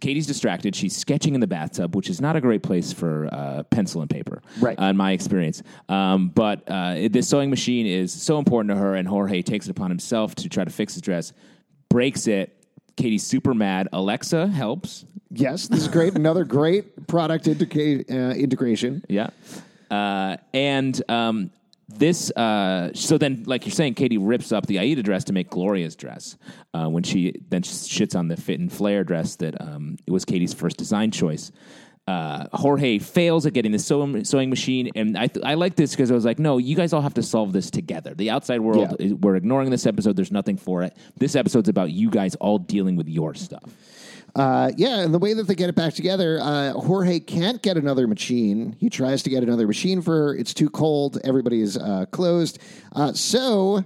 Katy's 0.00 0.26
distracted. 0.26 0.74
She's 0.76 0.96
sketching 0.96 1.34
in 1.34 1.40
the 1.40 1.46
bathtub, 1.46 1.94
which 1.96 2.10
is 2.10 2.20
not 2.20 2.34
a 2.36 2.40
great 2.40 2.62
place 2.62 2.92
for 2.92 3.28
uh, 3.32 3.62
pencil 3.64 4.00
and 4.00 4.10
paper, 4.10 4.42
Right. 4.60 4.78
uh, 4.78 4.86
in 4.86 4.96
my 4.96 5.12
experience. 5.12 5.62
Um, 5.88 6.28
but 6.30 6.62
uh, 6.68 7.08
this 7.10 7.28
sewing 7.28 7.48
machine 7.48 7.86
is 7.86 8.12
so 8.12 8.38
important 8.38 8.70
to 8.74 8.76
her, 8.76 8.94
and 8.96 9.06
Jorge 9.06 9.42
takes 9.42 9.66
it 9.66 9.70
upon 9.70 9.90
himself 9.90 10.34
to 10.36 10.48
try 10.48 10.64
to 10.64 10.70
fix 10.70 10.94
his 10.94 11.00
dress, 11.02 11.32
breaks 11.88 12.26
it. 12.26 12.54
Katy's 12.98 13.24
super 13.24 13.54
mad. 13.54 13.88
Alexa 13.92 14.48
helps. 14.48 15.04
yes, 15.30 15.68
this 15.68 15.82
is 15.82 15.88
great. 15.88 16.14
Another 16.16 16.44
great 16.44 17.06
product 17.06 17.46
indica- 17.46 18.04
uh, 18.10 18.34
integration. 18.34 19.04
Yeah. 19.08 19.30
Uh, 19.90 20.36
and 20.52 21.00
um, 21.08 21.50
this, 21.88 22.30
uh, 22.32 22.90
so 22.94 23.16
then, 23.16 23.44
like 23.46 23.64
you're 23.64 23.72
saying, 23.72 23.94
Katy 23.94 24.18
rips 24.18 24.50
up 24.52 24.66
the 24.66 24.78
Aida 24.78 25.02
dress 25.02 25.24
to 25.24 25.32
make 25.32 25.48
Gloria's 25.48 25.94
dress 25.96 26.36
uh, 26.74 26.88
when 26.88 27.04
she 27.04 27.34
then 27.48 27.62
shits 27.62 28.18
on 28.18 28.26
the 28.28 28.36
fit 28.36 28.58
and 28.58 28.70
flare 28.70 29.04
dress 29.04 29.36
that 29.36 29.58
um, 29.60 29.96
it 30.06 30.10
was 30.10 30.24
Katy's 30.24 30.52
first 30.52 30.76
design 30.76 31.10
choice. 31.12 31.52
Uh, 32.08 32.46
Jorge 32.56 32.98
fails 32.98 33.44
at 33.44 33.52
getting 33.52 33.72
the 33.72 33.78
sewing, 33.78 34.24
sewing 34.24 34.48
machine, 34.48 34.90
and 34.94 35.18
I, 35.18 35.26
th- 35.26 35.44
I 35.44 35.54
like 35.54 35.76
this 35.76 35.90
because 35.90 36.10
I 36.10 36.14
was 36.14 36.24
like, 36.24 36.38
no, 36.38 36.56
you 36.56 36.74
guys 36.74 36.94
all 36.94 37.02
have 37.02 37.12
to 37.14 37.22
solve 37.22 37.52
this 37.52 37.70
together. 37.70 38.14
The 38.14 38.30
outside 38.30 38.60
world, 38.60 38.96
Yeah. 38.98 39.06
is- 39.06 39.14
we're 39.14 39.36
ignoring 39.36 39.68
this 39.70 39.84
episode. 39.84 40.16
There's 40.16 40.32
nothing 40.32 40.56
for 40.56 40.82
it. 40.84 40.96
This 41.18 41.36
episode's 41.36 41.68
about 41.68 41.90
you 41.90 42.08
guys 42.08 42.34
all 42.36 42.58
dealing 42.58 42.96
with 42.96 43.08
your 43.08 43.34
stuff. 43.34 43.70
Uh, 44.34 44.70
yeah, 44.76 45.00
and 45.00 45.12
the 45.12 45.18
way 45.18 45.34
that 45.34 45.48
they 45.48 45.54
get 45.54 45.68
it 45.68 45.74
back 45.74 45.92
together, 45.94 46.38
uh, 46.40 46.72
Jorge 46.72 47.18
can't 47.20 47.60
get 47.60 47.76
another 47.76 48.06
machine. 48.06 48.74
He 48.78 48.88
tries 48.88 49.22
to 49.24 49.30
get 49.30 49.42
another 49.42 49.66
machine 49.66 50.00
for 50.00 50.12
her. 50.28 50.34
It's 50.34 50.54
too 50.54 50.70
cold. 50.70 51.18
Everybody's 51.24 51.76
uh, 51.76 52.06
closed. 52.10 52.58
Uh, 52.94 53.12
so 53.12 53.84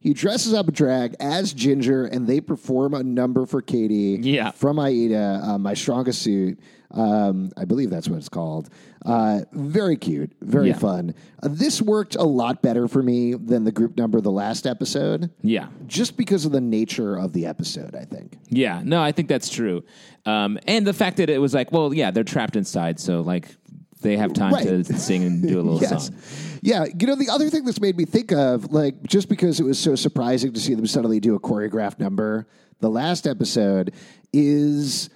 he 0.00 0.12
dresses 0.14 0.52
up 0.54 0.66
a 0.68 0.72
drag 0.72 1.14
as 1.20 1.52
Ginger, 1.52 2.06
and 2.06 2.26
they 2.26 2.40
perform 2.40 2.94
a 2.94 3.02
number 3.02 3.46
for 3.46 3.60
Katy 3.62 4.18
Yeah. 4.22 4.50
from 4.52 4.78
Aida, 4.78 5.40
uh, 5.44 5.58
My 5.58 5.74
Strongest 5.74 6.22
Suit. 6.22 6.58
Um, 6.92 7.52
I 7.56 7.66
believe 7.66 7.88
that's 7.90 8.08
what 8.08 8.16
it's 8.18 8.28
called. 8.28 8.68
Uh, 9.06 9.42
very 9.52 9.96
cute, 9.96 10.32
very 10.42 10.68
Yeah. 10.70 10.78
fun. 10.78 11.14
Uh, 11.40 11.48
this 11.52 11.80
worked 11.80 12.16
a 12.16 12.24
lot 12.24 12.62
better 12.62 12.88
for 12.88 13.00
me 13.02 13.34
than 13.34 13.62
the 13.62 13.70
group 13.70 13.96
number 13.96 14.20
the 14.20 14.32
last 14.32 14.66
episode, 14.66 15.30
Yeah. 15.42 15.66
just 15.86 16.16
because 16.16 16.44
of 16.44 16.50
the 16.52 16.60
nature 16.60 17.14
of 17.16 17.32
the 17.32 17.46
episode, 17.46 17.94
I 17.94 18.04
think. 18.06 18.38
Yeah, 18.48 18.82
no, 18.84 19.00
I 19.00 19.12
think 19.12 19.28
that's 19.28 19.48
true. 19.48 19.84
Um, 20.26 20.58
and 20.66 20.84
the 20.84 20.92
fact 20.92 21.18
that 21.18 21.30
it 21.30 21.40
was 21.40 21.54
like, 21.54 21.70
well, 21.70 21.94
yeah, 21.94 22.10
they're 22.10 22.24
trapped 22.24 22.56
inside, 22.56 22.98
so 22.98 23.20
like 23.20 23.54
they 24.00 24.16
have 24.16 24.32
time 24.32 24.52
to 24.64 24.84
sing 24.98 25.24
and 25.24 25.46
do 25.46 25.60
a 25.60 25.62
little 25.62 25.78
Yes. 25.80 26.06
song. 26.06 26.16
Yeah, 26.62 26.84
you 26.98 27.06
know, 27.06 27.14
the 27.14 27.28
other 27.30 27.48
thing 27.50 27.64
that's 27.64 27.80
made 27.80 27.96
me 27.96 28.04
think 28.04 28.32
of, 28.32 28.72
like, 28.72 29.02
just 29.04 29.28
because 29.28 29.60
it 29.60 29.64
was 29.64 29.78
so 29.78 29.94
surprising 29.94 30.52
to 30.52 30.60
see 30.60 30.74
them 30.74 30.86
suddenly 30.86 31.20
do 31.20 31.34
a 31.34 31.40
choreographed 31.40 31.98
number, 31.98 32.46
the 32.80 32.90
last 32.90 33.26
episode 33.26 33.92
is. 34.32 35.10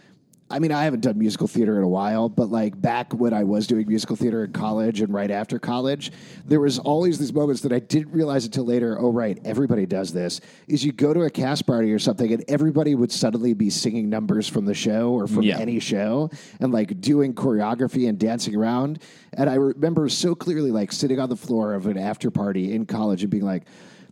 I 0.51 0.59
mean, 0.59 0.73
I 0.73 0.85
haven't 0.85 1.01
done 1.01 1.19
musical 1.19 1.49
theater 1.49 1.79
in 1.79 1.85
a 1.85 1.89
while, 1.89 2.29
but 2.29 2.51
like 2.51 2.79
back 2.81 3.13
when 3.15 3.33
I 3.33 3.45
was 3.45 3.67
doing 3.67 3.89
musical 3.89 4.15
theater 4.15 4.45
in 4.45 4.53
college 4.53 5.01
and 5.01 5.13
right 5.13 5.31
after 5.31 5.59
college, 5.59 6.13
there 6.45 6.61
was 6.61 6.79
always 6.79 7.19
these 7.19 7.33
moments 7.33 7.63
that 7.63 7.73
I 7.73 7.79
didn't 7.79 8.13
realize 8.13 8.45
until 8.45 8.65
later. 8.65 9.01
Oh, 9.01 9.11
right, 9.11 9.39
everybody 9.45 9.87
does 9.87 10.13
this. 10.13 10.43
Is 10.69 10.85
you 10.85 10.93
go 10.93 11.15
to 11.15 11.23
a 11.23 11.31
cast 11.31 11.67
party 11.67 11.93
or 11.93 11.99
something, 11.99 12.31
and 12.31 12.45
everybody 12.47 12.95
would 12.95 13.11
suddenly 13.11 13.55
be 13.55 13.71
singing 13.71 14.11
numbers 14.11 14.47
from 14.47 14.67
the 14.67 14.75
show 14.75 15.13
or 15.13 15.27
from 15.27 15.43
Yeah. 15.45 15.59
any 15.59 15.81
show, 15.81 16.31
and 16.61 16.73
like 16.73 17.01
doing 17.01 17.33
choreography 17.33 18.07
and 18.09 18.19
dancing 18.19 18.55
around. 18.55 18.99
And 19.33 19.49
I 19.49 19.55
remember 19.55 20.09
so 20.11 20.35
clearly, 20.35 20.71
like 20.71 20.93
sitting 20.93 21.19
on 21.19 21.31
the 21.31 21.37
floor 21.37 21.73
of 21.73 21.87
an 21.87 21.97
after 21.97 22.31
party 22.31 22.75
in 22.75 22.85
college 22.85 23.23
and 23.23 23.31
being 23.31 23.45
like, 23.45 23.65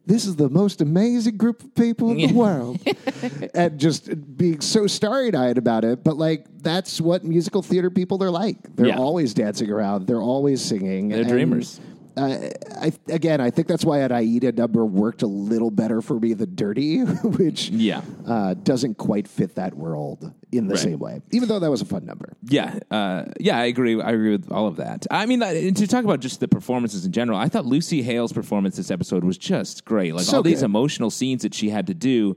this 0.06 0.26
is 0.26 0.36
the 0.36 0.48
most 0.48 0.80
amazing 0.80 1.36
group 1.36 1.62
of 1.62 1.74
people 1.74 2.10
in 2.10 2.16
the 2.18 2.32
world. 2.32 2.80
and 3.54 3.78
just 3.78 4.36
being 4.36 4.60
so 4.60 4.86
starry 4.86 5.32
eyed 5.34 5.58
about 5.58 5.84
it. 5.84 6.02
But 6.02 6.16
like, 6.16 6.46
that's 6.60 7.00
what 7.00 7.24
musical 7.24 7.62
theater 7.62 7.90
people 7.90 8.22
are 8.24 8.30
like. 8.30 8.56
They're 8.76 8.88
Yeah. 8.88 8.98
always 8.98 9.32
dancing 9.34 9.70
around, 9.70 10.06
they're 10.06 10.20
always 10.22 10.60
singing. 10.62 11.08
They're 11.10 11.20
And, 11.20 11.28
dreamers. 11.28 11.80
Uh, 12.16 12.48
I, 12.80 12.92
again, 13.08 13.40
I 13.40 13.50
think 13.50 13.68
that's 13.68 13.84
why 13.84 14.00
an 14.00 14.12
Aida 14.12 14.52
number 14.52 14.84
worked 14.84 15.22
a 15.22 15.26
little 15.26 15.70
better 15.70 16.02
for 16.02 16.18
me 16.20 16.34
than 16.34 16.54
Dirty, 16.54 16.98
which 17.24 17.68
Yeah. 17.70 18.02
uh, 18.26 18.54
doesn't 18.54 18.98
quite 18.98 19.26
fit 19.26 19.54
that 19.54 19.74
world 19.74 20.32
in 20.52 20.66
the 20.66 20.74
Right. 20.74 20.82
same 20.82 20.98
way, 20.98 21.22
even 21.30 21.48
though 21.48 21.58
that 21.58 21.70
was 21.70 21.80
a 21.80 21.86
fun 21.86 22.04
number. 22.04 22.34
Yeah, 22.44 22.78
uh, 22.90 23.24
yeah, 23.40 23.58
I 23.58 23.64
agree. 23.64 24.00
I 24.00 24.10
agree 24.10 24.32
with 24.32 24.52
all 24.52 24.66
of 24.66 24.76
that. 24.76 25.06
I 25.10 25.24
mean, 25.26 25.42
uh, 25.42 25.52
to 25.52 25.86
talk 25.86 26.04
about 26.04 26.20
just 26.20 26.40
the 26.40 26.48
performances 26.48 27.06
in 27.06 27.12
general, 27.12 27.38
I 27.38 27.48
thought 27.48 27.64
Lucy 27.64 28.02
Hale's 28.02 28.32
performance 28.32 28.76
this 28.76 28.90
episode 28.90 29.24
was 29.24 29.38
just 29.38 29.84
great. 29.86 30.14
Like 30.14 30.24
So 30.24 30.36
all 30.38 30.42
these 30.42 30.62
emotional 30.62 31.10
scenes 31.10 31.42
that 31.42 31.54
she 31.54 31.70
had 31.70 31.86
to 31.86 31.94
do 31.94 32.36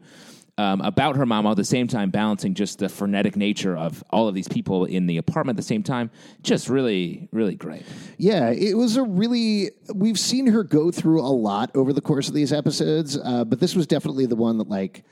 um, 0.57 0.81
about 0.81 1.17
her 1.17 1.25
mom, 1.25 1.43
while 1.43 1.51
at 1.51 1.57
the 1.57 1.63
same 1.65 1.87
time 1.87 2.09
balancing 2.09 2.53
just 2.53 2.79
the 2.79 2.87
frenetic 2.87 3.35
nature 3.35 3.75
of 3.75 4.03
all 4.09 4.27
of 4.27 4.35
these 4.35 4.47
people 4.47 4.85
in 4.85 5.05
the 5.05 5.17
apartment 5.17 5.55
at 5.55 5.57
the 5.57 5.67
same 5.67 5.83
time. 5.83 6.09
Just 6.43 6.69
really, 6.69 7.27
really 7.31 7.55
great. 7.55 7.83
Yeah, 8.17 8.51
it 8.51 8.77
was 8.77 8.95
a 8.95 9.03
really. 9.03 9.71
We've 9.93 10.19
seen 10.19 10.47
her 10.47 10.63
go 10.63 10.91
through 10.91 11.21
a 11.21 11.29
lot 11.33 11.71
over 11.75 11.91
the 11.91 12.01
course 12.01 12.27
of 12.27 12.33
these 12.33 12.53
episodes, 12.53 13.17
uh, 13.17 13.43
but 13.43 13.59
this 13.59 13.75
was 13.75 13.85
definitely 13.85 14.25
the 14.25 14.35
one 14.35 14.57
that 14.59 14.69
like 14.69 15.03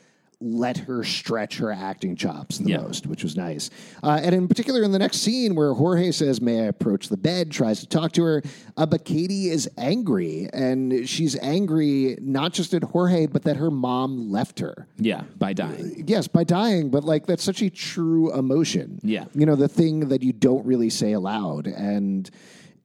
let 0.43 0.77
her 0.77 1.03
stretch 1.03 1.57
her 1.57 1.71
acting 1.71 2.15
chops 2.15 2.57
the 2.57 2.71
Yeah. 2.71 2.81
most, 2.81 3.07
which 3.07 3.23
was 3.23 3.37
nice. 3.37 3.69
Uh, 4.03 4.19
and 4.21 4.35
in 4.35 4.47
particular, 4.47 4.83
in 4.83 4.91
the 4.91 4.99
next 4.99 5.17
scene 5.21 5.55
where 5.55 5.73
Jorge 5.73 6.11
says, 6.11 6.41
"May 6.41 6.61
I 6.61 6.65
approach 6.65 7.09
the 7.09 7.17
bed?" 7.17 7.49
tries 7.51 7.79
to 7.79 7.87
talk 7.87 8.11
to 8.13 8.23
her, 8.23 8.43
uh, 8.77 8.85
but 8.85 9.05
Katy 9.05 9.49
is 9.49 9.69
angry, 9.77 10.49
and 10.53 11.07
she's 11.07 11.37
angry 11.39 12.17
not 12.21 12.53
just 12.53 12.73
at 12.73 12.83
Jorge, 12.83 13.25
but 13.27 13.43
that 13.43 13.57
her 13.57 13.71
mom 13.71 14.29
left 14.31 14.59
her. 14.59 14.87
Yeah, 14.97 15.23
by 15.39 15.53
dying. 15.53 16.03
Yes, 16.07 16.27
by 16.27 16.43
dying, 16.43 16.89
but 16.89 17.03
like 17.03 17.25
that's 17.25 17.43
such 17.43 17.61
a 17.61 17.69
true 17.69 18.33
emotion. 18.33 18.99
Yeah. 19.03 19.25
You 19.33 19.45
know, 19.45 19.55
the 19.55 19.67
thing 19.67 20.09
that 20.09 20.23
you 20.23 20.33
don't 20.33 20.65
really 20.65 20.89
say 20.89 21.13
aloud. 21.13 21.67
And 21.67 22.29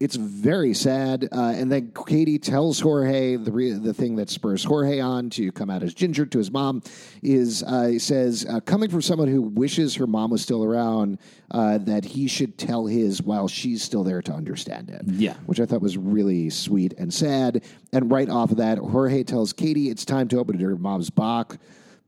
it's 0.00 0.14
very 0.14 0.74
sad. 0.74 1.28
Uh, 1.32 1.52
and 1.56 1.72
then 1.72 1.92
Katy 2.06 2.38
tells 2.38 2.78
Jorge 2.78 3.36
the 3.36 3.50
re- 3.50 3.72
the 3.72 3.92
thing 3.92 4.16
that 4.16 4.30
spurs 4.30 4.62
Jorge 4.62 5.00
on 5.00 5.28
to 5.30 5.50
come 5.50 5.70
out 5.70 5.82
as 5.82 5.92
Ginger 5.92 6.24
to 6.26 6.38
his 6.38 6.50
mom 6.52 6.82
is 7.22 7.64
uh, 7.66 7.86
he 7.86 7.98
says 7.98 8.46
uh, 8.48 8.60
coming 8.60 8.90
from 8.90 9.02
someone 9.02 9.28
who 9.28 9.42
wishes 9.42 9.96
her 9.96 10.06
mom 10.06 10.30
was 10.30 10.40
still 10.42 10.62
around 10.62 11.18
uh, 11.50 11.78
that 11.78 12.04
he 12.04 12.28
should 12.28 12.58
tell 12.58 12.86
his 12.86 13.20
while 13.22 13.48
she's 13.48 13.82
still 13.82 14.04
there 14.04 14.22
to 14.22 14.32
understand 14.32 14.88
it. 14.90 15.02
Yeah. 15.06 15.34
which 15.46 15.58
I 15.60 15.66
thought 15.66 15.80
was 15.82 15.98
really 15.98 16.50
sweet 16.50 16.94
and 16.96 17.12
sad. 17.12 17.64
And 17.92 18.10
right 18.10 18.28
off 18.28 18.50
of 18.52 18.58
that, 18.58 18.78
Jorge 18.78 19.24
tells 19.24 19.52
Katy 19.52 19.88
it's 19.90 20.04
time 20.04 20.28
to 20.28 20.38
open 20.38 20.60
her 20.60 20.76
mom's 20.76 21.10
box. 21.10 21.58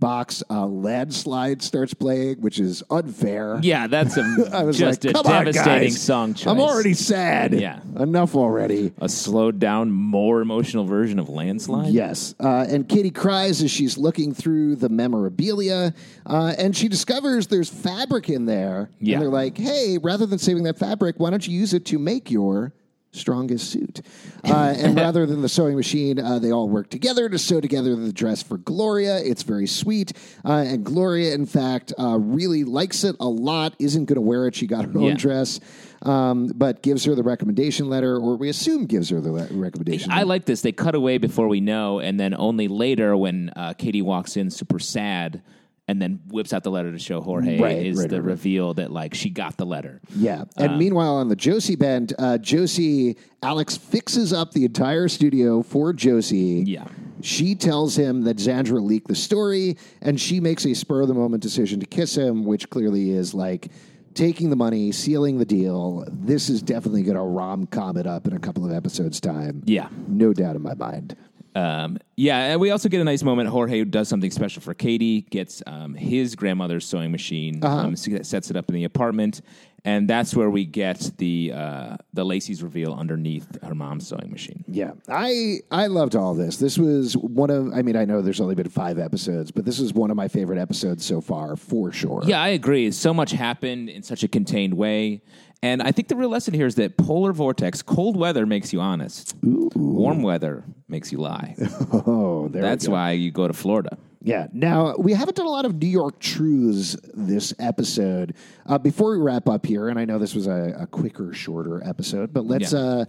Box 0.01 0.43
a 0.49 0.67
landslide 0.67 1.63
starts 1.63 1.93
playing, 1.95 2.41
which 2.41 2.59
is 2.59 2.83
unfair. 2.91 3.61
Yeah, 3.63 3.87
that's 3.87 4.17
a, 4.17 4.23
I 4.53 4.63
was 4.65 4.79
just 4.79 5.05
like, 5.05 5.11
a 5.11 5.15
"Come 5.15 5.27
on, 5.27 5.45
devastating 5.45 5.89
guys. 5.91 6.01
song 6.01 6.35
choice. 6.35 6.47
I'm 6.47 6.59
already 6.61 6.95
sad. 6.95 7.53
Yeah. 7.53 7.81
enough 7.99 8.35
already. 8.35 8.93
a 9.01 9.09
slowed 9.09 9.59
down, 9.59 9.91
more 9.93 10.41
emotional 10.41 10.85
version 10.85 11.19
of 11.19 11.29
Landslide. 11.29 11.93
Yes. 11.93 12.35
Uh, 12.41 12.65
and 12.69 12.89
Katy 12.89 13.11
cries 13.11 13.63
as 13.63 13.71
she's 13.71 13.99
looking 13.99 14.33
through 14.35 14.77
the 14.77 14.89
memorabilia, 14.89 15.95
uh, 16.27 16.55
and 16.59 16.75
she 16.77 16.89
discovers 16.89 17.47
there's 17.47 17.69
fabric 17.69 18.31
in 18.31 18.47
there. 18.47 18.89
Yeah. 19.01 19.15
And 19.17 19.23
they're 19.23 19.31
like, 19.31 19.59
hey, 19.59 19.99
rather 20.03 20.25
than 20.27 20.39
saving 20.39 20.63
that 20.65 20.79
fabric, 20.79 21.17
why 21.19 21.31
don't 21.31 21.47
you 21.47 21.57
use 21.59 21.75
it 21.75 21.85
to 21.87 21.99
make 21.99 22.31
your 22.31 22.73
strongest 23.13 23.71
suit. 23.71 24.01
Uh, 24.45 24.75
and 24.77 24.95
rather 24.97 25.27
than 25.27 25.43
the 25.43 25.49
sewing 25.49 25.77
machine, 25.77 26.19
uh, 26.19 26.39
they 26.39 26.53
all 26.53 26.69
work 26.69 26.89
together 26.91 27.29
to 27.29 27.39
sew 27.39 27.61
together 27.61 27.95
the 27.97 28.13
dress 28.13 28.43
for 28.43 28.57
Gloria. 28.59 29.19
It's 29.19 29.43
very 29.43 29.67
sweet. 29.67 30.13
Uh, 30.45 30.53
and 30.67 30.85
Gloria, 30.85 31.35
in 31.35 31.47
fact, 31.47 31.93
uh, 31.99 32.19
really 32.19 32.65
likes 32.65 33.03
it 33.05 33.17
a 33.21 33.29
lot, 33.29 33.75
isn't 33.79 34.05
going 34.05 34.15
to 34.17 34.21
wear 34.21 34.47
it. 34.47 34.55
She 34.55 34.67
got 34.67 34.85
her 34.85 34.97
own 34.99 35.03
Yeah. 35.09 35.15
dress, 35.15 35.61
um, 36.03 36.53
but 36.55 36.83
gives 36.83 37.05
her 37.05 37.15
the 37.15 37.23
recommendation 37.25 37.89
letter, 37.89 38.17
or 38.17 38.37
we 38.37 38.49
assume 38.49 38.87
gives 38.87 39.09
her 39.11 39.21
the 39.21 39.33
le- 39.33 39.49
recommendation 39.53 40.11
I 40.13 40.17
letter. 40.19 40.27
like 40.27 40.45
this. 40.45 40.61
They 40.63 40.73
cut 40.73 40.95
away 40.95 41.19
before 41.19 41.49
we 41.49 41.61
know, 41.61 41.99
and 41.99 42.19
then 42.19 42.35
only 42.39 42.69
later 42.69 43.17
when 43.17 43.51
uh, 43.57 43.75
Katy 43.77 44.03
walks 44.03 44.37
in 44.37 44.51
super 44.51 44.79
sad 44.79 45.43
and 45.91 46.01
then 46.01 46.21
whips 46.29 46.53
out 46.53 46.63
the 46.63 46.71
letter 46.71 46.93
to 46.93 46.99
show 47.01 47.21
Jorge 47.21 47.59
Right, 47.59 47.85
is 47.85 47.99
right, 47.99 48.09
the 48.09 48.23
right, 48.23 48.31
reveal 48.31 48.75
that 48.75 48.93
like 48.93 49.13
she 49.13 49.29
got 49.29 49.57
the 49.57 49.67
letter. 49.67 50.01
Yeah. 50.15 50.45
And 50.57 50.79
meanwhile, 50.79 51.17
on 51.17 51.27
the 51.27 51.35
Josie 51.35 51.75
bend, 51.75 52.15
uh, 52.17 52.39
Josie, 52.39 53.17
Alex 53.43 53.77
fixes 53.77 54.33
up 54.33 54.53
the 54.53 54.65
entire 54.65 55.09
studio 55.09 55.65
for 55.65 55.93
Josie. 55.93 56.63
Yeah. 56.65 56.87
She 57.23 57.57
tells 57.57 57.97
him 57.97 58.23
that 58.23 58.37
Xandra 58.37 58.81
leaked 58.81 59.09
the 59.09 59.17
story, 59.17 59.77
and 60.01 60.21
she 60.21 60.39
makes 60.39 60.65
a 60.65 60.75
spur 60.75 61.03
of 61.03 61.09
the 61.09 61.15
moment 61.15 61.43
decision 61.43 61.81
to 61.81 61.87
kiss 61.87 62.17
him, 62.17 62.45
which 62.45 62.71
clearly 62.71 63.11
is 63.11 63.35
like 63.35 63.73
taking 64.15 64.49
the 64.49 64.57
money, 64.57 64.93
sealing 64.93 65.39
the 65.39 65.45
deal. 65.45 66.05
This 66.09 66.49
is 66.49 66.63
definitely 66.63 67.03
going 67.03 67.17
to 67.17 67.23
rom 67.23 67.67
com 67.67 67.97
it 67.97 68.07
up 68.07 68.29
in 68.29 68.33
a 68.33 68.39
couple 68.39 68.65
of 68.65 68.73
episodes' 68.73 69.21
time. 69.21 69.63
Yeah. 69.67 69.89
No 70.07 70.33
doubt 70.33 70.55
in 70.55 70.63
my 70.63 70.75
mind. 70.75 71.17
Um, 71.55 71.99
yeah, 72.17 72.39
and 72.53 72.61
we 72.61 72.71
also 72.71 72.89
get 72.89 73.01
a 73.01 73.05
nice 73.05 73.23
moment. 73.23 73.49
Jorge 73.49 73.85
does 73.85 74.09
something 74.09 74.31
special 74.31 74.63
for 74.63 74.75
Katy, 74.75 75.23
gets 75.23 75.63
um, 75.67 75.95
his 75.95 76.35
grandmother's 76.37 76.87
sewing 76.87 77.11
machine, 77.11 77.65
Uh-huh. 77.65 77.77
um, 77.89 77.97
sets 77.97 78.51
it 78.51 78.57
up 78.57 78.69
in 78.69 78.75
the 78.75 78.85
apartment, 78.85 79.41
and 79.85 80.09
that's 80.09 80.37
where 80.37 80.51
we 80.51 80.65
get 80.67 81.11
the 81.17 81.53
uh, 81.55 81.97
the 82.13 82.23
Lacy's 82.25 82.63
reveal 82.63 82.93
underneath 82.95 83.47
her 83.65 83.75
mom's 83.75 84.07
sewing 84.07 84.31
machine. 84.31 84.63
Yeah, 84.69 84.93
I 85.09 85.61
I 85.71 85.87
loved 85.87 86.15
all 86.15 86.35
this. 86.35 86.59
This 86.59 86.79
was 86.79 87.17
one 87.17 87.51
of. 87.51 87.73
I 87.73 87.83
mean, 87.83 87.97
I 87.97 88.05
know 88.05 88.21
there's 88.23 88.41
only 88.43 88.55
been 88.55 88.69
five 88.69 88.99
episodes, 88.99 89.51
but 89.51 89.65
this 89.65 89.81
is 89.81 89.93
one 89.95 90.11
of 90.11 90.17
my 90.17 90.29
favorite 90.29 90.59
episodes 90.59 91.05
so 91.05 91.21
far, 91.21 91.57
for 91.57 91.91
sure. 91.93 92.23
Yeah, 92.27 92.41
I 92.43 92.49
agree. 92.49 92.91
So 92.93 93.13
much 93.15 93.33
happened 93.33 93.89
in 93.89 94.03
such 94.03 94.23
a 94.23 94.29
contained 94.29 94.75
way. 94.75 95.23
And 95.63 95.83
I 95.83 95.93
think 95.93 96.09
the 96.09 96.17
real 96.17 96.31
lesson 96.31 96.55
here 96.55 96.67
is 96.67 96.77
that 96.77 96.97
polar 96.97 97.33
vortex, 97.33 97.83
cold 97.83 98.17
weather 98.17 98.47
makes 98.47 98.73
you 98.73 98.81
honest. 98.81 99.35
Ooh. 99.45 99.71
Warm 99.75 100.23
weather 100.23 100.65
makes 100.89 101.13
you 101.13 101.19
lie. 101.19 101.55
Oh, 101.93 102.49
there. 102.49 102.63
we 102.63 102.69
That's 102.69 102.89
why 102.89 103.13
you 103.13 103.31
go 103.31 103.47
to 103.47 103.53
Florida. 103.53 103.99
Yeah. 104.23 104.47
Now, 104.53 104.95
we 104.97 105.13
haven't 105.13 105.37
done 105.37 105.47
a 105.47 105.51
lot 105.51 105.65
of 105.65 105.75
New 105.75 105.89
York 105.89 106.19
truths 106.19 106.97
this 107.15 107.53
episode. 107.59 108.35
Uh, 108.67 108.79
before 108.79 109.13
we 109.13 109.19
wrap 109.19 109.49
up 109.49 109.67
here, 109.67 109.89
and 109.89 109.99
I 109.99 110.05
know 110.05 110.19
this 110.19 110.35
was 110.35 110.47
a, 110.47 110.77
a 110.79 110.87
quicker, 110.87 111.33
shorter 111.35 111.87
episode, 111.87 112.33
but 112.33 112.47
let's. 112.47 112.73
Yeah. 112.73 112.79
Uh, 112.79 113.05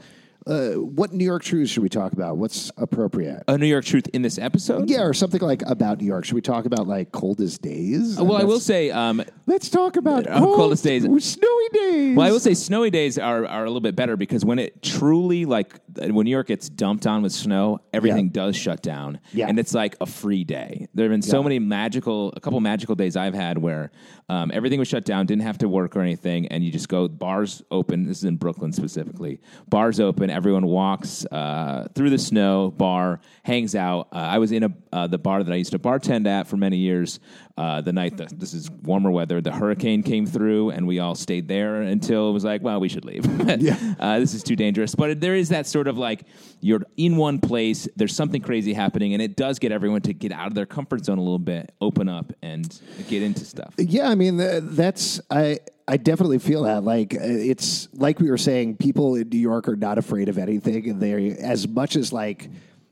uh, 0.47 0.71
what 0.71 1.13
New 1.13 1.23
York 1.25 1.43
truths 1.43 1.71
should 1.71 1.83
we 1.83 1.89
talk 1.89 2.13
about? 2.13 2.37
What's 2.37 2.71
appropriate? 2.77 3.43
A 3.47 3.57
New 3.57 3.67
York 3.67 3.85
truth 3.85 4.07
in 4.13 4.21
this 4.21 4.37
episode? 4.39 4.89
yeah, 4.89 5.01
or 5.01 5.13
something 5.13 5.41
like 5.41 5.61
about 5.67 5.99
New 6.01 6.07
York. 6.07 6.25
Should 6.25 6.33
we 6.35 6.41
talk 6.41 6.65
about 6.65 6.87
like 6.87 7.11
coldest 7.11 7.61
days? 7.61 8.19
Well, 8.19 8.37
I 8.37 8.43
will 8.43 8.59
say, 8.59 8.89
um, 8.91 9.23
Let's 9.45 9.69
talk 9.69 9.97
about 9.97 10.27
Uh, 10.27 10.39
cold, 10.39 10.55
coldest 10.55 10.83
days. 10.83 11.03
snowy 11.03 11.67
days. 11.73 12.15
well, 12.17 12.25
I 12.27 12.31
will 12.31 12.39
say 12.39 12.53
snowy 12.53 12.89
days 12.89 13.17
are, 13.19 13.45
are 13.45 13.63
a 13.63 13.67
little 13.67 13.81
bit 13.81 13.95
better 13.95 14.15
because 14.17 14.43
when 14.45 14.59
it 14.59 14.81
truly, 14.81 15.45
like, 15.45 15.79
when 15.97 16.23
New 16.25 16.31
York 16.31 16.47
gets 16.47 16.69
dumped 16.69 17.05
on 17.05 17.21
with 17.21 17.33
snow, 17.33 17.79
everything 17.93 18.25
Yeah. 18.27 18.31
does 18.45 18.55
shut 18.55 18.81
down. 18.81 19.19
Yeah. 19.33 19.47
And 19.47 19.59
it's 19.59 19.73
like 19.73 19.95
a 20.01 20.05
free 20.05 20.43
day. 20.43 20.87
There 20.95 21.03
have 21.05 21.11
been 21.11 21.21
so 21.21 21.37
Yeah. 21.39 21.43
many 21.43 21.59
magical, 21.59 22.33
a 22.35 22.39
couple 22.39 22.59
magical 22.61 22.95
days 22.95 23.15
I've 23.15 23.33
had 23.35 23.57
where 23.57 23.91
um, 24.29 24.49
everything 24.53 24.79
was 24.79 24.87
shut 24.87 25.03
down, 25.03 25.25
didn't 25.25 25.41
have 25.43 25.57
to 25.57 25.67
work 25.67 25.95
or 25.97 25.99
anything, 26.01 26.47
and 26.47 26.63
you 26.63 26.71
just 26.71 26.87
go, 26.87 27.09
bars 27.09 27.61
open. 27.69 28.05
This 28.07 28.19
is 28.19 28.23
in 28.23 28.37
Brooklyn 28.37 28.71
specifically. 28.71 29.41
Bars 29.69 29.99
open, 29.99 30.29
everyone 30.31 30.65
walks 30.65 31.25
uh, 31.25 31.87
through 31.93 32.09
the 32.09 32.17
snow, 32.17 32.71
bar 32.71 33.19
hangs 33.43 33.75
out. 33.75 34.07
Uh, 34.11 34.17
I 34.17 34.37
was 34.37 34.51
in 34.51 34.63
a 34.63 34.69
uh, 34.93 35.07
the 35.07 35.17
bar 35.17 35.43
that 35.43 35.51
I 35.51 35.55
used 35.55 35.71
to 35.71 35.79
bartend 35.79 36.27
at 36.27 36.47
for 36.47 36.57
many 36.57 36.77
years. 36.77 37.19
Uh, 37.57 37.79
the 37.81 37.93
night 37.93 38.17
that 38.17 38.39
this 38.39 38.53
is 38.53 38.71
warmer 38.71 39.11
weather, 39.11 39.39
the 39.41 39.51
hurricane 39.51 40.01
came 40.03 40.25
through, 40.25 40.71
and 40.71 40.87
we 40.87 40.99
all 40.99 41.13
stayed 41.15 41.47
there 41.47 41.81
until 41.81 42.29
it 42.29 42.31
was 42.31 42.43
like, 42.43 42.61
well, 42.63 42.79
we 42.79 42.89
should 42.89 43.05
leave. 43.05 43.25
Yeah. 43.61 43.75
uh, 43.99 44.17
this 44.17 44.33
is 44.33 44.43
too 44.43 44.55
dangerous. 44.55 44.95
But 44.95 45.19
there 45.19 45.35
is 45.35 45.49
that 45.49 45.67
sort 45.67 45.87
of 45.87 45.97
like 45.97 46.23
you're 46.61 46.81
in 46.97 47.17
one 47.17 47.39
place, 47.39 47.87
there's 47.95 48.15
something 48.15 48.41
crazy 48.41 48.73
happening, 48.73 49.13
and 49.13 49.21
it 49.21 49.35
does 49.35 49.59
get 49.59 49.71
everyone 49.71 50.01
to 50.01 50.13
get 50.13 50.31
out 50.31 50.47
of 50.47 50.55
their 50.55 50.65
comfort 50.65 51.05
zone 51.05 51.17
a 51.17 51.21
little 51.21 51.37
bit, 51.37 51.73
open 51.81 52.07
up, 52.07 52.31
and 52.41 52.81
get 53.09 53.21
into 53.21 53.43
stuff. 53.45 53.73
Yeah, 53.77 54.09
I 54.09 54.15
mean 54.15 54.37
that's 54.37 55.19
I 55.29 55.59
I 55.91 55.97
definitely 55.97 56.39
feel 56.39 56.63
that 56.63 56.85
like 56.85 57.13
uh, 57.13 57.19
it's 57.21 57.89
like 57.91 58.21
we 58.21 58.29
were 58.29 58.37
saying 58.37 58.77
people 58.77 59.15
in 59.15 59.27
New 59.27 59.37
York 59.37 59.67
are 59.67 59.75
not 59.75 59.97
afraid 59.97 60.29
of 60.29 60.37
anything 60.37 60.89
and 60.89 61.01
they 61.01 61.31
as 61.31 61.67
much 61.67 61.97
as 61.97 62.13
like 62.13 62.49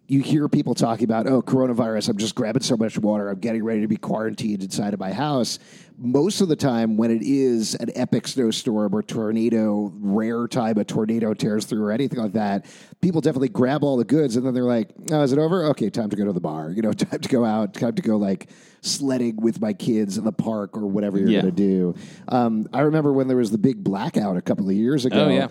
you 0.10 0.22
hear 0.22 0.50
people 0.50 0.74
talking 0.76 1.04
about 1.06 1.28
oh 1.28 1.42
coronavirus 1.42 2.10
I'm 2.10 2.18
just 2.18 2.34
grabbing 2.36 2.64
so 2.64 2.76
much 2.76 2.98
water 2.98 3.30
I'm 3.30 3.40
getting 3.40 3.64
ready 3.64 3.82
to 3.82 3.88
be 3.88 3.96
quarantined 3.96 4.64
inside 4.64 4.94
of 4.94 5.00
my 5.00 5.14
house 5.14 5.60
most 6.02 6.42
of 6.42 6.48
the 6.48 6.56
time 6.56 6.98
when 6.98 7.12
it 7.12 7.22
is 7.22 7.76
an 7.76 7.90
epic 7.96 8.28
snowstorm 8.28 8.96
or 8.96 9.04
tornado 9.04 9.92
rare 10.00 10.48
time 10.48 10.78
a 10.80 10.84
tornado 10.84 11.34
tears 11.36 11.66
through 11.66 11.84
or 11.84 11.92
anything 11.92 12.20
like 12.20 12.34
that 12.34 12.66
people 13.02 13.22
definitely 13.22 13.50
grab 13.50 13.84
all 13.84 13.98
the 13.98 14.04
goods 14.04 14.36
and 14.36 14.46
then 14.46 14.54
they're 14.54 14.64
like 14.64 14.90
oh 15.12 15.22
is 15.22 15.32
it 15.32 15.38
over 15.40 15.66
okay 15.66 15.90
time 15.92 16.10
to 16.10 16.16
go 16.16 16.26
to 16.26 16.34
the 16.34 16.40
bar 16.42 16.72
you 16.72 16.82
know 16.82 16.92
time 17.08 17.20
to 17.20 17.30
go 17.30 17.46
out 17.46 17.74
time 17.76 17.94
to 17.94 18.02
go 18.02 18.18
like 18.18 18.50
sledding 18.82 19.36
with 19.36 19.62
my 19.62 19.74
kids 19.74 20.18
in 20.18 20.24
the 20.24 20.32
park 20.32 20.76
or 20.76 20.88
whatever 20.88 21.18
you're 21.20 21.28
Yeah. 21.30 21.42
going 21.42 21.54
to 21.56 21.62
do. 21.68 21.96
Um, 22.30 22.66
I 22.74 22.80
remember 22.80 23.12
when 23.12 23.28
there 23.28 23.36
was 23.36 23.52
the 23.52 23.58
big 23.58 23.84
blackout 23.84 24.38
a 24.38 24.42
couple 24.42 24.70
of 24.70 24.74
years 24.74 25.04
ago. 25.04 25.26
Oh, 25.26 25.30
yeah. 25.30 25.48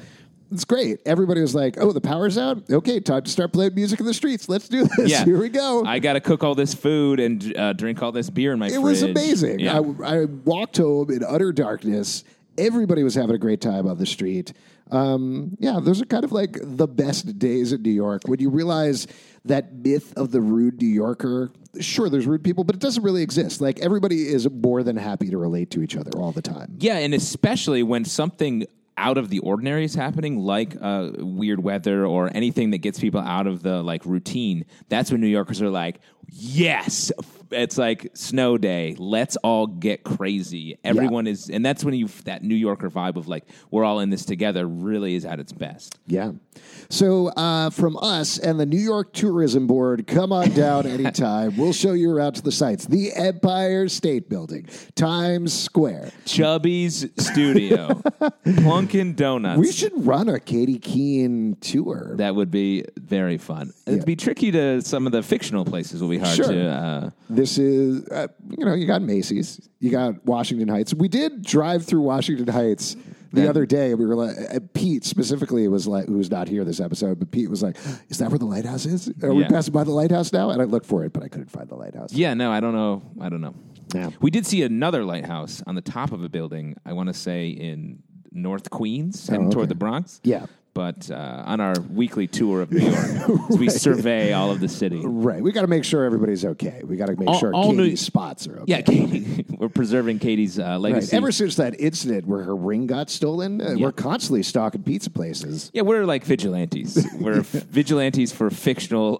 It's 0.50 0.64
great. 0.64 1.00
Everybody 1.04 1.40
was 1.40 1.54
like, 1.54 1.76
"Oh, 1.78 1.92
the 1.92 2.00
power's 2.00 2.38
out. 2.38 2.70
Okay, 2.70 3.00
time 3.00 3.22
to 3.22 3.30
start 3.30 3.52
playing 3.52 3.74
music 3.74 4.00
in 4.00 4.06
the 4.06 4.14
streets. 4.14 4.48
Let's 4.48 4.68
do 4.68 4.88
this. 4.96 5.10
Yeah. 5.10 5.24
Here 5.24 5.38
we 5.38 5.48
go." 5.48 5.84
I 5.84 5.98
got 5.98 6.14
to 6.14 6.20
cook 6.20 6.42
all 6.42 6.54
this 6.54 6.74
food 6.74 7.20
and 7.20 7.56
uh, 7.56 7.72
drink 7.74 8.02
all 8.02 8.12
this 8.12 8.30
beer 8.30 8.52
in 8.52 8.58
my 8.58 8.66
it 8.66 8.70
fridge. 8.72 8.82
was 8.82 9.02
amazing. 9.02 9.60
Yeah. 9.60 9.80
I, 10.02 10.20
I 10.20 10.24
walked 10.24 10.78
home 10.78 11.10
in 11.10 11.22
utter 11.22 11.52
darkness. 11.52 12.24
Everybody 12.56 13.02
was 13.02 13.14
having 13.14 13.36
a 13.36 13.38
great 13.38 13.60
time 13.60 13.86
on 13.86 13.98
the 13.98 14.06
street. 14.06 14.52
Um, 14.90 15.56
yeah, 15.60 15.80
those 15.82 16.00
are 16.00 16.06
kind 16.06 16.24
of 16.24 16.32
like 16.32 16.58
the 16.62 16.88
best 16.88 17.38
days 17.38 17.72
in 17.72 17.82
New 17.82 17.90
York 17.90 18.22
when 18.26 18.40
you 18.40 18.48
realize 18.50 19.06
that 19.44 19.72
myth 19.74 20.12
of 20.16 20.30
the 20.30 20.40
rude 20.40 20.80
New 20.80 20.88
Yorker. 20.88 21.50
Sure, 21.78 22.08
there's 22.08 22.26
rude 22.26 22.42
people, 22.42 22.64
but 22.64 22.74
it 22.74 22.80
doesn't 22.80 23.02
really 23.02 23.22
exist. 23.22 23.60
Like 23.60 23.78
everybody 23.80 24.26
is 24.26 24.48
more 24.50 24.82
than 24.82 24.96
happy 24.96 25.28
to 25.28 25.36
relate 25.36 25.70
to 25.72 25.82
each 25.82 25.94
other 25.94 26.10
all 26.16 26.32
the 26.32 26.42
time. 26.42 26.76
Yeah, 26.80 26.96
and 26.96 27.12
especially 27.12 27.82
when 27.82 28.04
something 28.06 28.66
out 28.98 29.16
of 29.16 29.30
the 29.30 29.38
ordinary 29.38 29.84
is 29.84 29.94
happening, 29.94 30.38
like 30.38 30.76
uh, 30.80 31.10
weird 31.18 31.62
weather 31.62 32.04
or 32.04 32.30
anything 32.34 32.70
that 32.70 32.78
gets 32.78 32.98
people 32.98 33.20
out 33.20 33.46
of 33.46 33.62
the 33.62 33.82
like 33.82 34.04
routine. 34.04 34.66
That's 34.88 35.10
when 35.10 35.20
New 35.20 35.28
Yorkers 35.28 35.62
are 35.62 35.70
like, 35.70 36.00
"Yes, 36.26 37.12
it's 37.50 37.78
like 37.78 38.10
snow 38.14 38.58
day. 38.58 38.94
Let's 38.98 39.36
all 39.36 39.66
get 39.66 40.04
crazy." 40.04 40.78
Everyone 40.84 41.26
is, 41.26 41.48
and 41.50 41.64
that's 41.64 41.84
when 41.84 41.94
you 41.94 42.08
that 42.24 42.42
New 42.42 42.54
Yorker 42.54 42.90
vibe 42.90 43.16
of 43.16 43.28
like 43.28 43.44
we're 43.70 43.84
all 43.84 44.00
in 44.00 44.10
this 44.10 44.24
together 44.24 44.66
really 44.66 45.14
is 45.14 45.24
at 45.24 45.40
its 45.40 45.52
best. 45.52 45.98
Yeah. 46.06 46.32
So 46.90 47.28
uh, 47.28 47.70
from 47.70 47.96
us 47.98 48.38
and 48.38 48.58
the 48.58 48.66
New 48.66 48.78
York 48.80 49.12
Tourism 49.12 49.66
Board, 49.66 50.06
come 50.06 50.32
on 50.32 50.50
down 50.50 50.86
anytime. 50.86 51.56
we'll 51.56 51.72
show 51.72 51.92
you 51.92 52.10
around 52.10 52.34
to 52.34 52.42
the 52.42 52.52
sites: 52.52 52.86
the 52.86 53.12
Empire 53.14 53.88
State 53.88 54.28
Building, 54.28 54.66
Times 54.94 55.52
Square. 55.52 56.10
Chubby's 56.24 57.06
Studio, 57.18 57.88
Plunkin 58.46 59.14
Donuts. 59.16 59.58
We 59.60 59.70
should 59.72 59.92
run 60.06 60.28
a 60.28 60.40
Katy 60.40 60.78
Keene 60.78 61.56
tour. 61.60 62.14
That 62.16 62.34
would 62.34 62.50
be 62.50 62.84
very 62.96 63.38
fun. 63.38 63.72
It'd 63.86 64.04
be 64.04 64.16
tricky 64.16 64.50
to 64.52 64.80
some 64.82 65.06
of 65.06 65.12
the 65.12 65.22
fictional 65.22 65.64
places. 65.64 66.00
Will 66.02 66.10
be 66.10 66.18
hard 66.18 66.36
Sure. 66.36 66.48
to. 66.48 66.68
Uh, 66.68 67.10
This 67.38 67.56
is, 67.56 68.04
uh, 68.08 68.26
you 68.58 68.64
know, 68.64 68.74
you 68.74 68.86
got 68.86 69.00
Macy's, 69.00 69.68
you 69.78 69.90
got 69.90 70.24
Washington 70.26 70.66
Heights. 70.66 70.92
We 70.92 71.06
did 71.08 71.42
drive 71.42 71.84
through 71.86 72.00
Washington 72.00 72.48
Heights 72.48 72.96
the 73.32 73.42
That- 73.42 73.50
other 73.50 73.64
day. 73.64 73.94
We 73.94 74.06
were 74.06 74.16
like, 74.16 74.36
uh, 74.52 74.58
Pete 74.74 75.04
specifically 75.04 75.68
was 75.68 75.86
like, 75.86 76.06
who's 76.06 76.30
not 76.32 76.48
here 76.48 76.64
this 76.64 76.80
episode, 76.80 77.18
but 77.20 77.30
Pete 77.30 77.48
was 77.48 77.62
like, 77.62 77.76
"Is 78.08 78.18
that 78.18 78.30
where 78.30 78.38
the 78.40 78.44
lighthouse 78.46 78.86
is? 78.86 79.08
Are 79.22 79.32
we 79.32 79.42
Yeah. 79.42 79.48
passing 79.48 79.72
by 79.72 79.84
the 79.84 79.92
lighthouse 79.92 80.32
now?" 80.32 80.50
And 80.50 80.60
I 80.60 80.64
looked 80.64 80.86
for 80.86 81.04
it, 81.04 81.12
but 81.12 81.22
I 81.22 81.28
couldn't 81.28 81.50
find 81.50 81.68
the 81.68 81.76
lighthouse. 81.76 82.12
Yeah, 82.12 82.34
no, 82.34 82.50
I 82.50 82.58
don't 82.58 82.74
know. 82.74 83.02
I 83.20 83.28
don't 83.28 83.40
know. 83.40 83.54
Yeah. 83.94 84.10
We 84.20 84.30
did 84.32 84.44
see 84.44 84.62
another 84.62 85.04
lighthouse 85.04 85.62
on 85.66 85.74
the 85.76 85.80
top 85.80 86.10
of 86.10 86.24
a 86.24 86.28
building, 86.28 86.74
I 86.84 86.92
want 86.92 87.06
to 87.08 87.14
say 87.14 87.50
in 87.50 88.02
North 88.32 88.68
Queens, 88.70 89.28
heading 89.28 89.44
Oh, 89.44 89.48
okay. 89.48 89.54
toward 89.54 89.68
the 89.68 89.74
Bronx. 89.74 90.20
Yeah. 90.24 90.46
But 90.78 91.10
uh, 91.10 91.42
on 91.44 91.60
our 91.60 91.74
weekly 91.92 92.28
tour 92.28 92.62
of 92.62 92.70
New 92.70 92.78
York, 92.88 93.30
as 93.50 93.58
we 93.58 93.68
survey 93.68 94.32
all 94.32 94.52
of 94.52 94.60
the 94.60 94.68
city. 94.68 95.02
Right. 95.04 95.42
We 95.42 95.50
got 95.50 95.62
to 95.62 95.66
make 95.66 95.82
sure 95.82 96.04
everybody's 96.04 96.44
okay. 96.44 96.82
We 96.84 96.94
got 96.96 97.06
to 97.06 97.16
make 97.16 97.26
All- 97.28 97.36
sure 97.40 97.52
all 97.52 97.72
Katy's 97.72 97.76
new- 97.78 97.96
spots 97.96 98.46
are 98.46 98.60
okay. 98.60 98.64
Yeah, 98.68 98.82
Katy, 98.82 99.44
we're 99.58 99.70
preserving 99.70 100.20
Katy's 100.20 100.56
uh, 100.56 100.62
Right. 100.62 100.76
legacy. 100.76 101.16
Ever 101.16 101.32
since 101.32 101.56
that 101.56 101.80
incident 101.80 102.28
where 102.28 102.44
her 102.44 102.54
ring 102.54 102.86
got 102.86 103.10
stolen, 103.10 103.60
uh, 103.60 103.70
Yeah. 103.72 103.86
we're 103.86 103.90
constantly 103.92 104.44
stalking 104.44 104.84
pizza 104.84 105.10
places. 105.10 105.72
yeah, 105.74 105.82
we're 105.82 106.04
like 106.06 106.22
vigilantes. 106.24 107.04
We're 107.18 107.40
vigilantes 107.42 108.30
for 108.30 108.48
fictional 108.48 109.18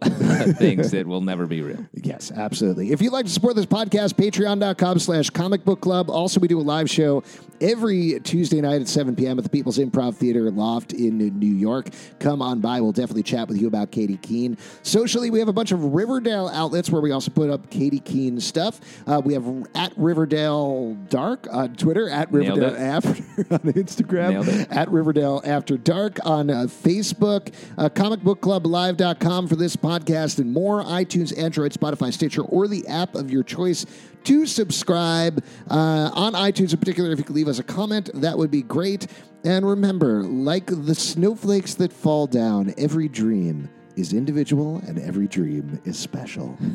things 0.59 0.92
that 0.92 1.09
will 1.09 1.22
never 1.22 1.46
be 1.48 1.61
real. 1.61 1.84
Yes, 1.92 2.30
absolutely. 2.30 2.92
If 2.92 3.02
you'd 3.02 3.12
like 3.12 3.26
to 3.26 3.32
support 3.32 3.56
this 3.56 3.66
podcast, 3.66 4.12
patreon.com 4.14 5.00
slash 5.00 5.30
comic 5.30 5.64
book 5.64 5.80
club. 5.80 6.09
Also, 6.09 6.38
we 6.38 6.46
do 6.46 6.61
a 6.61 6.62
live 6.62 6.88
show 6.88 7.24
every 7.61 8.20
Tuesday 8.20 8.61
night 8.61 8.80
at 8.80 8.88
7 8.88 9.16
p.m. 9.16 9.38
at 9.38 9.44
the 9.44 9.50
People's 9.50 9.78
Improv 9.78 10.16
Theater 10.16 10.50
Loft 10.50 10.92
in 10.92 11.18
New 11.18 11.54
York. 11.54 11.88
Come 12.18 12.42
on 12.42 12.61
by. 12.61 12.80
We'll 12.80 12.92
definitely 12.92 13.22
chat 13.22 13.48
with 13.48 13.61
you 13.61 13.66
about 13.66 13.90
Katy 13.90 14.16
Keene. 14.18 14.56
Socially, 14.82 15.30
we 15.30 15.38
have 15.38 15.48
a 15.48 15.52
bunch 15.52 15.72
of 15.72 15.82
Riverdale 15.94 16.48
outlets 16.48 16.90
where 16.90 17.00
we 17.00 17.11
also 17.11 17.30
put 17.30 17.50
up 17.50 17.70
Katy 17.70 18.00
Keene 18.00 18.40
stuff. 18.40 18.80
Uh, 19.06 19.20
we 19.24 19.34
have 19.34 19.46
at 19.74 19.92
Riverdale 19.96 20.94
Dark 21.09 21.46
on 21.50 21.74
Twitter, 21.74 22.09
at 22.09 22.30
Riverdale. 22.32 22.76
After 22.76 23.11
on 23.50 23.61
Instagram, 23.61 24.66
at 24.70 24.90
Riverdale 24.90 25.40
After 25.44 25.76
Dark 25.76 26.18
on 26.24 26.50
uh, 26.50 26.64
Facebook, 26.64 27.52
uh, 27.76 27.88
comicbookclublive.com 27.88 29.48
for 29.48 29.56
this 29.56 29.76
podcast 29.76 30.38
and 30.38 30.52
more, 30.52 30.82
iTunes, 30.82 31.36
Android, 31.38 31.72
Spotify, 31.72 32.12
Stitcher, 32.12 32.42
or 32.42 32.68
the 32.68 32.86
app 32.86 33.14
of 33.14 33.30
your 33.30 33.42
choice 33.42 33.86
to 34.24 34.46
subscribe. 34.46 35.44
Uh, 35.70 36.10
on 36.14 36.32
iTunes 36.34 36.72
in 36.72 36.78
particular, 36.78 37.10
if 37.12 37.18
you 37.18 37.24
could 37.24 37.36
leave 37.36 37.48
us 37.48 37.58
a 37.58 37.64
comment, 37.64 38.10
that 38.14 38.36
would 38.36 38.50
be 38.50 38.62
great. 38.62 39.06
And 39.44 39.66
remember, 39.66 40.22
like 40.22 40.66
the 40.66 40.94
snowflakes 40.94 41.74
that 41.74 41.92
fall 41.92 42.26
down, 42.26 42.74
every 42.76 43.08
dream 43.08 43.68
is 43.96 44.12
individual 44.12 44.76
and 44.86 44.98
every 44.98 45.26
dream 45.26 45.80
is 45.84 45.98
special. 45.98 46.56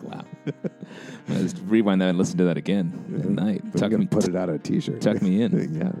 Wow. 0.00 0.24
Let's 1.28 1.58
rewind 1.58 2.00
that 2.00 2.08
and 2.08 2.16
listen 2.18 2.38
to 2.38 2.44
that 2.44 2.56
again 2.56 3.20
at 3.22 3.28
night. 3.28 3.62
Tuck 3.76 3.92
me, 3.92 4.06
put 4.06 4.26
it 4.26 4.36
out 4.36 4.48
on 4.48 4.54
a 4.54 4.58
t 4.58 4.80
shirt. 4.80 5.02
tuck 5.02 5.20
me 5.20 5.42
in. 5.42 5.74
yeah. 5.78 5.92